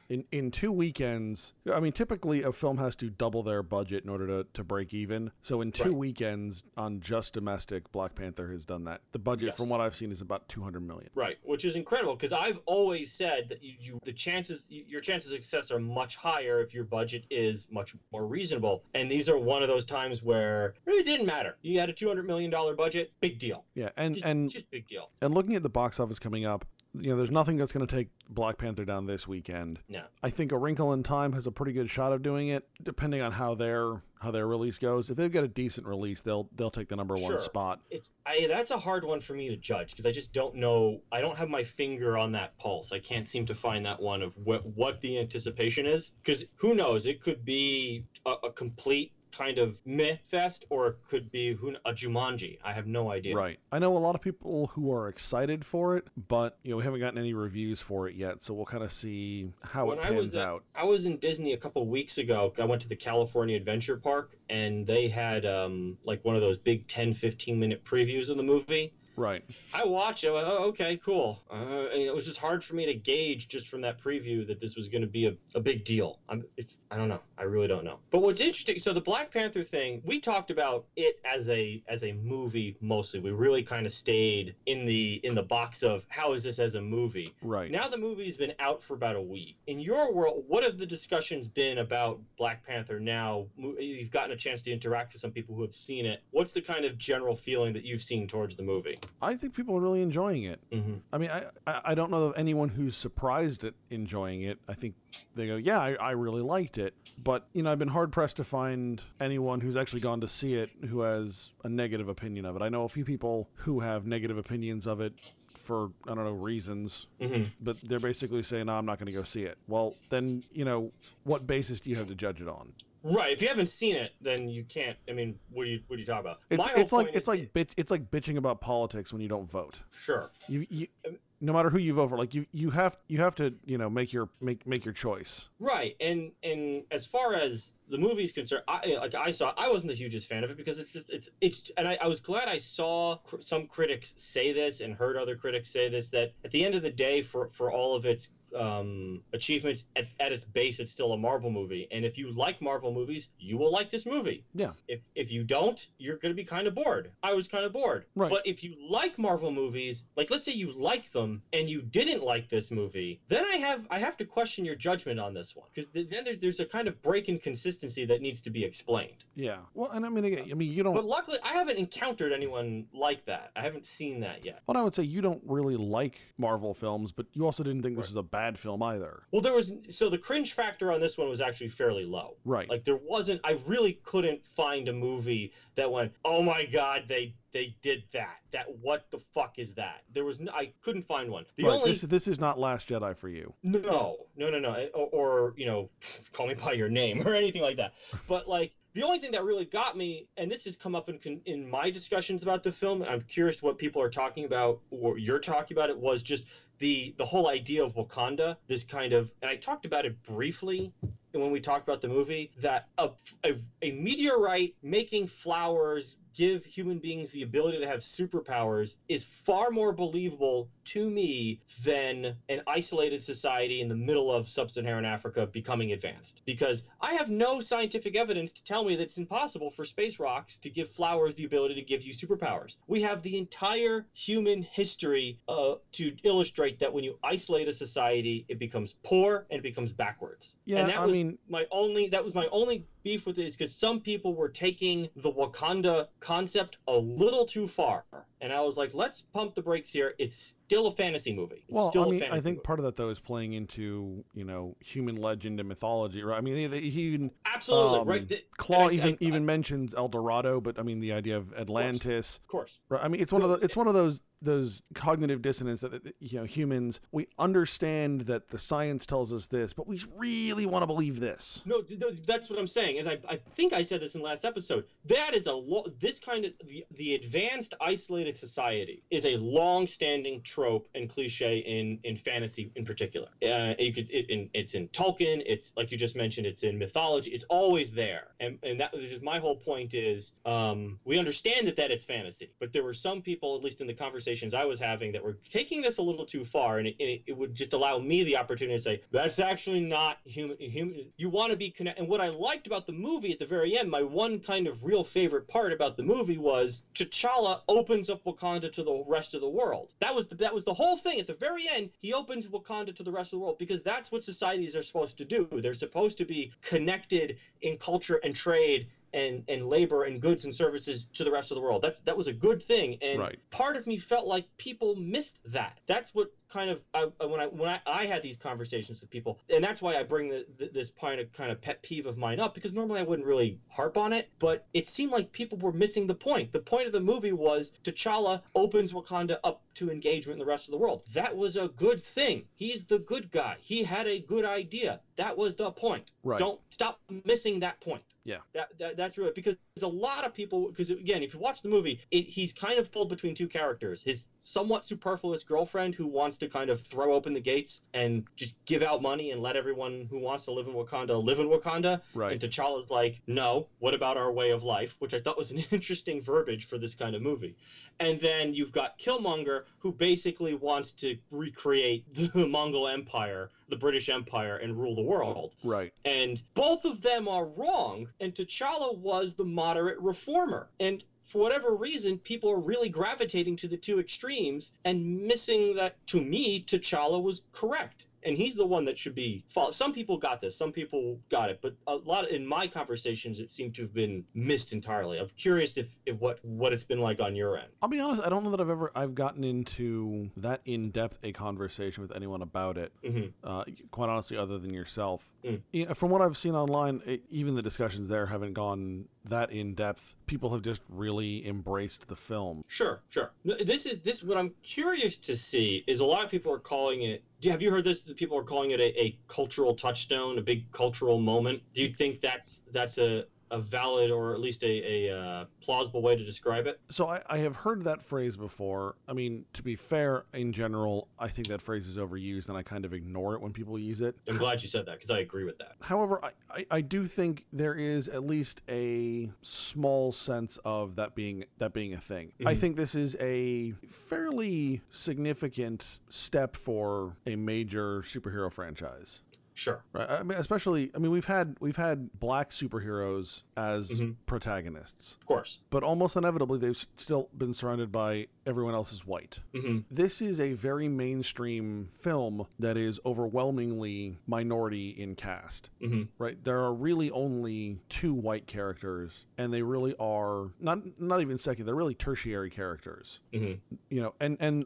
In 0.09 0.25
in 0.31 0.51
two 0.51 0.71
weekends 0.71 1.53
i 1.73 1.79
mean 1.79 1.91
typically 1.91 2.43
a 2.43 2.51
film 2.51 2.77
has 2.77 2.95
to 2.95 3.09
double 3.09 3.41
their 3.43 3.63
budget 3.63 4.03
in 4.03 4.09
order 4.09 4.27
to, 4.27 4.45
to 4.53 4.63
break 4.63 4.93
even 4.93 5.31
so 5.41 5.61
in 5.61 5.71
two 5.71 5.83
Right. 5.89 5.93
weekends 5.93 6.63
on 6.77 6.99
just 6.99 7.33
domestic 7.33 7.91
black 7.91 8.15
panther 8.15 8.51
has 8.51 8.65
done 8.65 8.83
that 8.85 9.01
the 9.11 9.19
budget 9.19 9.47
Yes. 9.47 9.57
from 9.57 9.69
what 9.69 9.79
i've 9.81 9.95
seen 9.95 10.11
is 10.11 10.21
about 10.21 10.47
200 10.49 10.79
million 10.81 11.09
Right, 11.15 11.37
which 11.43 11.65
is 11.65 11.75
incredible 11.75 12.15
because 12.15 12.33
I've 12.33 12.59
always 12.65 13.11
said 13.11 13.47
that 13.49 13.63
you, 13.63 13.73
you 13.79 13.99
the 14.03 14.13
chances 14.13 14.65
your 14.69 15.01
chances 15.01 15.31
of 15.31 15.37
success 15.43 15.71
are 15.71 15.79
much 15.79 16.15
higher 16.15 16.61
if 16.61 16.73
your 16.73 16.83
budget 16.83 17.23
is 17.29 17.67
much 17.71 17.95
more 18.11 18.25
reasonable. 18.25 18.83
And 18.95 19.09
these 19.09 19.29
are 19.29 19.37
one 19.37 19.61
of 19.61 19.69
those 19.69 19.85
times 19.85 20.23
where 20.23 20.67
it 20.67 20.75
really 20.85 21.03
didn't 21.03 21.25
matter. 21.25 21.57
You 21.61 21.79
had 21.79 21.89
a 21.89 21.93
two 21.93 22.07
hundred 22.07 22.25
million 22.25 22.49
dollar 22.49 22.75
budget, 22.75 23.11
big 23.21 23.37
deal. 23.37 23.63
yeah 23.75 23.89
and 23.97 24.15
Just, 24.15 24.25
and 24.25 24.49
just 24.49 24.69
big 24.71 24.87
deal. 24.87 25.09
and 25.21 25.33
looking 25.33 25.55
at 25.55 25.63
the 25.63 25.69
box 25.69 25.99
office 25.99 26.19
coming 26.19 26.45
up 26.45 26.65
you 26.95 27.09
know 27.09 27.17
there's 27.17 27.31
nothing 27.31 27.57
that's 27.57 27.73
going 27.73 27.85
to 27.85 27.95
take 27.95 28.09
black 28.29 28.57
panther 28.57 28.85
down 28.85 29.05
this 29.07 29.27
weekend 29.27 29.79
No. 29.89 30.03
i 30.21 30.29
think 30.29 30.51
a 30.51 30.57
wrinkle 30.57 30.93
in 30.93 31.01
time 31.03 31.33
has 31.33 31.47
a 31.47 31.51
pretty 31.51 31.73
good 31.73 31.89
shot 31.89 32.13
of 32.13 32.21
doing 32.21 32.49
it 32.49 32.67
depending 32.81 33.21
on 33.21 33.31
how 33.31 33.55
their 33.55 34.01
how 34.19 34.31
their 34.31 34.47
release 34.47 34.77
goes 34.79 35.09
if 35.09 35.17
they've 35.17 35.31
got 35.31 35.43
a 35.43 35.47
decent 35.47 35.87
release 35.87 36.21
they'll 36.21 36.49
they'll 36.55 36.69
take 36.71 36.89
the 36.89 36.95
number 36.95 37.15
one 37.15 37.31
Sure. 37.31 37.39
spot 37.39 37.79
It's 37.89 38.13
I 38.25 38.45
that's 38.47 38.69
a 38.71 38.77
hard 38.77 39.03
one 39.03 39.19
for 39.19 39.33
me 39.33 39.49
to 39.49 39.57
judge 39.57 39.91
because 39.91 40.05
I 40.05 40.11
just 40.11 40.31
don't 40.33 40.55
know. 40.55 41.01
I 41.11 41.19
don't 41.19 41.37
have 41.37 41.49
my 41.49 41.63
finger 41.63 42.17
on 42.17 42.31
that 42.33 42.57
pulse. 42.57 42.91
I 42.93 42.99
can't 42.99 43.27
seem 43.27 43.45
to 43.47 43.55
find 43.55 43.85
that 43.85 44.01
one 44.01 44.21
of 44.21 44.33
what 44.45 44.65
what 44.75 45.01
the 45.01 45.19
anticipation 45.19 45.85
is 45.85 46.11
because 46.23 46.45
who 46.55 46.73
knows? 46.75 47.05
It 47.05 47.21
could 47.21 47.43
be 47.43 48.05
a, 48.25 48.35
a 48.43 48.51
complete 48.51 49.11
kind 49.35 49.57
of 49.57 49.77
meh 49.85 50.17
fest, 50.25 50.65
or 50.69 50.87
it 50.87 50.97
could 51.09 51.31
be 51.31 51.53
who 51.53 51.75
a 51.85 51.93
Jumanji. 51.93 52.59
I 52.63 52.71
have 52.73 52.87
no 52.87 53.11
idea. 53.11 53.35
Right. 53.35 53.59
I 53.71 53.79
know 53.79 53.95
a 53.95 53.99
lot 53.99 54.15
of 54.15 54.21
people 54.21 54.67
who 54.73 54.91
are 54.93 55.07
excited 55.09 55.65
for 55.65 55.97
it, 55.97 56.05
but 56.27 56.57
you 56.63 56.71
know 56.71 56.77
we 56.77 56.83
haven't 56.83 56.99
gotten 56.99 57.17
any 57.17 57.33
reviews 57.33 57.81
for 57.81 58.07
it 58.07 58.15
yet, 58.15 58.41
so 58.43 58.53
we'll 58.53 58.65
kind 58.65 58.83
of 58.83 58.91
see 58.91 59.49
how 59.63 59.87
When 59.87 59.97
it 59.97 60.01
I 60.05 60.09
pans 60.09 60.21
was 60.21 60.35
at- 60.35 60.47
out. 60.47 60.63
I 60.75 60.83
was 60.83 61.05
in 61.05 61.17
Disney 61.17 61.53
a 61.53 61.57
couple 61.57 61.85
weeks 61.87 62.17
ago. 62.17 62.53
I 62.59 62.65
went 62.65 62.81
to 62.83 62.87
the 62.89 62.95
California 62.95 63.55
Adventure 63.55 63.97
Park 63.97 64.35
and 64.49 64.85
they 64.85 65.07
had 65.07 65.45
um, 65.45 65.97
like 66.05 66.23
one 66.23 66.35
of 66.35 66.41
those 66.41 66.57
big 66.59 66.87
10, 66.87 67.13
15 67.13 67.59
minute 67.59 67.83
previews 67.83 68.29
of 68.29 68.37
the 68.37 68.43
movie. 68.43 68.93
Right. 69.15 69.43
I 69.73 69.83
watch 69.83 70.23
it. 70.23 70.29
Oh, 70.29 70.65
okay, 70.69 70.97
cool. 71.03 71.39
Uh, 71.49 71.87
and 71.91 72.01
it 72.01 72.13
was 72.13 72.25
just 72.25 72.37
hard 72.37 72.63
for 72.63 72.73
me 72.73 72.85
to 72.85 72.93
gauge 72.93 73.47
just 73.47 73.67
from 73.67 73.81
that 73.81 74.01
preview 74.01 74.45
that 74.47 74.59
this 74.59 74.75
was 74.75 74.87
going 74.87 75.01
to 75.01 75.07
be 75.07 75.25
a, 75.25 75.33
a 75.55 75.59
big 75.59 75.83
deal. 75.83 76.19
I'm, 76.29 76.43
it's, 76.57 76.77
I 76.89 76.97
don't 76.97 77.09
know. 77.09 77.19
I 77.37 77.43
really 77.43 77.67
don't 77.67 77.83
know. 77.83 77.99
But 78.09 78.19
what's 78.19 78.39
interesting, 78.39 78.79
so 78.79 78.93
the 78.93 79.01
Black 79.01 79.31
Panther 79.31 79.63
thing, 79.63 80.01
we 80.03 80.19
talked 80.19 80.49
about 80.49 80.85
it 80.95 81.19
as 81.25 81.49
a 81.49 81.81
as 81.87 82.03
a 82.03 82.11
movie 82.13 82.75
mostly. 82.79 83.19
We 83.19 83.31
really 83.31 83.61
kind 83.61 83.85
of 83.85 83.91
stayed 83.91 84.55
in 84.65 84.85
the 84.85 85.19
in 85.23 85.35
the 85.35 85.43
box 85.43 85.83
of 85.83 86.05
how 86.09 86.33
is 86.33 86.43
this 86.43 86.59
as 86.59 86.75
a 86.75 86.81
movie. 86.81 87.33
Right. 87.41 87.69
Now 87.69 87.87
the 87.87 87.97
movie's 87.97 88.37
been 88.37 88.53
out 88.59 88.81
for 88.81 88.93
about 88.93 89.15
a 89.15 89.21
week. 89.21 89.55
In 89.67 89.79
your 89.79 90.11
world, 90.11 90.43
what 90.47 90.63
have 90.63 90.77
the 90.77 90.85
discussions 90.85 91.47
been 91.47 91.79
about 91.79 92.19
Black 92.37 92.63
Panther 92.65 92.99
now? 92.99 93.47
You've 93.57 94.11
gotten 94.11 94.31
a 94.31 94.35
chance 94.35 94.61
to 94.63 94.71
interact 94.71 95.13
with 95.13 95.21
some 95.21 95.31
people 95.31 95.55
who 95.55 95.61
have 95.61 95.75
seen 95.75 96.05
it. 96.05 96.21
What's 96.31 96.51
the 96.51 96.61
kind 96.61 96.85
of 96.85 96.97
general 96.97 97.35
feeling 97.35 97.73
that 97.73 97.83
you've 97.83 98.01
seen 98.01 98.27
towards 98.27 98.55
the 98.55 98.63
movie? 98.63 98.97
I 99.21 99.35
think 99.35 99.53
people 99.55 99.75
are 99.77 99.81
really 99.81 100.01
enjoying 100.01 100.43
it. 100.43 100.59
Mm-hmm. 100.71 100.95
I 101.11 101.17
mean, 101.17 101.29
I, 101.29 101.81
I 101.85 101.95
don't 101.95 102.11
know 102.11 102.25
of 102.25 102.33
anyone 102.37 102.69
who's 102.69 102.95
surprised 102.95 103.63
at 103.63 103.73
enjoying 103.89 104.41
it. 104.41 104.59
I 104.67 104.73
think 104.73 104.95
they 105.35 105.47
go, 105.47 105.55
yeah, 105.55 105.79
I, 105.79 105.93
I 105.93 106.11
really 106.11 106.41
liked 106.41 106.77
it. 106.77 106.93
But, 107.23 107.47
you 107.53 107.63
know, 107.63 107.71
I've 107.71 107.79
been 107.79 107.87
hard 107.87 108.11
pressed 108.11 108.37
to 108.37 108.43
find 108.43 109.01
anyone 109.19 109.61
who's 109.61 109.77
actually 109.77 110.01
gone 110.01 110.21
to 110.21 110.27
see 110.27 110.55
it 110.55 110.69
who 110.89 111.01
has 111.01 111.51
a 111.63 111.69
negative 111.69 112.09
opinion 112.09 112.45
of 112.45 112.55
it. 112.55 112.61
I 112.61 112.69
know 112.69 112.83
a 112.83 112.89
few 112.89 113.05
people 113.05 113.49
who 113.55 113.79
have 113.81 114.05
negative 114.05 114.37
opinions 114.37 114.87
of 114.87 114.99
it 114.99 115.13
for, 115.53 115.91
I 116.07 116.15
don't 116.15 116.25
know, 116.25 116.31
reasons, 116.31 117.07
Mm-hmm. 117.21 117.43
but 117.61 117.77
they're 117.83 117.99
basically 117.99 118.43
saying, 118.43 118.65
no, 118.65 118.73
I'm 118.73 118.85
not 118.85 118.99
going 118.99 119.07
to 119.11 119.17
go 119.17 119.23
see 119.23 119.43
it. 119.43 119.57
Well, 119.67 119.95
then, 120.09 120.43
you 120.51 120.65
know, 120.65 120.91
what 121.23 121.47
basis 121.47 121.79
do 121.79 121.89
you 121.89 121.95
have 121.95 122.07
to 122.07 122.15
judge 122.15 122.41
it 122.41 122.47
on? 122.47 122.73
Right. 123.03 123.31
If 123.33 123.41
you 123.41 123.47
haven't 123.49 123.67
seen 123.67 123.95
it, 123.95 124.13
then 124.21 124.49
you 124.49 124.63
can't. 124.63 124.97
I 125.09 125.11
mean, 125.11 125.37
what 125.51 125.65
do 125.65 125.71
you 125.71 125.81
what 125.87 125.97
do 125.97 125.99
you 126.01 126.05
talk 126.05 126.21
about? 126.21 126.39
It's, 126.49 126.65
it's 126.75 126.91
like 126.91 127.07
it's 127.09 127.17
is- 127.23 127.27
like 127.27 127.53
bitch, 127.53 127.71
it's 127.77 127.91
like 127.91 128.09
bitching 128.09 128.37
about 128.37 128.61
politics 128.61 129.11
when 129.11 129.21
you 129.21 129.27
don't 129.27 129.49
vote. 129.49 129.81
sure. 129.91 130.31
You, 130.47 130.65
you 130.69 130.87
Um, 131.07 131.17
no 131.41 131.51
matter 131.51 131.69
who 131.69 131.77
you 131.77 131.93
vote 131.93 132.09
for, 132.09 132.17
like 132.17 132.33
you, 132.33 132.45
you 132.53 132.69
have 132.69 132.97
you 133.09 133.17
have 133.19 133.35
to 133.35 133.53
you 133.65 133.77
know 133.77 133.89
make 133.89 134.13
your 134.13 134.29
make 134.39 134.65
make 134.65 134.85
your 134.85 134.93
choice. 134.93 135.49
Right, 135.59 135.97
and 135.99 136.31
and 136.43 136.83
as 136.91 137.05
far 137.05 137.33
as 137.33 137.73
the 137.89 137.97
movie's 137.97 138.31
concerned, 138.31 138.63
I 138.69 138.95
like 139.01 139.13
I 139.13 139.29
saw, 139.31 139.53
I 139.57 139.69
wasn't 139.69 139.89
the 139.89 139.95
hugest 139.95 140.29
fan 140.29 140.45
of 140.45 140.51
it 140.51 140.55
because 140.55 140.79
it's 140.79 140.93
just 140.93 141.09
it's 141.09 141.29
it's, 141.41 141.69
and 141.75 141.85
I, 141.85 141.97
I 141.99 142.07
was 142.07 142.21
glad 142.21 142.47
I 142.47 142.55
saw 142.55 143.17
cr- 143.17 143.41
some 143.41 143.67
critics 143.67 144.13
say 144.15 144.53
this 144.53 144.79
and 144.79 144.95
heard 144.95 145.17
other 145.17 145.35
critics 145.35 145.69
say 145.69 145.89
this 145.89 146.07
that 146.11 146.31
at 146.45 146.51
the 146.51 146.63
end 146.63 146.75
of 146.75 146.81
the 146.81 146.91
day, 146.91 147.21
for 147.21 147.49
for 147.51 147.69
all 147.73 147.93
of 147.93 148.05
its 148.05 148.29
um, 148.55 149.21
achievements, 149.33 149.85
at, 149.95 150.07
at 150.19 150.31
its 150.31 150.43
base, 150.43 150.79
it's 150.79 150.91
still 150.91 151.13
a 151.13 151.17
Marvel 151.17 151.49
movie, 151.49 151.87
and 151.91 152.05
if 152.05 152.17
you 152.17 152.31
like 152.31 152.61
Marvel 152.61 152.93
movies, 152.93 153.27
you 153.39 153.57
will 153.57 153.71
like 153.71 153.89
this 153.89 154.05
movie. 154.05 154.43
Yeah. 154.53 154.71
If 154.87 155.01
if 155.15 155.31
you 155.31 155.43
don't, 155.43 155.85
you're 155.97 156.17
gonna 156.17 156.33
be 156.33 156.43
kind 156.43 156.67
of 156.67 156.75
bored. 156.75 157.11
I 157.21 157.33
was 157.33 157.47
kind 157.47 157.65
of 157.65 157.73
bored. 157.73 158.05
Right. 158.15 158.29
But 158.29 158.45
if 158.45 158.63
you 158.63 158.75
like 158.89 159.17
Marvel 159.17 159.51
movies, 159.51 160.03
like 160.15 160.29
let's 160.29 160.43
say 160.43 160.51
you 160.51 160.71
like 160.73 161.11
them 161.11 161.41
and 161.53 161.69
you 161.69 161.81
didn't 161.81 162.23
like 162.23 162.49
this 162.49 162.71
movie, 162.71 163.21
then 163.27 163.45
I 163.45 163.57
have 163.57 163.87
I 163.89 163.99
have 163.99 164.17
to 164.17 164.25
question 164.25 164.65
your 164.65 164.75
judgment 164.75 165.19
on 165.19 165.33
this 165.33 165.55
one 165.55 165.67
because 165.73 165.89
th- 165.91 166.09
then 166.09 166.25
there's, 166.25 166.39
there's 166.39 166.59
a 166.59 166.65
kind 166.65 166.87
of 166.87 167.01
break 167.01 167.29
in 167.29 167.39
consistency 167.39 168.05
that 168.05 168.21
needs 168.21 168.41
to 168.41 168.49
be 168.49 168.63
explained. 168.63 169.23
Yeah. 169.35 169.57
Well, 169.73 169.91
and 169.91 170.05
I 170.05 170.09
mean, 170.09 170.25
again, 170.25 170.47
I 170.51 170.53
mean, 170.53 170.71
you 170.71 170.83
don't. 170.83 170.93
But 170.93 171.05
luckily, 171.05 171.39
I 171.43 171.53
haven't 171.53 171.77
encountered 171.77 172.31
anyone 172.33 172.85
like 172.93 173.25
that. 173.25 173.51
I 173.55 173.61
haven't 173.61 173.85
seen 173.85 174.19
that 174.21 174.45
yet. 174.45 174.61
Well, 174.67 174.77
I 174.77 174.81
would 174.81 174.93
say 174.93 175.03
you 175.03 175.21
don't 175.21 175.41
really 175.45 175.77
like 175.77 176.19
Marvel 176.37 176.73
films, 176.73 177.11
but 177.11 177.25
you 177.33 177.45
also 177.45 177.63
didn't 177.63 177.81
think 177.83 177.95
this 177.95 178.09
was 178.09 178.15
a 178.15 178.23
bad 178.23 178.42
film 178.57 178.83
either. 178.83 179.23
Well, 179.31 179.41
there 179.41 179.53
was 179.53 179.71
so 179.89 180.09
the 180.09 180.17
cringe 180.17 180.53
factor 180.53 180.91
on 180.91 180.99
this 180.99 181.17
one 181.17 181.29
was 181.29 181.41
actually 181.41 181.69
fairly 181.69 182.05
low. 182.05 182.37
Right. 182.45 182.69
Like 182.69 182.83
there 182.83 182.97
wasn't. 182.97 183.41
I 183.43 183.59
really 183.65 183.99
couldn't 184.03 184.45
find 184.45 184.87
a 184.87 184.93
movie 184.93 185.53
that 185.75 185.91
went, 185.91 186.13
"Oh 186.25 186.41
my 186.41 186.65
God, 186.65 187.05
they 187.07 187.35
they 187.51 187.75
did 187.81 188.03
that. 188.11 188.39
That 188.51 188.65
what 188.81 189.09
the 189.11 189.19
fuck 189.33 189.59
is 189.59 189.73
that?" 189.75 190.03
There 190.13 190.25
was. 190.25 190.39
No, 190.39 190.51
I 190.51 190.73
couldn't 190.81 191.07
find 191.07 191.29
one. 191.29 191.45
The 191.57 191.63
right. 191.63 191.73
only 191.73 191.91
This 191.91 192.01
this 192.01 192.27
is 192.27 192.39
not 192.39 192.59
Last 192.59 192.89
Jedi 192.89 193.15
for 193.15 193.29
you. 193.29 193.53
No, 193.63 194.17
no, 194.35 194.49
no, 194.49 194.59
no, 194.59 194.73
eh, 194.73 194.87
or, 194.93 195.07
or 195.07 195.53
you 195.57 195.65
know, 195.65 195.89
call 196.33 196.47
me 196.47 196.55
by 196.55 196.73
your 196.73 196.89
name 196.89 197.21
or 197.27 197.33
anything 197.33 197.61
like 197.61 197.77
that. 197.77 197.93
But 198.27 198.47
like 198.47 198.73
the 198.93 199.01
only 199.01 199.17
thing 199.17 199.31
that 199.31 199.43
really 199.43 199.65
got 199.65 199.97
me, 199.97 200.27
and 200.37 200.51
this 200.51 200.65
has 200.65 200.75
come 200.75 200.95
up 200.95 201.09
in 201.09 201.41
in 201.45 201.69
my 201.69 201.89
discussions 201.89 202.43
about 202.43 202.63
the 202.63 202.71
film, 202.71 203.01
and 203.01 203.09
I'm 203.09 203.21
curious 203.21 203.61
what 203.61 203.77
people 203.77 204.01
are 204.01 204.09
talking 204.09 204.45
about 204.45 204.81
or 204.91 205.17
you're 205.17 205.39
talking 205.39 205.75
about 205.75 205.89
it 205.89 205.97
was 205.97 206.21
just 206.21 206.43
the 206.83 207.15
the 207.17 207.25
whole 207.25 207.47
idea 207.47 207.81
of 207.81 207.95
Wakanda. 207.95 208.57
This 208.67 208.83
kind 208.83 209.13
of, 209.13 209.31
and 209.41 209.49
I 209.49 209.55
talked 209.55 209.85
about 209.85 210.05
it 210.05 210.21
briefly. 210.23 210.91
When 211.31 211.49
we 211.49 211.61
talked 211.61 211.87
about 211.87 212.01
the 212.01 212.09
movie, 212.09 212.51
that 212.59 212.89
a, 212.97 213.11
a, 213.45 213.53
a 213.81 213.91
meteorite 213.91 214.75
making 214.83 215.27
flowers 215.27 216.17
give 216.33 216.63
human 216.65 216.99
beings 216.99 217.31
the 217.31 217.41
ability 217.41 217.79
to 217.79 217.87
have 217.87 217.99
superpowers 217.99 218.95
is 219.07 219.23
far 219.23 219.69
more 219.69 219.93
believable 219.93 220.69
to 220.85 221.09
me 221.09 221.59
than 221.83 222.35
an 222.49 222.61
isolated 222.67 223.21
society 223.23 223.81
in 223.81 223.87
the 223.87 223.95
middle 223.95 224.31
of 224.31 224.49
sub-Saharan 224.49 225.05
Africa 225.05 225.45
becoming 225.47 225.91
advanced. 225.91 226.41
Because 226.45 226.83
I 227.01 227.13
have 227.13 227.29
no 227.29 227.59
scientific 227.61 228.15
evidence 228.15 228.51
to 228.51 228.63
tell 228.63 228.83
me 228.83 228.95
that 228.95 229.03
it's 229.03 229.17
impossible 229.17 229.69
for 229.69 229.85
space 229.85 230.19
rocks 230.19 230.57
to 230.57 230.69
give 230.69 230.89
flowers 230.89 231.35
the 231.35 231.43
ability 231.43 231.75
to 231.75 231.81
give 231.81 232.03
you 232.03 232.13
superpowers. 232.13 232.75
We 232.87 233.01
have 233.01 233.21
the 233.21 233.37
entire 233.37 234.05
human 234.13 234.61
history 234.61 235.37
uh, 235.47 235.75
to 235.93 236.15
illustrate 236.23 236.79
that 236.79 236.91
when 236.91 237.03
you 237.03 237.17
isolate 237.23 237.67
a 237.67 237.73
society, 237.73 238.45
it 238.47 238.59
becomes 238.59 238.93
poor 239.03 239.45
and 239.49 239.59
it 239.59 239.63
becomes 239.63 239.91
backwards. 239.91 240.55
Yeah, 240.65 240.79
and 240.79 240.89
that 240.89 240.99
I 240.99 241.05
was 241.05 241.15
mean- 241.15 241.37
my 241.47 241.65
only 241.71 242.07
that 242.07 242.23
was 242.23 242.33
my 242.33 242.47
only 242.47 242.83
beef 243.03 243.25
with 243.25 243.37
it 243.37 243.45
is 243.45 243.53
because 243.53 243.73
some 243.73 243.99
people 243.99 244.33
were 244.33 244.47
taking 244.47 245.09
the 245.17 245.29
Wakanda 245.31 246.07
concept 246.23 246.77
a 246.87 246.97
little 246.97 247.45
too 247.45 247.67
far. 247.67 248.05
And 248.39 248.53
I 248.53 248.61
was 248.61 248.77
like, 248.77 248.93
let's 248.93 249.21
pump 249.21 249.55
the 249.55 249.61
brakes 249.61 249.91
here. 249.91 250.13
It's 250.17 250.55
still 250.73 250.87
a 250.87 250.91
fantasy 250.95 251.33
movie. 251.33 251.63
It's 251.67 251.71
Well, 251.75 251.89
still 251.89 252.03
I 252.03 252.07
a 252.07 252.09
mean, 252.09 252.19
fantasy 252.19 252.37
I 252.37 252.41
think 252.41 252.55
movie. 252.57 252.63
part 252.65 252.79
of 252.79 252.85
that 252.85 252.95
though 252.95 253.09
is 253.09 253.19
playing 253.19 253.53
into 253.53 254.23
you 254.33 254.43
know 254.43 254.75
human 254.79 255.15
legend 255.15 255.59
and 255.59 255.69
mythology, 255.69 256.23
right? 256.23 256.37
I 256.37 256.41
mean, 256.41 256.69
they, 256.71 256.81
he 256.81 257.01
even 257.13 257.31
Absolutely, 257.45 257.99
um, 257.99 258.07
right? 258.07 258.27
Th- 258.27 258.45
Klaue 258.57 258.89
I- 258.91 258.93
even 258.93 259.13
I- 259.13 259.17
even 259.19 259.45
mentions 259.45 259.93
El 259.93 260.07
Dorado, 260.09 260.59
but 260.61 260.79
I 260.79 260.83
mean 260.83 260.99
the 260.99 261.13
idea 261.13 261.37
of 261.37 261.53
Atlantis. 261.53 262.37
Of 262.43 262.47
course. 262.47 262.79
Right. 262.89 263.01
I 263.03 263.07
mean, 263.07 263.21
it's 263.21 263.31
one 263.31 263.41
of 263.43 263.49
the 263.49 263.55
it's 263.57 263.75
one 263.75 263.87
of 263.87 263.93
those 263.93 264.21
those 264.41 264.81
cognitive 264.93 265.41
dissonance 265.41 265.79
that, 265.79 266.03
that 266.03 266.15
you 266.19 266.37
know 266.37 266.43
humans 266.43 266.99
we 267.13 267.27
understand 267.39 268.21
that 268.21 268.49
the 268.49 268.59
science 268.59 269.05
tells 269.05 269.31
us 269.31 269.47
this, 269.47 269.71
but 269.71 269.87
we 269.87 270.01
really 270.17 270.65
want 270.65 270.83
to 270.83 270.87
believe 270.87 271.21
this. 271.21 271.61
No, 271.65 271.81
th- 271.81 271.97
th- 271.99 272.13
that's 272.25 272.49
what 272.49 272.59
I'm 272.59 272.67
saying. 272.67 272.97
Is 272.97 273.07
I, 273.07 273.19
I 273.29 273.37
think 273.37 273.71
I 273.71 273.81
said 273.81 274.01
this 274.01 274.15
in 274.15 274.21
the 274.21 274.25
last 274.27 274.43
episode. 274.43 274.83
That 275.05 275.33
is 275.33 275.47
a 275.47 275.53
lo- 275.53 275.85
this 275.99 276.19
kind 276.19 276.43
of 276.43 276.51
the 276.67 276.85
the 276.91 277.15
advanced 277.15 277.73
isolated 277.79 278.35
society 278.35 279.01
is 279.11 279.25
a 279.25 279.37
long-standing 279.37 280.41
trope 280.63 280.87
and 280.95 281.09
cliche 281.09 281.57
in 281.57 281.99
in 282.03 282.15
fantasy 282.15 282.71
in 282.75 282.83
particular. 282.83 283.27
Uh, 283.45 283.73
you 283.77 283.91
could 283.91 284.09
it, 284.09 284.25
in, 284.29 284.49
it's 284.53 284.73
in 284.75 284.87
Tolkien. 284.89 285.41
It's 285.45 285.71
like 285.75 285.91
you 285.91 285.97
just 285.97 286.15
mentioned. 286.15 286.45
It's 286.47 286.63
in 286.63 286.77
mythology. 286.77 287.31
It's 287.31 287.43
always 287.49 287.91
there. 287.91 288.27
And 288.39 288.57
and 288.63 288.79
that 288.79 288.93
was 288.93 289.09
just 289.09 289.21
my 289.21 289.39
whole 289.39 289.55
point 289.55 289.93
is 289.93 290.31
um, 290.45 290.99
we 291.03 291.17
understand 291.17 291.67
that 291.67 291.75
that 291.75 291.91
it's 291.91 292.03
fantasy, 292.03 292.49
but 292.59 292.71
there 292.71 292.83
were 292.83 292.93
some 292.93 293.21
people, 293.21 293.55
at 293.55 293.61
least 293.61 293.81
in 293.81 293.87
the 293.87 293.93
conversations 293.93 294.53
I 294.53 294.63
was 294.63 294.79
having, 294.79 295.11
that 295.13 295.23
were 295.23 295.37
taking 295.49 295.81
this 295.81 295.97
a 295.97 296.01
little 296.01 296.25
too 296.25 296.43
far, 296.43 296.77
and 296.79 296.87
it, 296.87 296.95
and 296.99 297.09
it, 297.09 297.21
it 297.27 297.33
would 297.33 297.55
just 297.55 297.73
allow 297.73 297.97
me 297.99 298.23
the 298.23 298.35
opportunity 298.35 298.77
to 298.77 298.81
say 298.81 298.99
that's 299.11 299.39
actually 299.39 299.81
not 299.81 300.17
human. 300.25 300.55
Human. 300.59 301.11
You 301.17 301.29
want 301.29 301.51
to 301.51 301.57
be 301.57 301.69
connected. 301.69 302.01
And 302.01 302.09
what 302.09 302.21
I 302.21 302.29
liked 302.29 302.67
about 302.67 302.85
the 302.85 302.93
movie 302.93 303.31
at 303.31 303.39
the 303.39 303.45
very 303.45 303.77
end, 303.77 303.89
my 303.89 304.01
one 304.01 304.39
kind 304.39 304.67
of 304.67 304.83
real 304.83 305.03
favorite 305.03 305.47
part 305.47 305.71
about 305.71 305.97
the 305.97 306.03
movie 306.03 306.37
was 306.37 306.81
T'Challa 306.95 307.61
opens 307.67 308.09
up 308.09 308.23
Wakanda 308.23 308.71
to 308.71 308.83
the 308.83 309.03
rest 309.05 309.33
of 309.33 309.41
the 309.41 309.49
world. 309.49 309.93
That 309.99 310.13
was 310.13 310.27
the 310.27 310.35
that 310.35 310.52
was 310.53 310.63
the 310.63 310.73
whole 310.73 310.97
thing. 310.97 311.19
At 311.19 311.27
the 311.27 311.33
very 311.33 311.67
end, 311.67 311.89
he 311.99 312.13
opens 312.13 312.47
Wakanda 312.47 312.95
to 312.95 313.03
the 313.03 313.11
rest 313.11 313.33
of 313.33 313.39
the 313.39 313.43
world 313.43 313.57
because 313.57 313.81
that's 313.83 314.11
what 314.11 314.23
societies 314.23 314.75
are 314.75 314.81
supposed 314.83 315.17
to 315.17 315.25
do. 315.25 315.47
They're 315.51 315.73
supposed 315.73 316.17
to 316.19 316.25
be 316.25 316.51
connected 316.61 317.37
in 317.61 317.77
culture 317.77 318.19
and 318.23 318.35
trade 318.35 318.87
and 319.13 319.43
and 319.47 319.69
labor 319.69 320.03
and 320.05 320.19
goods 320.19 320.43
and 320.43 320.53
services 320.53 321.07
to 321.13 321.23
the 321.23 321.31
rest 321.31 321.51
of 321.51 321.55
the 321.55 321.61
world. 321.61 321.81
That 321.83 322.03
that 322.05 322.17
was 322.17 322.27
a 322.27 322.33
good 322.33 322.61
thing, 322.61 322.97
and 323.01 323.19
Right. 323.19 323.37
part 323.51 323.77
of 323.77 323.85
me 323.85 323.97
felt 323.97 324.25
like 324.25 324.45
people 324.57 324.95
missed 324.95 325.39
that. 325.45 325.79
That's 325.85 326.13
what 326.15 326.29
kind 326.53 326.69
of 326.69 326.81
I, 326.93 327.25
when 327.25 327.39
I 327.39 327.47
when 327.47 327.67
I, 327.67 327.79
I 327.85 328.05
had 328.05 328.21
these 328.21 328.37
conversations 328.37 329.01
with 329.01 329.09
people, 329.09 329.39
and 329.49 329.63
that's 329.63 329.81
why 329.81 329.97
I 329.97 330.03
bring 330.03 330.29
the, 330.29 330.45
the, 330.57 330.69
this 330.71 330.91
kind 330.91 331.19
of 331.19 331.31
kind 331.33 331.51
of 331.51 331.59
pet 331.59 331.81
peeve 331.81 332.05
of 332.05 332.15
mine 332.15 332.39
up 332.39 332.53
because 332.53 332.73
normally 332.73 332.99
I 332.99 333.03
wouldn't 333.03 333.27
really 333.27 333.57
harp 333.69 333.97
on 333.97 334.13
it, 334.13 334.29
but 334.37 334.67
it 334.73 334.87
seemed 334.87 335.11
like 335.11 335.31
people 335.31 335.57
were 335.57 335.71
missing 335.71 336.05
the 336.05 336.13
point. 336.13 336.51
The 336.51 336.59
point 336.59 336.85
of 336.85 336.93
the 336.93 336.99
movie 336.99 337.31
was 337.31 337.71
T'Challa 337.83 338.41
opens 338.53 338.93
Wakanda 338.93 339.39
up 339.43 339.63
to 339.75 339.89
engagement 339.89 340.35
in 340.35 340.39
the 340.39 340.45
rest 340.45 340.67
of 340.67 340.71
the 340.71 340.77
world. 340.77 341.01
That 341.13 341.35
was 341.35 341.55
a 341.55 341.69
good 341.69 342.01
thing. 342.03 342.43
He's 342.55 342.83
the 342.83 342.99
good 342.99 343.31
guy. 343.31 343.57
He 343.59 343.81
had 343.83 344.07
a 344.07 344.19
good 344.19 344.45
idea. 344.45 344.99
That 345.15 345.35
was 345.35 345.55
the 345.55 345.71
point. 345.71 346.11
Right. 346.23 346.37
Don't 346.37 346.59
stop 346.69 346.99
missing 347.25 347.59
that 347.61 347.79
point. 347.81 348.03
Yeah. 348.23 348.37
That, 348.53 348.77
that 348.77 348.97
that's 348.97 349.17
really 349.17 349.31
because 349.33 349.55
there's 349.75 349.91
a 349.91 349.95
lot 349.95 350.23
of 350.23 350.33
people 350.33 350.67
because 350.67 350.91
again, 350.91 351.23
if 351.23 351.33
you 351.33 351.39
watch 351.39 351.61
the 351.63 351.69
movie, 351.69 351.99
it, 352.11 352.25
he's 352.25 352.53
kind 352.53 352.77
of 352.77 352.91
pulled 352.91 353.09
between 353.09 353.33
two 353.33 353.47
characters. 353.47 354.01
His 354.03 354.27
somewhat 354.43 354.83
superfluous 354.83 355.43
girlfriend 355.43 355.95
who 355.95 356.05
wants 356.05 356.37
to 356.37 356.47
kind 356.47 356.69
of 356.69 356.81
throw 356.81 357.13
open 357.13 357.33
the 357.33 357.39
gates 357.39 357.81
and 357.93 358.25
just 358.35 358.55
give 358.65 358.83
out 358.83 359.01
money 359.01 359.31
and 359.31 359.41
let 359.41 359.55
everyone 359.55 360.07
who 360.09 360.19
wants 360.19 360.45
to 360.45 360.51
live 360.51 360.67
in 360.67 360.73
Wakanda 360.73 361.21
live 361.21 361.39
in 361.39 361.47
Wakanda. 361.47 362.01
Right. 362.13 362.33
And 362.33 362.41
T'Challa's 362.41 362.89
like, 362.89 363.21
no, 363.25 363.67
what 363.79 363.93
about 363.93 364.17
our 364.17 364.31
way 364.31 364.51
of 364.51 364.63
life? 364.63 364.95
Which 364.99 365.13
I 365.13 365.19
thought 365.19 365.37
was 365.37 365.51
an 365.51 365.63
interesting 365.71 366.21
verbiage 366.21 366.67
for 366.67 366.77
this 366.77 366.93
kind 366.93 367.15
of 367.15 367.21
movie. 367.21 367.55
And 367.99 368.19
then 368.19 368.53
you've 368.53 368.71
got 368.71 368.99
Killmonger, 368.99 369.63
who 369.79 369.91
basically 369.91 370.53
wants 370.53 370.91
to 370.93 371.17
recreate 371.31 372.05
the 372.13 372.47
Mongol 372.47 372.87
Empire, 372.87 373.49
the 373.69 373.77
British 373.77 374.09
Empire, 374.09 374.57
and 374.57 374.77
rule 374.77 374.95
the 374.95 375.01
world. 375.01 375.55
Right. 375.63 375.93
And 376.03 376.41
both 376.53 376.83
of 376.85 377.01
them 377.01 377.27
are 377.27 377.45
wrong. 377.45 378.09
And 378.19 378.35
T'Challa 378.35 378.97
was 378.97 379.35
the 379.35 379.45
moderate 379.45 379.99
reformer. 379.99 380.69
And 380.79 381.03
for 381.33 381.39
whatever 381.39 381.75
reason, 381.75 382.19
people 382.19 382.51
are 382.51 382.59
really 382.59 382.89
gravitating 382.89 383.55
to 383.55 383.67
the 383.67 383.75
two 383.75 383.99
extremes 383.99 384.71
and 384.85 385.25
missing 385.25 385.73
that, 385.73 385.95
to 386.05 386.21
me, 386.21 386.63
T'Challa 386.63 387.19
was 387.19 387.41
correct 387.51 388.05
and 388.25 388.37
he's 388.37 388.55
the 388.55 388.65
one 388.65 388.85
that 388.85 388.97
should 388.97 389.15
be 389.15 389.43
followed. 389.49 389.75
Some 389.75 389.93
people 389.93 390.17
got 390.17 390.41
this, 390.41 390.55
some 390.55 390.71
people 390.71 391.19
got 391.29 391.49
it, 391.49 391.59
but 391.61 391.75
a 391.87 391.95
lot 391.95 392.25
of, 392.25 392.31
in 392.31 392.45
my 392.45 392.67
conversations, 392.67 393.39
it 393.39 393.51
seemed 393.51 393.75
to 393.75 393.81
have 393.83 393.93
been 393.93 394.23
missed 394.33 394.73
entirely. 394.73 395.19
I'm 395.19 395.29
curious 395.37 395.77
if, 395.77 395.87
if 396.05 396.19
what 396.19 396.43
what 396.43 396.73
it's 396.73 396.83
been 396.83 396.99
like 396.99 397.19
on 397.19 397.35
your 397.35 397.57
end. 397.57 397.67
I'll 397.81 397.89
be 397.89 397.99
honest. 397.99 398.21
I 398.23 398.29
don't 398.29 398.43
know 398.43 398.51
that 398.51 398.61
I've 398.61 398.69
ever 398.69 398.91
I've 398.95 399.15
gotten 399.15 399.43
into 399.43 400.29
that 400.37 400.61
in 400.65 400.91
depth 400.91 401.19
a 401.23 401.31
conversation 401.31 402.01
with 402.01 402.15
anyone 402.15 402.41
about 402.41 402.77
it. 402.77 402.91
Mm-hmm. 403.03 403.27
Uh, 403.43 403.63
quite 403.91 404.09
honestly, 404.09 404.37
other 404.37 404.57
than 404.57 404.73
yourself. 404.73 405.31
Mm. 405.43 405.61
You 405.71 405.85
know, 405.85 405.93
from 405.93 406.09
what 406.09 406.21
I've 406.21 406.37
seen 406.37 406.55
online, 406.55 407.01
it, 407.05 407.23
even 407.29 407.55
the 407.55 407.61
discussions 407.61 408.07
there 408.07 408.25
haven't 408.25 408.53
gone 408.53 409.05
that 409.25 409.51
in 409.51 409.73
depth. 409.73 410.15
People 410.25 410.49
have 410.51 410.61
just 410.61 410.81
really 410.89 411.47
embraced 411.47 412.07
the 412.07 412.15
film. 412.15 412.63
Sure, 412.67 413.01
sure. 413.09 413.31
This 413.43 413.85
is 413.85 413.99
this. 413.99 414.23
What 414.23 414.37
I'm 414.37 414.53
curious 414.63 415.17
to 415.17 415.35
see 415.37 415.83
is 415.87 415.99
a 415.99 416.05
lot 416.05 416.23
of 416.23 416.31
people 416.31 416.51
are 416.51 416.59
calling 416.59 417.03
it 417.03 417.23
have 417.51 417.61
you 417.61 417.69
heard 417.71 417.83
this? 417.83 418.01
People 418.15 418.37
are 418.37 418.43
calling 418.43 418.71
it 418.71 418.79
a, 418.79 419.01
a 419.01 419.17
cultural 419.27 419.73
touchstone, 419.73 420.37
a 420.37 420.41
big 420.41 420.71
cultural 420.71 421.17
moment. 421.17 421.61
Do 421.73 421.81
you 421.81 421.87
think 421.87 422.21
that's 422.21 422.59
that's 422.71 422.97
a 422.97 423.25
a 423.53 423.59
valid 423.59 424.09
or 424.09 424.33
at 424.33 424.39
least 424.39 424.63
a, 424.63 425.07
a 425.07 425.15
uh, 425.15 425.45
plausible 425.61 426.01
way 426.01 426.15
to 426.15 426.25
describe 426.25 426.65
it? 426.65 426.79
So 426.89 427.07
I, 427.07 427.21
I, 427.29 427.37
have 427.37 427.55
heard 427.55 427.83
that 427.83 428.01
phrase 428.01 428.35
before. 428.35 428.95
I 429.07 429.13
mean, 429.13 429.45
to 429.53 429.61
be 429.61 429.75
fair, 429.75 430.25
in 430.33 430.51
general, 430.51 431.07
I 431.19 431.27
think 431.27 431.47
that 431.49 431.61
phrase 431.61 431.87
is 431.87 431.97
overused 431.97 432.49
and 432.49 432.57
I 432.57 432.63
kind 432.63 432.83
of 432.83 432.93
ignore 432.93 433.35
it 433.35 433.41
when 433.41 433.53
people 433.53 433.77
use 433.77 434.01
it. 434.01 434.15
I'm 434.27 434.37
glad 434.37 434.63
you 434.63 434.67
said 434.67 434.87
that 434.87 434.95
because 434.95 435.11
I 435.11 435.19
agree 435.19 435.43
with 435.43 435.59
that. 435.59 435.73
However, 435.81 436.19
I, 436.23 436.31
I, 436.49 436.65
I, 436.71 436.81
do 436.81 437.05
think 437.05 437.45
there 437.53 437.75
is 437.75 438.07
at 438.09 438.25
least 438.25 438.61
a 438.67 439.29
small 439.43 440.11
sense 440.11 440.57
of 440.65 440.95
that 440.95 441.13
being 441.13 441.45
that 441.59 441.73
being 441.73 441.93
a 441.93 442.01
thing. 442.01 442.29
Mm-hmm. 442.29 442.47
I 442.47 442.55
think 442.55 442.75
this 442.75 442.95
is 442.95 443.15
a 443.19 443.73
fairly 443.87 444.81
significant 444.89 445.99
step 446.09 446.55
for 446.55 447.15
a 447.27 447.35
major 447.35 448.01
superhero 448.01 448.51
franchise. 448.51 449.21
Sure. 449.53 449.83
Right. 449.93 450.09
I 450.09 450.23
mean, 450.23 450.37
especially, 450.37 450.91
I 450.95 450.99
mean, 450.99 451.11
we've 451.11 451.25
had 451.25 451.57
we've 451.59 451.75
had 451.75 452.11
black 452.19 452.49
superheroes 452.49 453.43
as 453.55 453.91
mm-hmm. 453.91 454.11
protagonists, 454.25 455.15
of 455.19 455.25
course, 455.25 455.59
but 455.69 455.83
almost 455.83 456.15
inevitably 456.15 456.59
they've 456.59 456.87
still 456.97 457.29
been 457.37 457.53
surrounded 457.53 457.91
by 457.91 458.27
everyone 458.45 458.73
else 458.73 458.91
is 458.91 459.05
white. 459.05 459.39
Mm-hmm. 459.53 459.79
This 459.91 460.21
is 460.21 460.39
a 460.39 460.53
very 460.53 460.87
mainstream 460.87 461.89
film 461.99 462.47
that 462.59 462.77
is 462.77 462.99
overwhelmingly 463.05 464.17
minority 464.27 464.89
in 464.89 465.15
cast. 465.15 465.69
Mm-hmm. 465.81 466.03
Right. 466.17 466.43
There 466.43 466.59
are 466.59 466.73
really 466.73 467.11
only 467.11 467.79
two 467.89 468.13
white 468.13 468.47
characters, 468.47 469.25
and 469.37 469.53
they 469.53 469.61
really 469.61 469.95
are 469.99 470.51
not 470.59 470.99
not 470.99 471.21
even 471.21 471.37
second. 471.37 471.65
They're 471.65 471.75
really 471.75 471.95
tertiary 471.95 472.49
characters. 472.49 473.19
Mm-hmm. 473.33 473.75
You 473.89 474.01
know, 474.01 474.15
and 474.19 474.37
and 474.39 474.65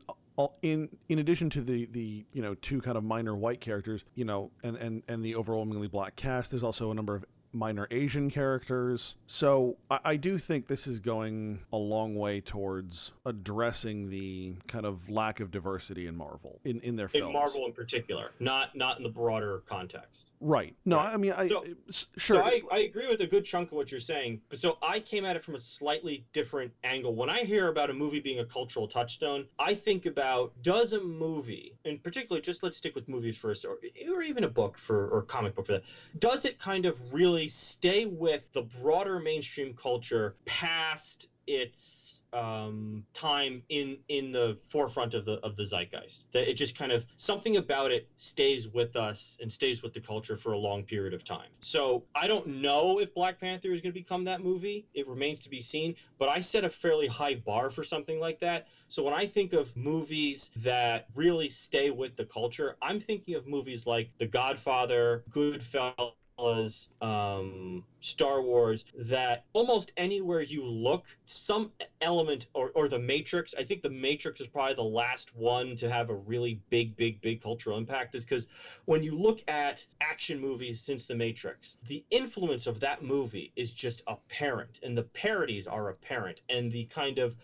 in 0.61 0.89
in 1.09 1.19
addition 1.19 1.49
to 1.51 1.61
the 1.61 1.85
the 1.87 2.25
you 2.31 2.41
know 2.41 2.55
two 2.55 2.81
kind 2.81 2.97
of 2.97 3.03
minor 3.03 3.35
white 3.35 3.61
characters, 3.61 4.05
you 4.15 4.25
know, 4.25 4.51
and 4.63 4.77
and 4.77 5.03
and 5.07 5.23
the 5.23 5.35
overwhelmingly 5.35 5.87
black 5.87 6.15
cast, 6.15 6.51
there's 6.51 6.63
also 6.63 6.91
a 6.91 6.93
number 6.93 7.15
of 7.15 7.25
minor 7.57 7.87
Asian 7.91 8.29
characters. 8.29 9.15
So 9.25 9.77
I, 9.89 9.99
I, 10.05 10.15
do 10.15 10.37
think 10.37 10.67
this 10.67 10.87
is 10.87 10.99
going 10.99 11.59
a 11.71 11.77
long 11.77 12.15
way 12.15 12.41
towards 12.41 13.11
addressing 13.25 14.09
the 14.09 14.55
kind 14.67 14.85
of 14.85 15.09
lack 15.09 15.39
of 15.39 15.51
diversity 15.51 16.07
in 16.07 16.15
Marvel 16.15 16.59
in, 16.63 16.79
in 16.81 16.95
their 16.95 17.07
films. 17.07 17.27
In 17.27 17.33
Marvel 17.33 17.65
in 17.65 17.73
particular, 17.73 18.31
not 18.39 18.75
not 18.75 18.97
in 18.97 19.03
the 19.03 19.09
broader 19.09 19.63
context. 19.67 20.27
Right. 20.39 20.75
No, 20.85 20.97
right. 20.97 21.13
I 21.13 21.17
mean, 21.17 21.33
I 21.33 21.47
so, 21.47 21.63
sure. 21.89 22.37
So 22.37 22.41
I, 22.43 22.61
I 22.71 22.79
agree 22.79 23.07
with 23.07 23.21
a 23.21 23.27
good 23.27 23.43
chunk 23.43 23.71
of 23.71 23.77
what 23.77 23.89
you're 23.89 23.99
saying, 23.99 24.41
but 24.49 24.59
so 24.59 24.77
I 24.83 24.99
came 24.99 25.25
at 25.25 25.35
it 25.35 25.43
from 25.43 25.55
a 25.55 25.59
slightly 25.59 26.25
different 26.31 26.71
angle. 26.83 27.15
When 27.15 27.29
I 27.29 27.39
hear 27.39 27.69
about 27.69 27.89
a 27.89 27.93
movie 27.93 28.19
being 28.19 28.39
a 28.39 28.45
cultural 28.45 28.87
touchstone, 28.87 29.45
I 29.57 29.73
think 29.73 30.05
about 30.05 30.53
does 30.61 30.93
a 30.93 31.01
movie, 31.01 31.75
and 31.85 32.01
particularly 32.03 32.41
just 32.41 32.61
let's 32.61 32.77
stick 32.77 32.93
with 32.93 33.07
movies 33.07 33.35
first, 33.35 33.65
or, 33.65 33.77
or 34.07 34.21
even 34.21 34.43
a 34.43 34.49
book 34.49 34.77
for 34.77 35.07
or 35.09 35.23
comic 35.23 35.55
book 35.55 35.65
for 35.65 35.71
that, 35.73 35.83
does 36.19 36.45
it 36.45 36.59
kind 36.59 36.85
of 36.85 36.99
really 37.11 37.46
stay 37.47 38.05
with 38.05 38.41
the 38.53 38.61
broader 38.61 39.19
mainstream 39.19 39.73
culture 39.73 40.35
past 40.45 41.27
its 41.47 42.19
um, 42.33 43.03
time 43.13 43.63
in 43.69 43.97
in 44.09 44.31
the 44.31 44.57
forefront 44.69 45.13
of 45.13 45.25
the 45.25 45.33
of 45.39 45.55
the 45.55 45.63
zeitgeist. 45.63 46.25
That 46.33 46.47
it 46.47 46.53
just 46.53 46.75
kind 46.75 46.91
of 46.91 47.05
something 47.15 47.55
about 47.55 47.91
it 47.91 48.07
stays 48.17 48.67
with 48.67 48.95
us 48.95 49.37
and 49.41 49.51
stays 49.51 49.81
with 49.81 49.93
the 49.93 49.99
culture 49.99 50.35
for 50.35 50.51
a 50.51 50.57
long 50.57 50.83
period 50.83 51.13
of 51.13 51.23
time. 51.23 51.49
So 51.61 52.03
I 52.13 52.27
don't 52.27 52.45
know 52.47 52.99
if 52.99 53.13
Black 53.13 53.39
Panther 53.39 53.71
is 53.71 53.81
going 53.81 53.91
to 53.91 53.99
become 53.99 54.25
that 54.25 54.41
movie. 54.41 54.85
It 54.93 55.07
remains 55.07 55.39
to 55.39 55.49
be 55.49 55.61
seen. 55.61 55.95
But 56.19 56.29
I 56.29 56.41
set 56.41 56.65
a 56.65 56.69
fairly 56.69 57.07
high 57.07 57.35
bar 57.35 57.69
for 57.69 57.83
something 57.83 58.19
like 58.19 58.39
that. 58.41 58.67
So 58.89 59.01
when 59.01 59.13
I 59.13 59.25
think 59.25 59.53
of 59.53 59.75
movies 59.75 60.49
that 60.57 61.05
really 61.15 61.49
stay 61.49 61.89
with 61.89 62.15
the 62.15 62.25
culture, 62.25 62.75
I'm 62.81 62.99
thinking 62.99 63.35
of 63.35 63.47
movies 63.47 63.85
like 63.85 64.09
The 64.17 64.25
Godfather, 64.25 65.23
Goodfellas 65.29 66.11
was 66.37 66.87
um, 67.01 67.83
Star 67.99 68.41
Wars 68.41 68.83
that 68.93 69.43
almost 69.53 69.91
anywhere 69.97 70.41
you 70.41 70.63
look, 70.63 71.05
some 71.25 71.71
element 72.01 72.45
or, 72.53 72.71
or 72.75 72.87
the 72.87 72.99
Matrix, 72.99 73.53
I 73.57 73.63
think 73.63 73.81
the 73.81 73.89
Matrix 73.89 74.39
is 74.39 74.47
probably 74.47 74.75
the 74.75 74.83
last 74.83 75.35
one 75.35 75.75
to 75.77 75.89
have 75.89 76.09
a 76.09 76.15
really 76.15 76.59
big, 76.69 76.95
big, 76.95 77.19
big 77.21 77.41
cultural 77.41 77.77
impact, 77.77 78.15
is 78.15 78.23
because 78.23 78.45
when 78.85 79.03
you 79.03 79.15
look 79.15 79.41
at 79.47 79.85
action 80.01 80.39
movies 80.39 80.79
since 80.79 81.05
the 81.05 81.15
Matrix, 81.15 81.77
the 81.87 82.03
influence 82.11 82.67
of 82.67 82.79
that 82.79 83.01
movie 83.01 83.51
is 83.55 83.71
just 83.71 84.01
apparent, 84.07 84.79
and 84.83 84.97
the 84.97 85.03
parodies 85.03 85.67
are 85.67 85.89
apparent, 85.89 86.41
and 86.49 86.71
the 86.71 86.83
kind 86.85 87.19
of 87.19 87.35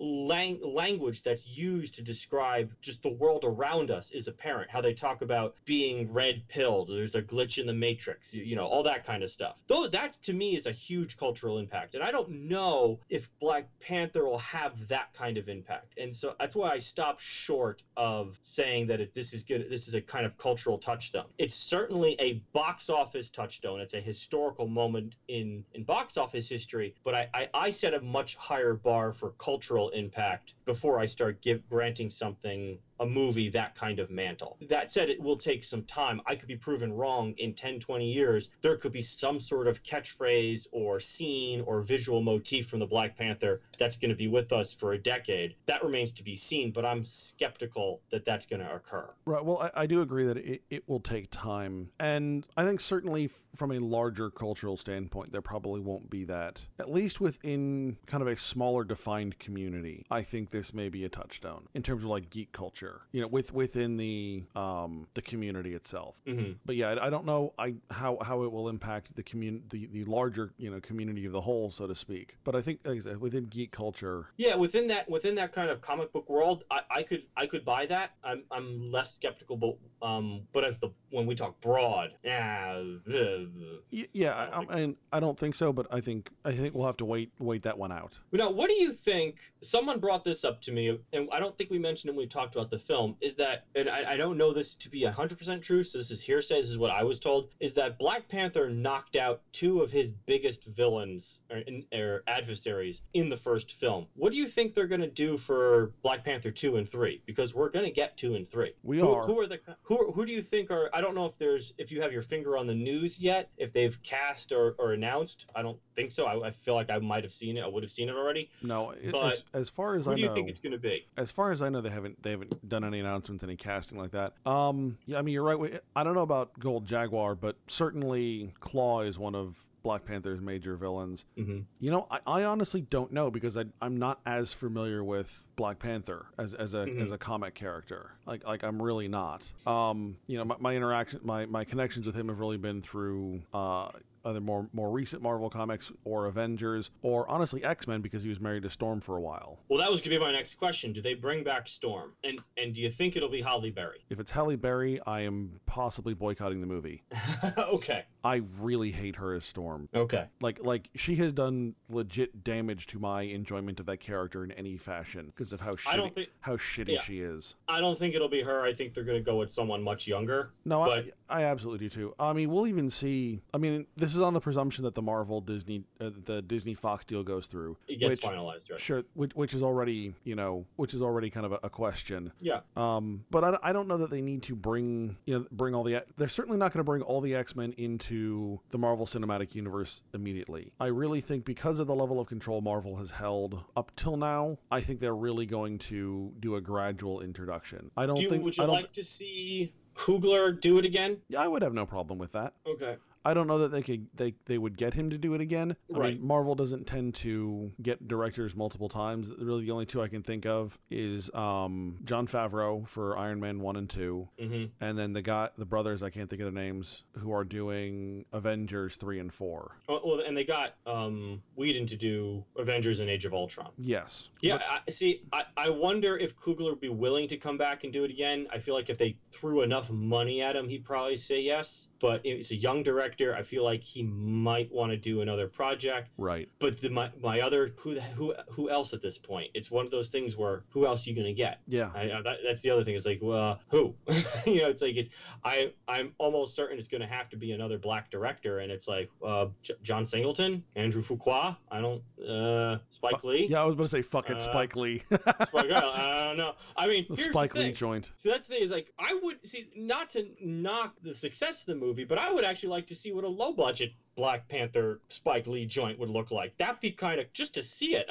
lang- 0.00 0.60
language 0.62 1.22
that's 1.22 1.46
used 1.46 1.94
to 1.94 2.02
describe 2.02 2.72
just 2.80 3.02
the 3.02 3.08
world 3.08 3.44
around 3.44 3.90
us 3.90 4.10
is 4.10 4.26
apparent. 4.26 4.70
How 4.70 4.80
they 4.80 4.92
talk 4.92 5.20
about 5.20 5.54
being 5.64 6.10
red 6.10 6.42
pilled, 6.48 6.88
there's 6.88 7.14
a 7.14 7.22
glitch 7.22 7.58
in 7.58 7.66
the 7.66 7.72
matrix, 7.72 8.32
you, 8.32 8.42
you 8.42 8.56
know, 8.56 8.66
all 8.66 8.82
that 8.84 9.04
kind 9.04 9.22
of 9.22 9.30
stuff. 9.30 9.60
Though 9.66 9.86
that 9.86 10.12
to 10.22 10.32
me 10.32 10.54
is 10.54 10.66
a 10.66 10.70
huge 10.70 11.16
cultural 11.16 11.58
impact, 11.58 11.94
and 11.94 12.02
I 12.02 12.10
don't 12.10 12.30
know 12.30 12.98
if 13.08 13.28
Black 13.40 13.66
Panther 13.78 14.24
will 14.24 14.38
have 14.38 14.88
that 14.88 15.12
kind 15.12 15.36
of 15.36 15.48
impact. 15.48 15.94
And 15.98 16.14
so 16.14 16.34
that's 16.38 16.56
why 16.56 16.70
I 16.72 16.78
stopped 16.78 17.20
short 17.20 17.82
of 17.96 18.38
saying 18.40 18.86
that 18.86 19.00
it, 19.00 19.12
this 19.12 19.32
is 19.32 19.42
good. 19.42 19.66
This 19.68 19.86
is 19.86 19.94
a 19.94 20.00
kind 20.00 20.24
of 20.24 20.36
cultural 20.38 20.78
touchstone. 20.78 21.26
It's 21.38 21.54
certainly 21.54 22.16
a 22.18 22.32
box 22.52 22.88
office 22.88 23.28
touchstone. 23.28 23.80
It's 23.80 23.94
a 23.94 24.00
historical 24.00 24.66
moment 24.66 25.16
in 25.28 25.64
in 25.74 25.82
box 25.82 26.16
office 26.16 26.48
history. 26.48 26.94
But 27.04 27.14
I 27.14 27.26
I, 27.34 27.48
I 27.54 27.70
set 27.70 27.92
a 27.94 28.00
much 28.00 28.34
higher 28.34 28.74
bar 28.74 29.12
for 29.12 29.30
cultural 29.38 29.89
impact 29.90 30.54
before 30.64 30.98
I 30.98 31.06
start 31.06 31.40
give, 31.42 31.68
granting 31.68 32.10
something 32.10 32.78
a 33.00 33.06
movie 33.06 33.48
that 33.48 33.74
kind 33.74 33.98
of 33.98 34.10
mantle. 34.10 34.58
That 34.68 34.92
said, 34.92 35.08
it 35.08 35.20
will 35.20 35.36
take 35.36 35.64
some 35.64 35.82
time. 35.84 36.20
I 36.26 36.36
could 36.36 36.48
be 36.48 36.56
proven 36.56 36.92
wrong 36.92 37.32
in 37.38 37.54
10, 37.54 37.80
20 37.80 38.10
years. 38.10 38.50
There 38.60 38.76
could 38.76 38.92
be 38.92 39.00
some 39.00 39.40
sort 39.40 39.66
of 39.66 39.82
catchphrase 39.82 40.66
or 40.70 41.00
scene 41.00 41.62
or 41.62 41.80
visual 41.82 42.20
motif 42.20 42.68
from 42.68 42.78
the 42.78 42.86
Black 42.86 43.16
Panther 43.16 43.62
that's 43.78 43.96
going 43.96 44.10
to 44.10 44.16
be 44.16 44.28
with 44.28 44.52
us 44.52 44.74
for 44.74 44.92
a 44.92 44.98
decade. 44.98 45.56
That 45.66 45.82
remains 45.82 46.12
to 46.12 46.22
be 46.22 46.36
seen, 46.36 46.70
but 46.70 46.84
I'm 46.84 47.04
skeptical 47.04 48.02
that 48.10 48.24
that's 48.24 48.46
going 48.46 48.60
to 48.60 48.74
occur. 48.74 49.08
Right. 49.24 49.44
Well, 49.44 49.58
I, 49.58 49.82
I 49.82 49.86
do 49.86 50.02
agree 50.02 50.26
that 50.26 50.36
it, 50.36 50.62
it 50.70 50.88
will 50.88 51.00
take 51.00 51.30
time. 51.30 51.90
And 51.98 52.46
I 52.56 52.64
think 52.64 52.80
certainly 52.80 53.30
from 53.56 53.72
a 53.72 53.78
larger 53.78 54.30
cultural 54.30 54.76
standpoint, 54.76 55.32
there 55.32 55.42
probably 55.42 55.80
won't 55.80 56.10
be 56.10 56.24
that. 56.24 56.64
At 56.78 56.90
least 56.90 57.20
within 57.20 57.96
kind 58.06 58.22
of 58.22 58.28
a 58.28 58.36
smaller 58.36 58.84
defined 58.84 59.38
community, 59.38 60.04
I 60.10 60.22
think 60.22 60.50
this 60.50 60.74
may 60.74 60.88
be 60.88 61.04
a 61.04 61.08
touchstone 61.08 61.66
in 61.74 61.82
terms 61.82 62.04
of 62.04 62.10
like 62.10 62.30
geek 62.30 62.52
culture 62.52 62.89
you 63.12 63.20
know, 63.20 63.28
with 63.28 63.52
within 63.52 63.96
the 63.96 64.44
um, 64.56 65.06
the 65.14 65.22
community 65.22 65.74
itself. 65.74 66.20
hmm 66.26 66.52
But 66.64 66.76
yeah, 66.76 66.90
I, 66.90 67.06
I 67.06 67.10
don't 67.10 67.26
know 67.26 67.52
I 67.58 67.74
how, 67.90 68.18
how 68.22 68.42
it 68.42 68.52
will 68.52 68.68
impact 68.68 69.14
the 69.16 69.22
commun 69.22 69.62
the, 69.70 69.86
the 69.86 70.04
larger 70.04 70.52
you 70.58 70.70
know 70.70 70.80
community 70.80 71.24
of 71.26 71.32
the 71.32 71.40
whole, 71.40 71.70
so 71.70 71.86
to 71.86 71.94
speak. 71.94 72.36
But 72.44 72.54
I 72.54 72.60
think 72.60 72.80
like 72.84 72.98
I 72.98 73.00
said, 73.00 73.20
within 73.20 73.44
geek 73.46 73.72
culture, 73.72 74.26
Yeah, 74.36 74.54
within 74.56 74.86
that 74.88 75.08
within 75.10 75.34
that 75.36 75.52
kind 75.52 75.70
of 75.70 75.80
comic 75.80 76.12
book 76.12 76.28
world, 76.28 76.64
I, 76.70 76.80
I 76.90 77.02
could 77.02 77.24
I 77.36 77.46
could 77.46 77.64
buy 77.64 77.86
that. 77.86 78.12
I'm 78.24 78.44
I'm 78.50 78.90
less 78.90 79.14
skeptical, 79.14 79.56
but 79.56 79.76
um, 80.06 80.42
but 80.52 80.64
as 80.64 80.78
the 80.78 80.90
when 81.10 81.26
we 81.26 81.34
talk 81.34 81.60
broad, 81.60 82.10
ah, 82.28 82.76
ugh. 83.08 83.48
yeah, 83.90 84.36
I 84.36 84.50
don't 84.50 84.70
I, 84.70 84.74
think 84.74 84.98
I, 85.12 85.16
I 85.16 85.20
don't 85.20 85.38
think 85.38 85.54
so. 85.54 85.72
But 85.72 85.86
I 85.92 86.00
think 86.00 86.30
I 86.44 86.52
think 86.52 86.74
we'll 86.74 86.86
have 86.86 86.96
to 86.98 87.04
wait 87.04 87.32
wait 87.38 87.62
that 87.62 87.78
one 87.78 87.92
out. 87.92 88.18
Now, 88.32 88.50
what 88.50 88.68
do 88.68 88.74
you 88.74 88.92
think? 88.92 89.36
Someone 89.62 90.00
brought 90.00 90.24
this 90.24 90.44
up 90.44 90.60
to 90.62 90.72
me, 90.72 90.98
and 91.12 91.28
I 91.32 91.38
don't 91.38 91.56
think 91.56 91.70
we 91.70 91.78
mentioned 91.78 92.10
it 92.10 92.16
when 92.16 92.24
we 92.24 92.28
talked 92.28 92.54
about 92.54 92.70
the 92.70 92.78
film. 92.80 93.16
Is 93.20 93.34
that, 93.36 93.64
and 93.74 93.88
I, 93.88 94.12
I 94.12 94.16
don't 94.16 94.36
know 94.36 94.52
this 94.52 94.74
to 94.76 94.88
be 94.88 95.02
100% 95.02 95.62
true, 95.62 95.82
so 95.82 95.98
this 95.98 96.10
is 96.10 96.22
hearsay, 96.22 96.60
this 96.60 96.70
is 96.70 96.78
what 96.78 96.90
I 96.90 97.02
was 97.04 97.18
told, 97.18 97.48
is 97.60 97.74
that 97.74 97.98
Black 97.98 98.28
Panther 98.28 98.68
knocked 98.68 99.16
out 99.16 99.42
two 99.52 99.80
of 99.80 99.90
his 99.90 100.10
biggest 100.10 100.64
villains 100.64 101.40
or, 101.50 101.62
or 101.92 102.22
adversaries 102.26 103.02
in 103.14 103.28
the 103.28 103.36
first 103.36 103.72
film. 103.72 104.06
What 104.14 104.32
do 104.32 104.38
you 104.38 104.46
think 104.46 104.74
they're 104.74 104.86
going 104.86 105.00
to 105.00 105.06
do 105.06 105.36
for 105.36 105.92
Black 106.02 106.24
Panther 106.24 106.50
2 106.50 106.76
and 106.76 106.88
3? 106.88 107.22
Because 107.26 107.54
we're 107.54 107.70
going 107.70 107.84
to 107.84 107.90
get 107.90 108.16
2 108.16 108.34
and 108.34 108.48
3. 108.48 108.72
We 108.82 108.98
who, 108.98 109.10
are. 109.12 109.26
Who 109.26 109.40
are 109.40 109.46
the 109.46 109.60
who, 109.82 110.12
who 110.12 110.26
do 110.26 110.32
you 110.32 110.42
think 110.42 110.70
are 110.70 110.90
I 110.92 111.00
don't 111.00 111.14
know 111.14 111.26
if 111.26 111.36
there's 111.38 111.72
if 111.78 111.92
you 111.92 112.00
have 112.00 112.12
your 112.12 112.22
finger 112.22 112.56
on 112.56 112.66
the 112.66 112.74
news 112.74 113.20
yet, 113.20 113.50
if 113.56 113.72
they've 113.72 114.00
cast 114.02 114.52
or, 114.52 114.74
or 114.78 114.92
announced. 114.92 115.46
I 115.54 115.62
don't 115.62 115.78
think 115.94 116.12
so. 116.12 116.26
I, 116.26 116.48
I 116.48 116.50
feel 116.50 116.74
like 116.74 116.90
I 116.90 116.98
might 116.98 117.24
have 117.24 117.32
seen 117.32 117.56
it. 117.56 117.64
I 117.64 117.68
would 117.68 117.82
have 117.82 117.90
seen 117.90 118.08
it 118.08 118.14
already. 118.14 118.50
No, 118.62 118.94
But 119.10 119.32
as, 119.32 119.44
as 119.52 119.70
far 119.70 119.94
as 119.94 120.04
Who 120.06 120.12
I 120.12 120.14
do 120.14 120.22
you 120.22 120.34
think 120.34 120.48
it's 120.48 120.60
going 120.60 120.72
to 120.72 120.78
be? 120.78 121.06
as 121.16 121.30
far 121.30 121.50
as 121.50 121.62
I 121.62 121.68
know, 121.68 121.80
they 121.80 121.90
haven't 121.90 122.22
they 122.22 122.30
haven't 122.30 122.59
done 122.66 122.84
any 122.84 123.00
announcements, 123.00 123.42
any 123.44 123.56
casting 123.56 123.98
like 123.98 124.10
that. 124.12 124.34
Um, 124.46 124.98
yeah, 125.06 125.18
I 125.18 125.22
mean 125.22 125.34
you're 125.34 125.42
right. 125.44 125.80
I 125.96 126.04
don't 126.04 126.14
know 126.14 126.20
about 126.22 126.58
Gold 126.58 126.86
Jaguar, 126.86 127.34
but 127.34 127.56
certainly 127.66 128.52
Klaw 128.60 129.00
is 129.00 129.18
one 129.18 129.34
of 129.34 129.64
Black 129.82 130.04
Panther's 130.04 130.42
major 130.42 130.76
villains. 130.76 131.24
hmm 131.36 131.60
You 131.78 131.90
know, 131.90 132.06
I, 132.10 132.18
I 132.26 132.44
honestly 132.44 132.82
don't 132.82 133.12
know 133.12 133.30
because 133.30 133.56
I, 133.56 133.64
I'm 133.80 133.96
not 133.98 134.20
as 134.26 134.52
familiar 134.52 135.02
with 135.02 135.46
Black 135.56 135.78
Panther 135.78 136.26
as, 136.36 136.52
as 136.52 136.74
a 136.74 136.84
Mhm. 136.84 137.00
as 137.02 137.12
a 137.12 137.18
comic 137.18 137.54
character. 137.54 138.10
Like 138.26 138.46
like 138.46 138.62
I'm 138.62 138.80
really 138.82 139.08
not. 139.08 139.50
Um, 139.66 140.18
you 140.26 140.36
know, 140.36 140.44
my, 140.44 140.56
my 140.58 140.74
interaction, 140.76 141.20
my, 141.22 141.46
my 141.46 141.64
connections 141.64 142.04
with 142.04 142.14
him 142.14 142.28
have 142.28 142.40
really 142.40 142.58
been 142.58 142.82
through 142.82 143.40
uh, 143.54 143.88
either 144.24 144.40
more 144.40 144.68
more 144.72 144.90
recent 144.90 145.22
Marvel 145.22 145.50
comics 145.50 145.90
or 146.04 146.26
Avengers 146.26 146.90
or 147.02 147.28
honestly 147.28 147.62
X 147.64 147.86
Men 147.86 148.00
because 148.00 148.22
he 148.22 148.28
was 148.28 148.40
married 148.40 148.62
to 148.64 148.70
Storm 148.70 149.00
for 149.00 149.16
a 149.16 149.20
while. 149.20 149.58
Well, 149.68 149.78
that 149.78 149.90
was 149.90 150.00
going 150.00 150.10
to 150.12 150.18
be 150.18 150.24
my 150.24 150.32
next 150.32 150.54
question. 150.54 150.92
Do 150.92 151.00
they 151.02 151.14
bring 151.14 151.42
back 151.44 151.68
Storm? 151.68 152.12
And 152.24 152.40
and 152.56 152.74
do 152.74 152.80
you 152.82 152.90
think 152.90 153.16
it'll 153.16 153.28
be 153.28 153.40
Halle 153.42 153.70
Berry? 153.70 154.04
If 154.10 154.20
it's 154.20 154.30
Halle 154.30 154.56
Berry, 154.56 155.00
I 155.06 155.20
am 155.20 155.60
possibly 155.66 156.14
boycotting 156.14 156.60
the 156.60 156.66
movie. 156.66 157.02
okay. 157.58 158.04
I 158.22 158.42
really 158.60 158.92
hate 158.92 159.16
her 159.16 159.34
as 159.34 159.44
Storm. 159.44 159.88
Okay. 159.94 160.26
Like 160.40 160.64
like 160.64 160.88
she 160.94 161.16
has 161.16 161.32
done 161.32 161.74
legit 161.88 162.44
damage 162.44 162.86
to 162.88 162.98
my 162.98 163.22
enjoyment 163.22 163.80
of 163.80 163.86
that 163.86 163.98
character 164.00 164.44
in 164.44 164.52
any 164.52 164.76
fashion 164.76 165.26
because 165.26 165.52
of 165.52 165.60
how 165.60 165.72
I 165.72 165.74
shitty 165.74 165.96
don't 165.96 166.14
think 166.14 166.28
how 166.40 166.56
shitty 166.56 166.94
Yeah. 166.94 167.02
she 167.02 167.20
is. 167.20 167.54
I 167.68 167.80
don't 167.80 167.98
think 167.98 168.14
it'll 168.14 168.28
be 168.28 168.42
her. 168.42 168.60
I 168.62 168.72
think 168.72 168.94
they're 168.94 169.04
going 169.04 169.18
to 169.18 169.24
go 169.24 169.36
with 169.36 169.52
someone 169.52 169.82
much 169.82 170.06
younger. 170.06 170.50
No, 170.64 170.84
But- 170.84 171.06
I, 171.28 171.40
I 171.40 171.44
absolutely 171.44 171.88
do 171.88 171.94
too. 171.94 172.14
I 172.18 172.32
mean, 172.32 172.50
we'll 172.50 172.66
even 172.66 172.90
see. 172.90 173.40
I 173.54 173.58
mean, 173.58 173.86
this 173.96 174.09
is 174.14 174.20
on 174.20 174.34
the 174.34 174.40
presumption 174.40 174.84
that 174.84 174.94
the 174.94 175.02
Marvel 175.02 175.40
Disney, 175.40 175.84
uh, 176.00 176.10
the 176.24 176.42
Disney 176.42 176.74
Fox 176.74 177.04
deal 177.04 177.22
goes 177.22 177.46
through. 177.46 177.76
It 177.88 178.00
gets 178.00 178.10
which, 178.10 178.20
finalized, 178.20 178.70
right? 178.70 178.80
Sure, 178.80 179.02
which, 179.14 179.32
which 179.34 179.54
is 179.54 179.62
already, 179.62 180.14
you 180.24 180.34
know, 180.34 180.66
which 180.76 180.94
is 180.94 181.02
already 181.02 181.30
kind 181.30 181.46
of 181.46 181.52
a, 181.52 181.60
a 181.64 181.70
question. 181.70 182.32
Yeah. 182.40 182.60
Um, 182.76 183.24
but 183.30 183.44
I, 183.44 183.58
I 183.62 183.72
don't 183.72 183.88
know 183.88 183.98
that 183.98 184.10
they 184.10 184.20
need 184.20 184.42
to 184.44 184.54
bring, 184.54 185.16
you 185.26 185.38
know, 185.38 185.46
bring 185.52 185.74
all 185.74 185.84
the. 185.84 186.04
They're 186.16 186.28
certainly 186.28 186.58
not 186.58 186.72
going 186.72 186.80
to 186.80 186.84
bring 186.84 187.02
all 187.02 187.20
the 187.20 187.34
X 187.34 187.54
Men 187.56 187.72
into 187.76 188.60
the 188.70 188.78
Marvel 188.78 189.06
Cinematic 189.06 189.54
Universe 189.54 190.02
immediately. 190.14 190.72
I 190.80 190.86
really 190.86 191.20
think 191.20 191.44
because 191.44 191.78
of 191.78 191.86
the 191.86 191.94
level 191.94 192.20
of 192.20 192.26
control 192.26 192.60
Marvel 192.60 192.96
has 192.96 193.10
held 193.10 193.62
up 193.76 193.92
till 193.96 194.16
now, 194.16 194.58
I 194.70 194.80
think 194.80 195.00
they're 195.00 195.14
really 195.14 195.46
going 195.46 195.78
to 195.78 196.32
do 196.40 196.56
a 196.56 196.60
gradual 196.60 197.20
introduction. 197.20 197.90
I 197.96 198.06
don't 198.06 198.16
Do 198.16 198.22
you, 198.22 198.30
think. 198.30 198.44
would 198.44 198.56
you 198.56 198.64
like 198.64 198.92
to 198.92 199.02
see 199.04 199.72
Coogler 199.94 200.58
do 200.60 200.78
it 200.78 200.84
again? 200.84 201.18
yeah, 201.28 201.40
I 201.40 201.48
would 201.48 201.62
have 201.62 201.74
no 201.74 201.86
problem 201.86 202.18
with 202.18 202.32
that. 202.32 202.54
Okay. 202.66 202.96
I 203.24 203.34
don't 203.34 203.46
know 203.46 203.58
that 203.58 203.68
they 203.70 203.82
could 203.82 204.06
they 204.14 204.34
they 204.46 204.56
would 204.58 204.76
get 204.76 204.94
him 204.94 205.10
to 205.10 205.18
do 205.18 205.34
it 205.34 205.40
again. 205.40 205.76
I 205.94 205.98
Right. 205.98 206.14
mean, 206.18 206.26
Marvel 206.26 206.54
doesn't 206.54 206.86
tend 206.86 207.14
to 207.16 207.70
get 207.82 208.08
directors 208.08 208.56
multiple 208.56 208.88
times. 208.88 209.30
Really, 209.38 209.64
the 209.64 209.70
only 209.72 209.86
two 209.86 210.00
I 210.00 210.08
can 210.08 210.22
think 210.22 210.46
of 210.46 210.78
is 210.90 211.32
um, 211.34 211.98
Jon 212.04 212.26
Favreau 212.26 212.88
for 212.88 213.18
Iron 213.18 213.38
Man 213.40 213.60
one 213.60 213.76
and 213.76 213.88
two, 213.90 214.28
hmm 214.38 214.64
and 214.80 214.98
then 214.98 215.12
the 215.12 215.22
guy, 215.22 215.50
the 215.58 215.64
brothers, 215.66 216.02
I 216.02 216.10
can't 216.10 216.30
think 216.30 216.40
of 216.40 216.52
their 216.52 216.62
names, 216.64 217.02
who 217.18 217.32
are 217.32 217.44
doing 217.44 218.24
Avengers 218.32 218.96
three 218.96 219.18
and 219.18 219.32
four. 219.32 219.76
Well, 219.88 220.00
well, 220.04 220.20
and 220.20 220.36
they 220.36 220.44
got 220.44 220.76
um, 220.86 221.42
Whedon 221.56 221.86
to 221.88 221.96
do 221.96 222.44
Avengers 222.56 223.00
and 223.00 223.10
Age 223.10 223.24
of 223.26 223.34
Ultron. 223.34 223.70
Yes. 223.78 224.30
Yeah, 224.40 224.62
I, 224.68 224.90
see, 224.90 225.22
I, 225.32 225.44
I 225.56 225.68
wonder 225.68 226.16
if 226.16 226.34
Coogler 226.36 226.70
would 226.70 226.80
be 226.80 226.88
willing 226.88 227.28
to 227.28 227.36
come 227.36 227.58
back 227.58 227.84
and 227.84 227.92
do 227.92 228.04
it 228.04 228.10
again. 228.10 228.46
I 228.50 228.58
feel 228.58 228.74
like 228.74 228.88
if 228.88 228.96
they 228.98 229.16
threw 229.32 229.60
enough 229.62 229.90
money 229.90 230.40
at 230.42 230.56
him, 230.56 230.68
he'd 230.68 230.84
probably 230.84 231.16
say 231.16 231.40
yes. 231.40 231.88
But 232.00 232.22
he's 232.24 232.50
a 232.50 232.56
young 232.56 232.82
director. 232.82 233.34
I 233.34 233.42
feel 233.42 233.62
like 233.64 233.82
he 233.82 234.02
might 234.02 234.72
want 234.72 234.90
to 234.90 234.96
do 234.96 235.20
another 235.20 235.46
project. 235.46 236.08
Right. 236.16 236.48
But 236.58 236.80
the, 236.80 236.88
my 236.90 237.10
my 237.20 237.40
other 237.40 237.72
who 237.78 237.98
who 238.00 238.34
who 238.50 238.70
else 238.70 238.92
at 238.94 239.02
this 239.02 239.18
point? 239.18 239.50
It's 239.54 239.70
one 239.70 239.84
of 239.84 239.90
those 239.90 240.08
things 240.08 240.36
where 240.36 240.64
who 240.70 240.86
else 240.86 241.06
are 241.06 241.10
you 241.10 241.16
gonna 241.16 241.32
get? 241.32 241.60
Yeah. 241.68 241.90
I, 241.94 242.10
I, 242.12 242.22
that, 242.22 242.38
that's 242.44 242.60
the 242.62 242.70
other 242.70 242.84
thing. 242.84 242.94
It's 242.94 243.06
like, 243.06 243.20
well, 243.22 243.60
who? 243.68 243.94
you 244.46 244.62
know, 244.62 244.68
it's 244.68 244.82
like 244.82 244.96
it's. 244.96 245.14
I 245.44 245.72
I'm 245.88 246.14
almost 246.18 246.56
certain 246.56 246.78
it's 246.78 246.88
going 246.88 247.00
to 247.02 247.06
have 247.06 247.28
to 247.30 247.36
be 247.36 247.52
another 247.52 247.78
black 247.78 248.10
director, 248.10 248.60
and 248.60 248.72
it's 248.72 248.88
like 248.88 249.10
uh, 249.24 249.46
J- 249.62 249.74
John 249.82 250.04
Singleton, 250.06 250.64
Andrew 250.76 251.02
Fuqua. 251.02 251.56
I 251.70 251.80
don't. 251.80 252.02
Uh, 252.26 252.78
Spike 252.90 253.20
Fu- 253.20 253.28
Lee. 253.28 253.48
Yeah, 253.50 253.62
I 253.62 253.64
was 253.64 253.76
gonna 253.76 253.88
say 253.88 254.02
fuck 254.02 254.30
it, 254.30 254.36
Uh, 254.36 254.40
Spike 254.40 254.76
Lee. 254.76 255.02
Spike, 255.10 255.70
I 255.70 256.24
don't 256.28 256.36
know. 256.38 256.54
I 256.76 256.86
mean, 256.86 257.06
Spike 257.16 257.54
Lee 257.54 257.72
joint. 257.72 258.12
So 258.16 258.30
that's 258.30 258.46
the 258.46 258.54
thing 258.54 258.62
is 258.62 258.70
like 258.70 258.92
I 258.98 259.18
would 259.22 259.46
see 259.46 259.70
not 259.76 260.08
to 260.10 260.28
knock 260.40 260.94
the 261.02 261.14
success 261.14 261.60
of 261.60 261.66
the 261.66 261.74
movie, 261.74 261.89
but 261.92 262.18
I 262.18 262.32
would 262.32 262.44
actually 262.44 262.70
like 262.70 262.86
to 262.88 262.94
see 262.94 263.12
what 263.12 263.24
a 263.24 263.28
low 263.28 263.52
budget 263.52 263.92
Black 264.16 264.48
Panther 264.48 265.00
Spike 265.08 265.46
Lee 265.46 265.64
joint 265.64 265.98
would 265.98 266.10
look 266.10 266.30
like. 266.30 266.56
That'd 266.58 266.80
be 266.80 266.90
kind 266.90 267.20
of 267.20 267.32
just 267.32 267.54
to 267.54 267.62
see 267.62 267.96
it. 267.96 268.08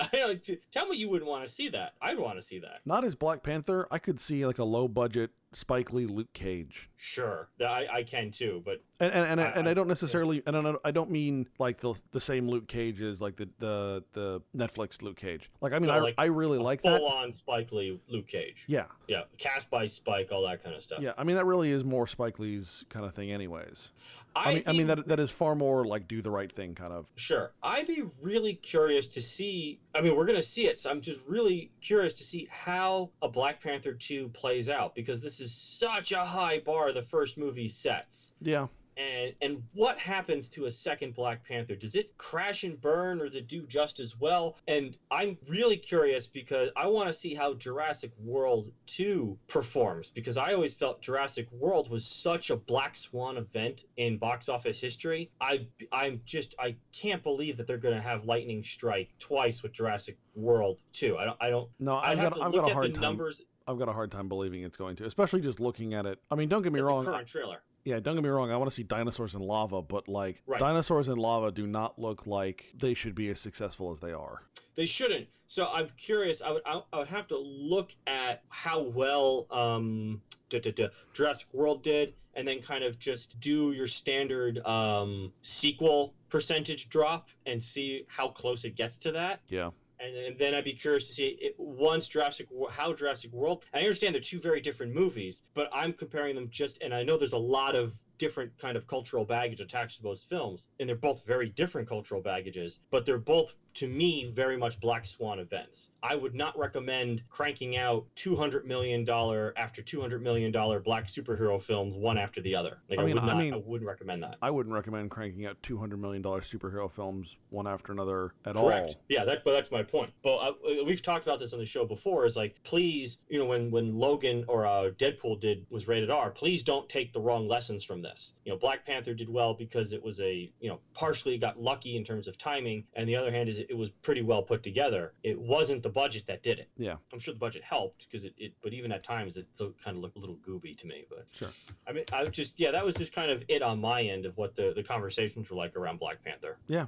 Tell 0.72 0.88
me 0.88 0.98
you 0.98 1.10
wouldn't 1.10 1.30
want 1.30 1.46
to 1.46 1.52
see 1.52 1.70
that. 1.70 1.94
I'd 2.02 2.18
want 2.18 2.38
to 2.38 2.42
see 2.42 2.60
that. 2.60 2.82
Not 2.86 3.04
as 3.04 3.16
Black 3.16 3.44
Panther. 3.44 3.88
I 3.92 4.00
could 4.00 4.20
see 4.20 4.46
like 4.46 4.60
a 4.60 4.64
low 4.64 4.88
budget 4.88 5.32
Spike 5.52 5.92
Lee 5.94 6.06
Luke 6.06 6.32
Cage. 6.34 6.90
Sure, 6.96 7.50
I, 7.60 7.88
I 7.92 8.04
can 8.04 8.30
too, 8.30 8.62
but 8.64 8.84
And 9.00 9.12
and, 9.14 9.26
and, 9.26 9.42
I, 9.42 9.46
I- 9.46 9.52
and 9.52 9.68
I 9.70 9.74
don't 9.74 9.88
necessarily 9.88 10.44
and 10.46 10.56
I 10.56 10.62
don't 10.62 10.78
I 10.86 10.92
don't 10.92 11.10
mean 11.10 11.48
like 11.58 11.78
the 11.80 11.96
the 12.12 12.20
same 12.20 12.48
Luke 12.48 12.68
Cage 12.68 13.02
as 13.02 13.20
like 13.20 13.36
the 13.38 13.50
the 13.60 14.04
the 14.14 14.42
Netflix 14.56 15.02
Luke 15.02 15.18
Cage. 15.18 15.50
Like 15.62 15.74
I 15.74 15.80
mean 15.80 15.88
No, 15.88 15.94
I 15.96 16.00
like 16.00 16.16
I 16.18 16.26
really 16.26 16.58
like 16.60 16.82
that. 16.84 17.00
full 17.00 17.08
on 17.08 17.32
Spike 17.32 17.72
Lee 17.72 18.00
Luke 18.10 18.28
Cage. 18.28 18.66
Yeah. 18.68 18.86
Yeah, 19.08 19.24
cast 19.38 19.70
by 19.72 19.86
Spike, 19.88 20.32
all 20.32 20.46
that 20.48 20.64
kind 20.64 20.76
of 20.76 20.82
stuff. 20.84 21.00
Yeah. 21.02 21.14
I 21.18 21.24
mean 21.24 21.36
that 21.38 21.46
really 21.46 21.72
is 21.72 21.84
more 21.84 22.06
Spike 22.06 22.38
Lee's 22.40 22.86
kind 22.90 23.06
of 23.06 23.16
thing 23.16 23.32
anyways. 23.32 23.92
I, 24.36 24.54
mean 24.54 24.64
I 24.68 24.72
mean 24.74 24.88
that 24.88 25.08
that 25.08 25.20
is 25.20 25.32
far 25.32 25.56
more 25.56 25.86
like 25.86 26.08
do 26.08 26.22
the 26.22 26.32
right 26.32 26.52
thing 26.52 26.76
kind 26.76 26.94
of. 26.94 27.06
Sure. 27.16 27.52
I'd 27.64 27.88
be 27.88 28.04
really 28.22 28.54
curious 28.54 29.08
to 29.08 29.22
see. 29.22 29.80
I 29.96 30.02
mean, 30.02 30.16
we're 30.16 30.26
going 30.26 30.38
to 30.38 30.44
see 30.44 30.68
it. 30.68 30.80
So 30.80 30.90
I'm 30.90 31.02
just 31.02 31.22
really 31.28 31.72
curious 31.82 32.14
to 32.16 32.24
see 32.24 32.48
how 32.52 33.10
a 33.22 33.28
Black 33.28 33.62
Panther 33.62 33.94
2 33.94 34.30
plays 34.30 34.70
out 34.70 34.96
because 34.96 35.22
this 35.22 35.40
is 35.40 35.52
such 35.52 36.12
a 36.12 36.24
high 36.24 36.60
bar 36.60 36.92
the 36.92 37.04
first 37.04 37.38
movie 37.38 37.68
sets. 37.68 38.34
Yeah. 38.42 38.68
And 39.00 39.34
and 39.42 39.64
what 39.74 39.98
happens 39.98 40.50
to 40.50 40.66
a 40.66 40.72
second 40.72 41.16
Black 41.16 41.46
Panther? 41.48 41.76
Does 41.76 41.96
it 41.96 42.18
crash 42.18 42.66
and 42.66 42.80
burn 42.82 43.22
or 43.22 43.26
does 43.26 43.36
it 43.36 43.48
do 43.48 43.66
just 43.66 44.00
as 44.02 44.20
well? 44.20 44.58
And 44.68 44.98
I'm 45.10 45.38
really 45.48 45.78
curious 45.78 46.28
because 46.28 46.70
I 46.76 46.86
want 46.88 47.08
to 47.08 47.14
see 47.14 47.34
how 47.34 47.54
Jurassic 47.54 48.12
World 48.22 48.72
2 48.88 49.38
performs 49.48 50.10
because 50.10 50.36
I 50.38 50.54
always 50.54 50.74
felt 50.76 51.02
Jurassic 51.02 51.48
World 51.52 51.90
was 51.90 52.06
such 52.06 52.50
a 52.50 52.58
black 52.58 52.98
swan 52.98 53.38
event 53.38 53.86
in 53.96 54.18
box 54.18 54.50
office 54.50 54.82
history. 54.82 55.32
I 55.40 55.66
I'm 55.94 56.22
just 56.26 56.54
I 56.60 56.76
can't 56.92 57.24
believe 57.24 57.56
that 57.58 57.68
they're 57.68 57.78
going 57.78 57.96
to 57.96 58.02
have 58.02 58.26
lightning 58.26 58.64
strike 58.66 59.10
twice 59.18 59.64
with 59.64 59.72
Jurassic 59.72 60.18
World 60.36 60.82
2. 60.92 61.18
I 61.18 61.24
don't 61.26 61.38
I 61.40 61.50
don't 61.50 61.70
No, 61.80 61.96
I've 61.98 62.18
got 62.18 62.34
to 62.34 62.42
I've 62.42 62.52
look 62.52 62.64
got 62.64 62.68
a 62.68 62.72
at 62.72 62.74
hard 62.74 62.86
the 62.90 62.94
time. 62.94 63.02
numbers. 63.02 63.42
I've 63.66 63.78
got 63.80 63.88
a 63.88 63.94
hard 63.94 64.12
time 64.12 64.28
believing 64.28 64.64
it's 64.64 64.78
going 64.78 64.96
to, 64.96 65.06
especially 65.06 65.42
just 65.42 65.60
looking 65.60 65.94
at 65.94 66.08
it. 66.08 66.20
I 66.32 66.36
mean, 66.36 66.50
don't 66.50 66.64
get 66.64 66.74
me 66.74 66.80
It's 66.80 66.88
wrong. 66.90 67.06
current 67.06 67.28
trailer. 67.28 67.62
Yeah, 67.86 68.00
don't 68.00 68.16
get 68.16 68.24
me 68.24 68.30
wrong. 68.30 68.52
I 68.52 68.58
want 68.58 68.70
to 68.70 68.76
see 68.76 68.84
dinosaurs 68.84 69.36
in 69.36 69.42
lava, 69.42 69.82
but 69.82 70.08
like 70.08 70.42
Right. 70.46 70.60
dinosaurs 70.60 71.08
in 71.08 71.18
lava 71.18 71.52
do 71.52 71.66
not 71.66 71.98
look 72.00 72.28
like 72.28 72.72
they 72.78 72.94
should 72.94 73.16
be 73.16 73.30
as 73.30 73.40
successful 73.40 73.92
as 73.92 74.00
they 74.00 74.12
are. 74.12 74.44
They 74.76 74.86
shouldn't. 74.86 75.28
So 75.48 75.68
I'm 75.72 75.90
curious. 75.98 76.42
I 76.42 76.52
would 76.52 76.62
I, 76.66 76.82
I 76.94 77.00
would 77.00 77.08
have 77.08 77.28
to 77.30 77.38
look 77.38 77.94
at 78.08 78.44
how 78.50 78.82
well 78.82 79.48
um 79.52 80.22
duh, 80.50 80.60
duh, 80.60 80.72
duh, 80.72 80.90
Jurassic 81.14 81.48
World 81.54 81.84
did, 81.84 82.14
and 82.36 82.48
then 82.48 82.62
kind 82.62 82.84
of 82.84 83.00
just 83.00 83.40
do 83.40 83.72
your 83.72 83.88
standard 83.88 84.60
um 84.66 85.34
sequel 85.42 86.14
percentage 86.30 86.90
drop 86.90 87.28
and 87.46 87.62
see 87.62 88.06
how 88.08 88.28
close 88.30 88.64
it 88.66 88.76
gets 88.76 88.98
to 88.98 89.12
that. 89.14 89.42
Yeah. 89.50 89.72
And, 90.00 90.16
and 90.16 90.38
then 90.38 90.54
I'd 90.54 90.64
be 90.64 90.74
curious 90.74 91.08
to 91.08 91.14
see 91.14 91.28
it, 91.40 91.54
once 91.58 92.08
Jurassic 92.08 92.48
how 92.70 92.94
Jurassic 92.94 93.32
World. 93.32 93.64
I 93.74 93.80
understand 93.80 94.16
they're 94.16 94.22
two 94.22 94.40
very 94.40 94.62
different 94.62 94.94
movies, 94.94 95.44
but 95.54 95.70
I'm 95.72 95.94
comparing 95.94 96.36
them 96.36 96.48
just, 96.50 96.78
and 96.82 96.94
I 96.94 97.04
know 97.04 97.18
there's 97.18 97.34
a 97.34 97.38
lot 97.38 97.76
of 97.76 98.00
different 98.18 98.52
kind 98.58 98.76
of 98.76 98.86
cultural 98.86 99.26
baggage 99.26 99.62
attached 99.62 99.98
to 99.98 100.04
those 100.04 100.24
films, 100.24 100.68
and 100.80 100.88
they're 100.88 100.96
both 100.96 101.24
very 101.26 101.50
different 101.50 101.88
cultural 101.88 102.22
baggages, 102.22 102.80
but 102.92 103.06
they're 103.06 103.18
both 103.18 103.54
to 103.76 103.88
me 103.88 104.32
very 104.34 104.58
much 104.58 104.80
black 104.80 105.06
swan 105.06 105.40
events. 105.40 105.90
I 106.02 106.16
would 106.16 106.36
not 106.36 106.58
recommend 106.58 107.24
cranking 107.30 107.78
out 107.78 108.06
200 108.16 108.66
million 108.66 109.04
dollar 109.04 109.54
after 109.58 109.82
200 109.82 110.22
million 110.22 110.52
dollar 110.52 110.80
black 110.80 111.08
superhero 111.08 111.62
films 111.62 111.96
one 111.96 112.18
after 112.18 112.42
the 112.42 112.56
other. 112.56 112.80
Like 112.90 113.00
I 113.00 113.02
I, 113.02 113.06
mean- 113.06 113.16
would 113.16 113.24
I 113.24 113.38
mean- 113.38 113.54
I 113.54 113.58
wouldn't 113.58 113.88
recommend 113.88 114.24
that. 114.24 114.38
I 114.42 114.50
wouldn't 114.50 114.74
recommend 114.74 115.12
cranking 115.12 115.46
out 115.46 115.58
two 115.62 115.78
hundred 115.78 116.00
million 116.00 116.22
dollar 116.22 116.42
superhero 116.42 116.90
films 116.92 117.38
one 117.50 117.68
after 117.68 117.92
another 117.92 118.34
at 118.46 118.56
all. 118.56 118.64
Correct. 118.66 118.90
all. 118.90 119.02
Yeah, 119.10 119.26
that 119.26 119.44
but 119.44 119.54
that's 119.54 119.72
my 119.72 119.84
point. 119.84 120.12
But 120.24 120.36
uh, 120.38 120.54
we've 120.86 121.02
talked 121.02 121.26
about 121.26 121.40
this 121.40 121.54
on 121.54 121.60
the 121.60 121.66
show 121.66 121.86
before. 121.86 122.26
Is 122.26 122.36
like, 122.36 122.56
please, 122.64 123.18
you 123.30 123.40
know, 123.40 123.46
when 123.46 123.72
when 123.72 123.94
Logan 123.96 124.46
or 124.48 124.66
uh, 124.66 124.90
Deadpool 124.98 125.40
did 125.40 125.66
was 125.70 125.88
rated 125.88 126.10
R, 126.10 126.30
please 126.32 126.64
don't 126.64 126.88
take 126.90 127.14
the 127.14 127.22
wrong 127.22 127.48
lessons 127.48 127.84
from 127.84 128.02
this. 128.02 128.34
You 128.46 128.52
know, 128.52 128.58
Black 128.58 128.86
Panther 128.86 129.14
did 129.14 129.30
well 129.30 129.54
because 129.54 129.94
it 129.94 130.04
was 130.04 130.20
a 130.22 130.52
you 130.60 130.70
know 130.70 130.80
partially 130.94 131.38
got 131.38 131.60
lucky 131.62 131.98
in 131.98 132.04
terms 132.04 132.28
of 132.28 132.38
timing, 132.38 132.86
and 132.94 133.08
the 133.08 133.16
other 133.16 133.32
hand 133.32 133.50
is 133.50 133.59
it, 133.60 133.68
it 133.70 133.78
was 133.78 133.90
pretty 133.90 134.22
well 134.22 134.42
put 134.42 134.64
together. 134.64 135.14
It 135.24 135.40
wasn't 135.40 135.84
the 135.84 135.90
budget 135.90 136.26
that 136.28 136.42
did 136.44 136.60
it. 136.60 136.70
Yeah. 136.78 136.96
I'm 137.14 137.20
sure 137.20 137.34
the 137.34 137.40
budget 137.40 137.64
helped 137.64 138.08
because 138.10 138.26
it, 138.26 138.34
it, 138.38 138.54
but 138.62 138.74
even 138.74 138.92
at 138.92 139.04
times 139.04 139.38
it 139.38 139.48
kind 139.58 139.98
of 139.98 139.98
looked 139.98 140.18
a 140.18 140.20
little 140.20 140.38
gooby 140.38 140.78
to 140.78 140.88
me. 140.88 141.06
But 141.10 141.26
Sure. 141.32 141.50
I 141.88 141.92
mean, 141.92 142.06
I 142.14 142.24
would 142.24 142.34
just 142.34 142.60
yeah, 142.60 142.72
that 142.72 142.84
was 142.86 142.96
just 142.96 143.14
kind 143.14 143.32
of 143.32 143.44
it 143.48 143.62
on 143.62 143.80
my 143.80 144.02
end 144.02 144.26
of 144.26 144.38
what 144.38 144.56
the 144.56 144.74
the 144.76 144.84
conversations 144.84 145.50
were 145.50 145.56
like 145.56 145.76
around 145.76 146.00
Black 146.00 146.24
Panther. 146.24 146.58
Yeah. 146.68 146.86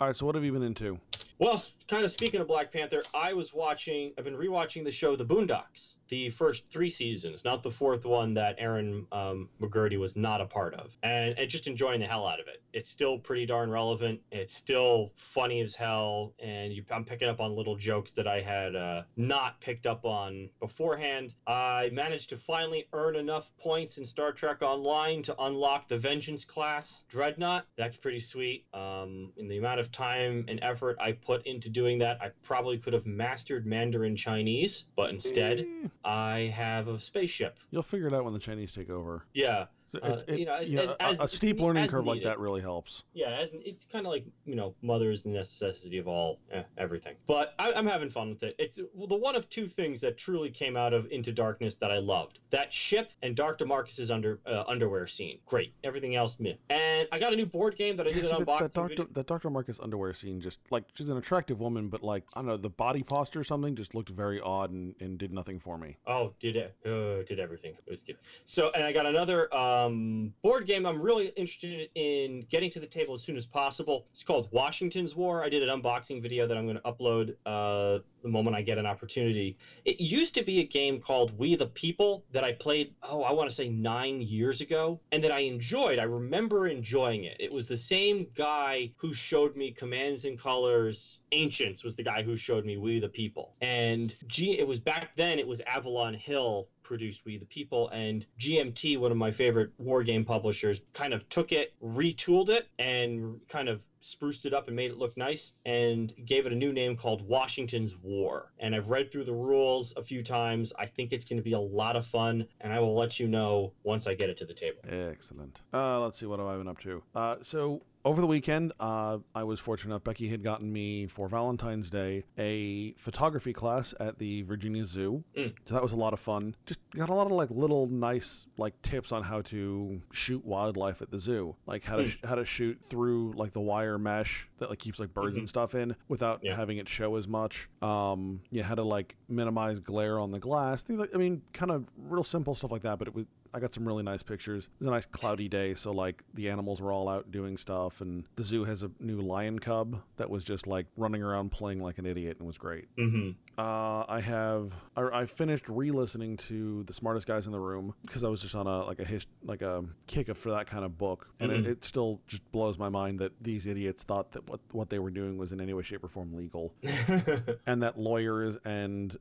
All 0.00 0.06
right. 0.06 0.16
So 0.16 0.26
what 0.26 0.34
have 0.34 0.44
you 0.44 0.52
been 0.52 0.62
into? 0.62 0.98
Well, 1.40 1.62
kind 1.86 2.04
of 2.04 2.10
speaking 2.10 2.40
of 2.40 2.48
Black 2.48 2.72
Panther, 2.72 3.04
I 3.14 3.32
was 3.32 3.54
watching. 3.54 4.12
I've 4.18 4.24
been 4.24 4.36
rewatching 4.36 4.82
the 4.82 4.90
show 4.90 5.14
The 5.14 5.24
Boondocks, 5.24 5.98
the 6.08 6.30
first 6.30 6.64
three 6.68 6.90
seasons, 6.90 7.44
not 7.44 7.62
the 7.62 7.70
fourth 7.70 8.04
one 8.04 8.34
that 8.34 8.56
Aaron 8.58 9.06
um, 9.12 9.48
McGruder 9.60 9.98
was 9.98 10.16
not 10.16 10.40
a 10.40 10.46
part 10.46 10.74
of, 10.74 10.96
and, 11.04 11.38
and 11.38 11.48
just 11.48 11.68
enjoying 11.68 12.00
the 12.00 12.06
hell 12.06 12.26
out 12.26 12.40
of 12.40 12.48
it. 12.48 12.60
It's 12.72 12.90
still 12.90 13.18
pretty 13.18 13.46
darn 13.46 13.70
relevant. 13.70 14.20
It's 14.32 14.52
still 14.52 15.12
funny 15.14 15.60
as 15.60 15.76
hell, 15.76 16.34
and 16.40 16.72
you, 16.72 16.82
I'm 16.90 17.04
picking 17.04 17.28
up 17.28 17.40
on 17.40 17.54
little 17.54 17.76
jokes 17.76 18.10
that 18.12 18.26
I 18.26 18.40
had 18.40 18.74
uh, 18.74 19.02
not 19.16 19.60
picked 19.60 19.86
up 19.86 20.04
on 20.04 20.50
beforehand. 20.58 21.34
I 21.46 21.88
managed 21.92 22.30
to 22.30 22.36
finally 22.36 22.88
earn 22.92 23.14
enough 23.14 23.52
points 23.58 23.96
in 23.96 24.04
Star 24.04 24.32
Trek 24.32 24.60
Online 24.62 25.22
to 25.22 25.36
unlock 25.38 25.88
the 25.88 25.98
Vengeance 25.98 26.44
class 26.44 27.04
Dreadnought. 27.08 27.64
That's 27.76 27.96
pretty 27.96 28.20
sweet. 28.20 28.64
Um, 28.74 29.32
in 29.36 29.46
the 29.46 29.58
amount 29.58 29.78
of 29.78 29.92
time 29.92 30.44
and 30.48 30.58
effort 30.62 30.96
I 31.00 31.12
put 31.28 31.46
into 31.46 31.68
doing 31.68 31.98
that, 31.98 32.16
I 32.22 32.30
probably 32.42 32.78
could 32.78 32.94
have 32.94 33.04
mastered 33.04 33.66
Mandarin 33.66 34.16
Chinese, 34.16 34.86
but 34.96 35.10
instead, 35.10 35.60
Eh, 35.60 35.88
I 36.02 36.38
have 36.54 36.88
a 36.88 36.98
spaceship. 36.98 37.58
you'll 37.70 37.82
figure 37.82 38.06
it 38.06 38.14
out 38.14 38.24
when 38.24 38.32
the 38.32 38.38
Chinese 38.38 38.72
take 38.72 38.88
over. 38.88 39.26
Yeah, 39.34 39.66
Uh, 39.94 40.20
it- 40.26 40.28
it- 40.28 40.38
you 40.40 40.44
know, 40.46 40.54
as- 40.54 40.68
you 40.70 40.76
know, 40.76 40.82
as- 41.00 41.18
a- 41.18 41.22
as- 41.22 41.32
steep 41.32 41.60
learning 41.60 41.88
curve 41.88 42.06
like 42.06 42.22
that 42.22 42.38
really 42.38 42.60
helps. 42.60 43.04
yeah, 43.14 43.30
as, 43.40 43.50
it's 43.64 43.84
kind 43.84 44.06
of 44.06 44.12
like 44.12 44.24
you 44.44 44.54
know, 44.54 44.74
mother 44.82 45.10
is 45.10 45.22
the 45.22 45.30
necessity 45.30 45.98
of 45.98 46.06
all 46.08 46.38
eh, 46.50 46.62
everything. 46.76 47.16
But 47.26 47.54
I, 47.58 47.72
I'm 47.72 47.86
having 47.86 48.10
fun 48.10 48.28
with 48.30 48.42
it. 48.42 48.54
It's 48.58 48.78
well, 48.94 49.06
the 49.06 49.16
one 49.16 49.34
of 49.36 49.48
two 49.48 49.66
things 49.66 50.00
that 50.02 50.18
truly 50.18 50.50
came 50.50 50.76
out 50.76 50.92
of 50.92 51.10
Into 51.10 51.32
Darkness 51.32 51.74
that 51.76 51.90
I 51.90 51.98
loved: 51.98 52.40
that 52.50 52.72
ship 52.72 53.10
and 53.22 53.34
Doctor 53.34 53.64
Marcus's 53.66 54.10
under 54.10 54.40
uh, 54.46 54.64
underwear 54.68 55.06
scene. 55.06 55.38
Great. 55.46 55.72
Everything 55.84 56.16
else, 56.16 56.36
meh. 56.38 56.54
And 56.70 57.08
I 57.12 57.18
got 57.18 57.32
a 57.32 57.36
new 57.36 57.46
board 57.46 57.76
game 57.76 57.96
that 57.96 58.06
I 58.06 58.12
did 58.12 58.24
that, 58.24 58.40
unboxing. 58.40 59.14
that, 59.14 59.26
Dr. 59.26 59.50
Marcus 59.50 59.78
underwear 59.80 60.12
scene 60.12 60.40
just 60.40 60.60
like 60.70 60.84
she's 60.94 61.08
an 61.10 61.16
attractive 61.16 61.60
woman, 61.60 61.88
but 61.88 62.02
like 62.02 62.24
I 62.34 62.40
don't 62.40 62.46
know, 62.46 62.56
the 62.56 62.68
body 62.70 63.02
posture 63.02 63.40
or 63.40 63.44
something 63.44 63.74
just 63.74 63.94
looked 63.94 64.10
very 64.10 64.40
odd 64.40 64.70
and, 64.70 64.94
and 65.00 65.18
did 65.18 65.32
nothing 65.32 65.58
for 65.58 65.78
me. 65.78 65.96
Oh, 66.06 66.34
did 66.40 66.56
it? 66.56 66.74
Uh, 66.84 67.22
did 67.26 67.38
everything? 67.40 67.72
It 67.86 67.90
was 67.90 68.02
good. 68.02 68.16
So, 68.44 68.70
and 68.74 68.84
I 68.84 68.92
got 68.92 69.06
another 69.06 69.48
um, 69.78 70.32
board 70.42 70.66
game. 70.66 70.86
I'm 70.86 71.00
really 71.00 71.32
interested 71.36 71.88
in 71.94 72.40
getting 72.50 72.70
to 72.70 72.80
the 72.80 72.86
table 72.86 73.14
as 73.14 73.22
soon 73.22 73.36
as 73.36 73.46
possible. 73.46 74.06
It's 74.12 74.22
called 74.22 74.48
Washington's 74.50 75.14
War. 75.14 75.42
I 75.42 75.48
did 75.48 75.62
an 75.62 75.80
unboxing 75.80 76.22
video 76.22 76.46
that 76.46 76.56
I'm 76.56 76.64
going 76.64 76.76
to 76.76 76.82
upload 76.82 77.34
uh, 77.46 77.98
the 78.22 78.28
moment 78.28 78.56
I 78.56 78.62
get 78.62 78.78
an 78.78 78.86
opportunity. 78.86 79.56
It 79.84 80.00
used 80.00 80.34
to 80.34 80.42
be 80.42 80.60
a 80.60 80.64
game 80.64 80.98
called 80.98 81.36
We 81.38 81.54
the 81.54 81.66
People 81.66 82.24
that 82.32 82.44
I 82.44 82.52
played. 82.52 82.94
Oh, 83.02 83.22
I 83.22 83.32
want 83.32 83.48
to 83.48 83.54
say 83.54 83.68
nine 83.68 84.20
years 84.20 84.60
ago, 84.60 84.98
and 85.12 85.22
that 85.22 85.30
I 85.30 85.40
enjoyed. 85.40 85.98
I 85.98 86.04
remember 86.04 86.66
enjoying 86.66 87.24
it. 87.24 87.36
It 87.38 87.52
was 87.52 87.66
the 87.66 87.76
same 87.76 88.26
guy 88.34 88.90
who 88.96 89.12
showed 89.12 89.56
me 89.56 89.70
Commands 89.70 90.24
and 90.24 90.38
Colors. 90.38 91.18
Ancients 91.32 91.84
was 91.84 91.94
the 91.94 92.02
guy 92.02 92.22
who 92.22 92.36
showed 92.36 92.64
me 92.64 92.76
We 92.76 92.98
the 92.98 93.08
People, 93.08 93.54
and 93.60 94.14
G. 94.26 94.58
It 94.58 94.66
was 94.66 94.78
back 94.78 95.14
then. 95.14 95.38
It 95.38 95.46
was 95.46 95.60
Avalon 95.66 96.14
Hill 96.14 96.68
produced 96.88 97.26
We 97.26 97.36
the 97.36 97.44
People, 97.44 97.90
and 97.90 98.26
GMT, 98.40 98.98
one 98.98 99.12
of 99.12 99.18
my 99.18 99.30
favorite 99.30 99.70
war 99.76 100.02
game 100.02 100.24
publishers, 100.24 100.80
kind 100.94 101.12
of 101.12 101.28
took 101.28 101.52
it, 101.52 101.74
retooled 101.84 102.48
it, 102.48 102.66
and 102.78 103.38
kind 103.46 103.68
of 103.68 103.80
spruced 104.00 104.46
it 104.46 104.54
up 104.54 104.68
and 104.68 104.76
made 104.76 104.90
it 104.90 104.96
look 104.96 105.16
nice, 105.16 105.52
and 105.66 106.14
gave 106.24 106.46
it 106.46 106.52
a 106.52 106.56
new 106.56 106.72
name 106.72 106.96
called 106.96 107.20
Washington's 107.28 107.94
War. 108.02 108.52
And 108.58 108.74
I've 108.74 108.88
read 108.88 109.12
through 109.12 109.24
the 109.24 109.34
rules 109.34 109.92
a 109.96 110.02
few 110.02 110.22
times. 110.22 110.72
I 110.78 110.86
think 110.86 111.12
it's 111.12 111.26
going 111.26 111.36
to 111.36 111.42
be 111.42 111.52
a 111.52 111.60
lot 111.60 111.94
of 111.94 112.06
fun, 112.06 112.46
and 112.62 112.72
I 112.72 112.80
will 112.80 112.96
let 112.96 113.20
you 113.20 113.28
know 113.28 113.72
once 113.82 114.06
I 114.06 114.14
get 114.14 114.30
it 114.30 114.38
to 114.38 114.46
the 114.46 114.54
table. 114.54 114.78
Excellent. 114.88 115.60
Uh, 115.74 116.00
let's 116.00 116.18
see 116.18 116.26
what 116.26 116.38
have 116.38 116.48
I 116.48 116.56
been 116.56 116.68
up 116.68 116.80
to. 116.80 117.02
Uh, 117.14 117.36
so 117.42 117.82
over 118.08 118.20
the 118.20 118.26
weekend, 118.26 118.72
uh, 118.80 119.18
I 119.34 119.44
was 119.44 119.60
fortunate 119.60 119.92
enough. 119.92 120.04
Becky 120.04 120.28
had 120.28 120.42
gotten 120.42 120.72
me 120.72 121.06
for 121.06 121.28
Valentine's 121.28 121.90
Day 121.90 122.24
a 122.38 122.92
photography 122.94 123.52
class 123.52 123.92
at 124.00 124.18
the 124.18 124.42
Virginia 124.42 124.84
Zoo. 124.84 125.22
Mm. 125.36 125.54
So 125.66 125.74
that 125.74 125.82
was 125.82 125.92
a 125.92 125.96
lot 125.96 126.12
of 126.12 126.20
fun. 126.20 126.54
Just 126.66 126.80
got 126.96 127.10
a 127.10 127.14
lot 127.14 127.26
of 127.26 127.32
like 127.32 127.50
little 127.50 127.86
nice 127.86 128.46
like 128.56 128.80
tips 128.82 129.12
on 129.12 129.22
how 129.22 129.42
to 129.42 130.00
shoot 130.12 130.44
wildlife 130.44 131.02
at 131.02 131.10
the 131.10 131.18
zoo, 131.18 131.54
like 131.66 131.84
how 131.84 131.96
to 131.96 132.02
Mm. 132.04 132.08
sh- 132.08 132.18
how 132.24 132.34
to 132.34 132.44
shoot 132.44 132.80
through 132.82 133.32
like 133.36 133.52
the 133.52 133.60
wire 133.60 133.98
mesh 133.98 134.48
that 134.58 134.70
like 134.70 134.78
keeps 134.78 134.98
like 134.98 135.12
birds 135.12 135.36
and 135.36 135.48
stuff 135.48 135.74
in 135.74 135.94
without 136.08 136.40
Yeah. 136.42 136.56
having 136.56 136.78
it 136.78 136.88
show 136.88 137.16
as 137.16 137.28
much. 137.28 137.68
Um, 137.82 138.40
yeah, 138.50 138.62
how 138.64 138.74
to 138.74 138.82
like 138.82 139.16
minimize 139.28 139.80
glare 139.80 140.18
on 140.18 140.30
the 140.30 140.38
glass. 140.40 140.82
Things 140.82 140.98
like 140.98 141.14
I 141.14 141.18
mean, 141.18 141.42
kind 141.52 141.70
of 141.70 141.84
real 141.96 142.24
simple 142.24 142.54
stuff 142.54 142.70
like 142.72 142.82
that. 142.82 142.98
But 142.98 143.08
it 143.08 143.14
was 143.14 143.26
I 143.54 143.60
got 143.60 143.72
some 143.74 143.86
really 143.86 144.02
nice 144.02 144.22
pictures. 144.22 144.64
It 144.64 144.70
was 144.80 144.86
a 144.88 144.90
nice 144.90 145.06
cloudy 145.06 145.48
day, 145.48 145.74
so 145.74 145.92
like 145.92 146.22
the 146.34 146.48
animals 146.50 146.80
were 146.80 146.92
all 146.92 147.08
out 147.08 147.30
doing 147.30 147.56
stuff, 147.56 148.00
and 148.00 148.24
the 148.36 148.42
zoo 148.42 148.64
has 148.64 148.82
a 148.82 148.90
new 149.00 149.20
lion 149.20 149.58
cub 149.58 150.00
that 150.16 150.28
was 150.30 150.44
just 150.44 150.66
like 150.66 150.86
running 150.96 151.22
around 151.22 151.50
playing 151.50 151.80
like 151.82 151.98
an 151.98 152.06
idiot 152.06 152.36
and 152.38 152.46
was 152.46 152.58
great. 152.58 152.94
Mm-hmm. 152.96 153.30
Uh, 153.58 154.04
I 154.08 154.20
have 154.20 154.72
I, 154.96 155.02
I 155.22 155.26
finished 155.26 155.68
re-listening 155.68 156.36
to 156.38 156.84
the 156.84 156.92
smartest 156.92 157.26
guys 157.26 157.46
in 157.46 157.52
the 157.52 157.58
room 157.60 157.94
because 158.02 158.22
I 158.22 158.28
was 158.28 158.40
just 158.42 158.54
on 158.54 158.66
a 158.66 158.84
like 158.84 159.00
a 159.00 159.04
his, 159.04 159.26
like 159.42 159.62
a 159.62 159.84
kick 160.06 160.34
for 160.36 160.50
that 160.50 160.66
kind 160.66 160.84
of 160.84 160.98
book, 160.98 161.28
and 161.40 161.50
it, 161.50 161.64
Mhm. 161.64 161.68
it 161.68 161.84
still 161.84 162.20
just 162.26 162.42
blows 162.52 162.78
my 162.78 162.88
mind 162.88 163.18
that 163.20 163.32
these 163.40 163.66
idiots 163.66 164.04
thought 164.04 164.32
that 164.32 164.48
what 164.48 164.60
what 164.72 164.90
they 164.90 164.98
were 164.98 165.10
doing 165.10 165.38
was 165.38 165.52
in 165.52 165.60
any 165.60 165.72
way, 165.74 165.82
shape, 165.82 166.04
or 166.04 166.08
form 166.08 166.34
legal, 166.36 166.74
and 167.66 167.82
that 167.82 167.98
lawyers 167.98 168.56
and 168.64 169.16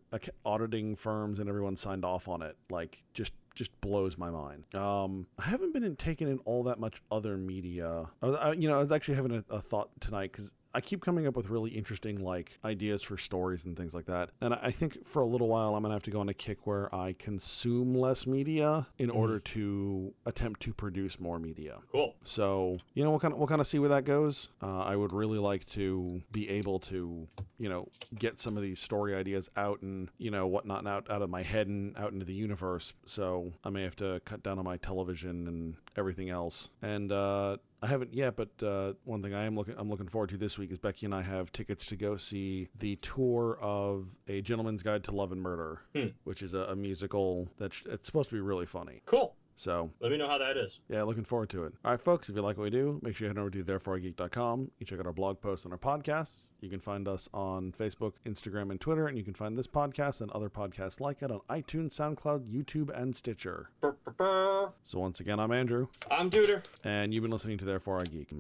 auditing 0.46 0.96
firms 0.96 1.40
and 1.40 1.50
everyone 1.50 1.76
signed 1.76 2.06
off 2.06 2.28
on 2.28 2.42
it. 2.42 2.58
Like 2.70 3.02
just 3.14 3.34
just 3.58 3.80
blows 3.82 4.18
my 4.18 4.30
mind. 4.30 4.64
Um, 4.76 5.26
I 5.40 5.44
haven't 5.44 5.74
been 5.74 5.84
in, 5.84 5.96
taking 5.96 6.30
in 6.30 6.38
all 6.46 6.64
that 6.64 6.80
much 6.80 7.02
other 7.12 7.38
media. 7.38 8.06
I 8.22 8.26
was, 8.26 8.36
I, 8.36 8.52
you 8.54 8.70
know, 8.70 8.76
I 8.76 8.80
was 8.80 8.92
actually 8.92 9.16
having 9.16 9.32
a, 9.32 9.44
a 9.54 9.60
thought 9.60 9.90
tonight 10.00 10.32
because 10.32 10.54
I 10.78 10.80
keep 10.80 11.02
coming 11.02 11.26
up 11.26 11.36
with 11.36 11.50
really 11.50 11.72
interesting 11.72 12.20
like 12.20 12.60
ideas 12.64 13.02
for 13.02 13.18
stories 13.18 13.66
and 13.66 13.76
things 13.76 13.96
like 13.96 14.06
that. 14.06 14.30
And 14.42 14.54
I 14.54 14.70
think 14.70 15.08
for 15.08 15.24
a 15.24 15.26
little 15.26 15.48
while 15.48 15.74
I'm 15.74 15.82
gonna 15.82 15.96
have 15.96 16.04
to 16.04 16.12
go 16.12 16.20
on 16.20 16.30
a 16.30 16.36
kick 16.36 16.68
where 16.68 16.94
I 16.94 17.14
consume 17.18 17.96
less 17.96 18.28
media 18.28 18.86
in 19.00 19.10
order 19.10 19.40
to 19.40 20.14
attempt 20.28 20.62
to 20.62 20.74
produce 20.74 21.20
more 21.20 21.40
media. 21.40 21.80
cool. 21.92 22.14
So 22.24 22.78
you 22.94 23.04
know, 23.04 23.10
we'll 23.10 23.20
kind 23.20 23.34
of 23.34 23.40
we'll 23.40 23.48
kind 23.48 23.60
of 23.60 23.66
see 23.66 23.80
where 23.80 23.90
that 23.90 24.06
goes. 24.06 24.50
Uh, 24.62 24.82
I 24.82 24.96
would 24.96 25.14
really 25.14 25.40
like 25.40 25.66
to 25.70 26.22
be 26.32 26.48
able 26.48 26.78
to 26.82 27.28
you 27.58 27.70
know 27.70 27.88
get 28.14 28.40
some 28.40 28.56
of 28.56 28.62
these 28.62 28.80
story 28.80 29.16
ideas 29.16 29.50
out 29.58 29.82
and 29.82 30.10
you 30.20 30.30
know 30.30 30.46
whatnot 30.46 30.86
out 30.86 31.10
out 31.10 31.24
of 31.24 31.32
my 31.32 31.42
head 31.42 31.66
and 31.66 31.98
out 31.98 32.14
into 32.14 32.24
the 32.24 32.36
universe. 32.36 32.94
So 33.04 33.52
I 33.64 33.72
may 33.72 33.82
have 33.82 33.96
to 33.96 34.22
cut 34.26 34.44
down 34.44 34.60
on 34.60 34.66
my 34.66 34.78
television 34.78 35.48
and 35.48 35.76
everything 35.96 36.30
else. 36.30 36.70
And 36.84 37.12
uh, 37.12 37.58
I 37.82 37.88
haven't 37.88 38.14
yet, 38.14 38.36
but 38.36 38.50
uh, 38.64 38.94
one 39.04 39.22
thing 39.22 39.34
I 39.36 39.46
am 39.46 39.56
looking 39.56 39.76
I'm 39.78 39.90
looking 39.90 40.08
forward 40.08 40.30
to 40.30 40.38
this 40.38 40.58
week 40.58 40.72
is 40.72 40.80
Becky 40.80 41.06
and 41.06 41.14
I 41.14 41.22
have 41.22 41.52
tickets 41.52 41.86
to 41.88 41.96
go 41.96 42.18
see 42.18 42.70
the 42.80 42.96
tour 42.98 43.58
of 43.62 44.08
A 44.28 44.42
Gentleman's 44.42 44.82
Guide 44.82 45.04
to 45.06 45.12
Love 45.12 45.32
and 45.32 45.42
Murder, 45.42 45.82
Hmm. 45.96 46.08
which 46.24 46.42
is 46.42 46.54
a, 46.56 46.60
a 46.62 46.76
musical 46.76 47.48
that's 47.60 47.84
it's 47.86 48.08
supposed 48.08 48.30
to 48.30 48.36
be 48.36 48.42
really 48.42 48.66
funny. 48.66 49.02
Cool. 49.06 49.36
So 49.60 49.90
Let 50.00 50.12
me 50.12 50.18
know 50.20 50.28
how 50.30 50.38
that 50.38 50.56
is. 50.56 50.80
yeah, 50.88 51.02
looking 51.02 51.24
forward 51.26 51.50
to 51.50 51.64
it. 51.66 51.74
All 51.84 51.90
right, 51.92 52.00
folks, 52.00 52.30
if 52.30 52.36
you 52.36 52.42
like 52.44 52.58
what 52.58 52.66
we 52.66 52.70
do, 52.70 53.00
make 53.02 53.16
sure 53.16 53.26
you 53.26 53.30
head 53.30 53.40
over 53.40 53.50
to 53.50 53.64
thereforeigeek.com. 53.64 54.62
You 54.62 54.70
can 54.78 54.86
check 54.88 55.00
out 55.00 55.08
our 55.08 55.12
blog 55.14 55.42
posts 55.42 55.66
and 55.66 55.74
our 55.74 55.80
podcasts. 55.80 56.52
You 56.62 56.70
can 56.70 56.80
find 56.80 57.08
us 57.08 57.28
on 57.34 57.72
Facebook, 57.72 58.14
Instagram, 58.26 58.70
and 58.70 58.80
Twitter, 58.80 59.08
and 59.08 59.18
you 59.18 59.24
can 59.24 59.34
find 59.34 59.58
this 59.58 59.66
podcast 59.68 60.22
and 60.22 60.30
other 60.32 60.50
podcasts 60.50 61.00
like 61.00 61.22
it 61.24 61.32
on 61.32 61.42
iTunes, 61.50 61.94
SoundCloud, 61.96 62.46
YouTube, 62.54 62.90
and 62.96 63.16
Stitcher. 63.16 63.70
Brr, 63.82 63.96
brr, 64.04 64.12
brr. 64.14 64.72
So 64.84 65.00
once 65.00 65.20
again, 65.20 65.40
I'm 65.40 65.52
Andrew, 65.52 65.88
I'm 66.12 66.30
Duder. 66.30 66.62
and 66.84 67.14
you've 67.14 67.24
been 67.24 67.32
listening 67.32 67.58
to 67.58 67.66
Therefore 67.66 68.00
I 68.00 68.04
Geek. 68.04 68.32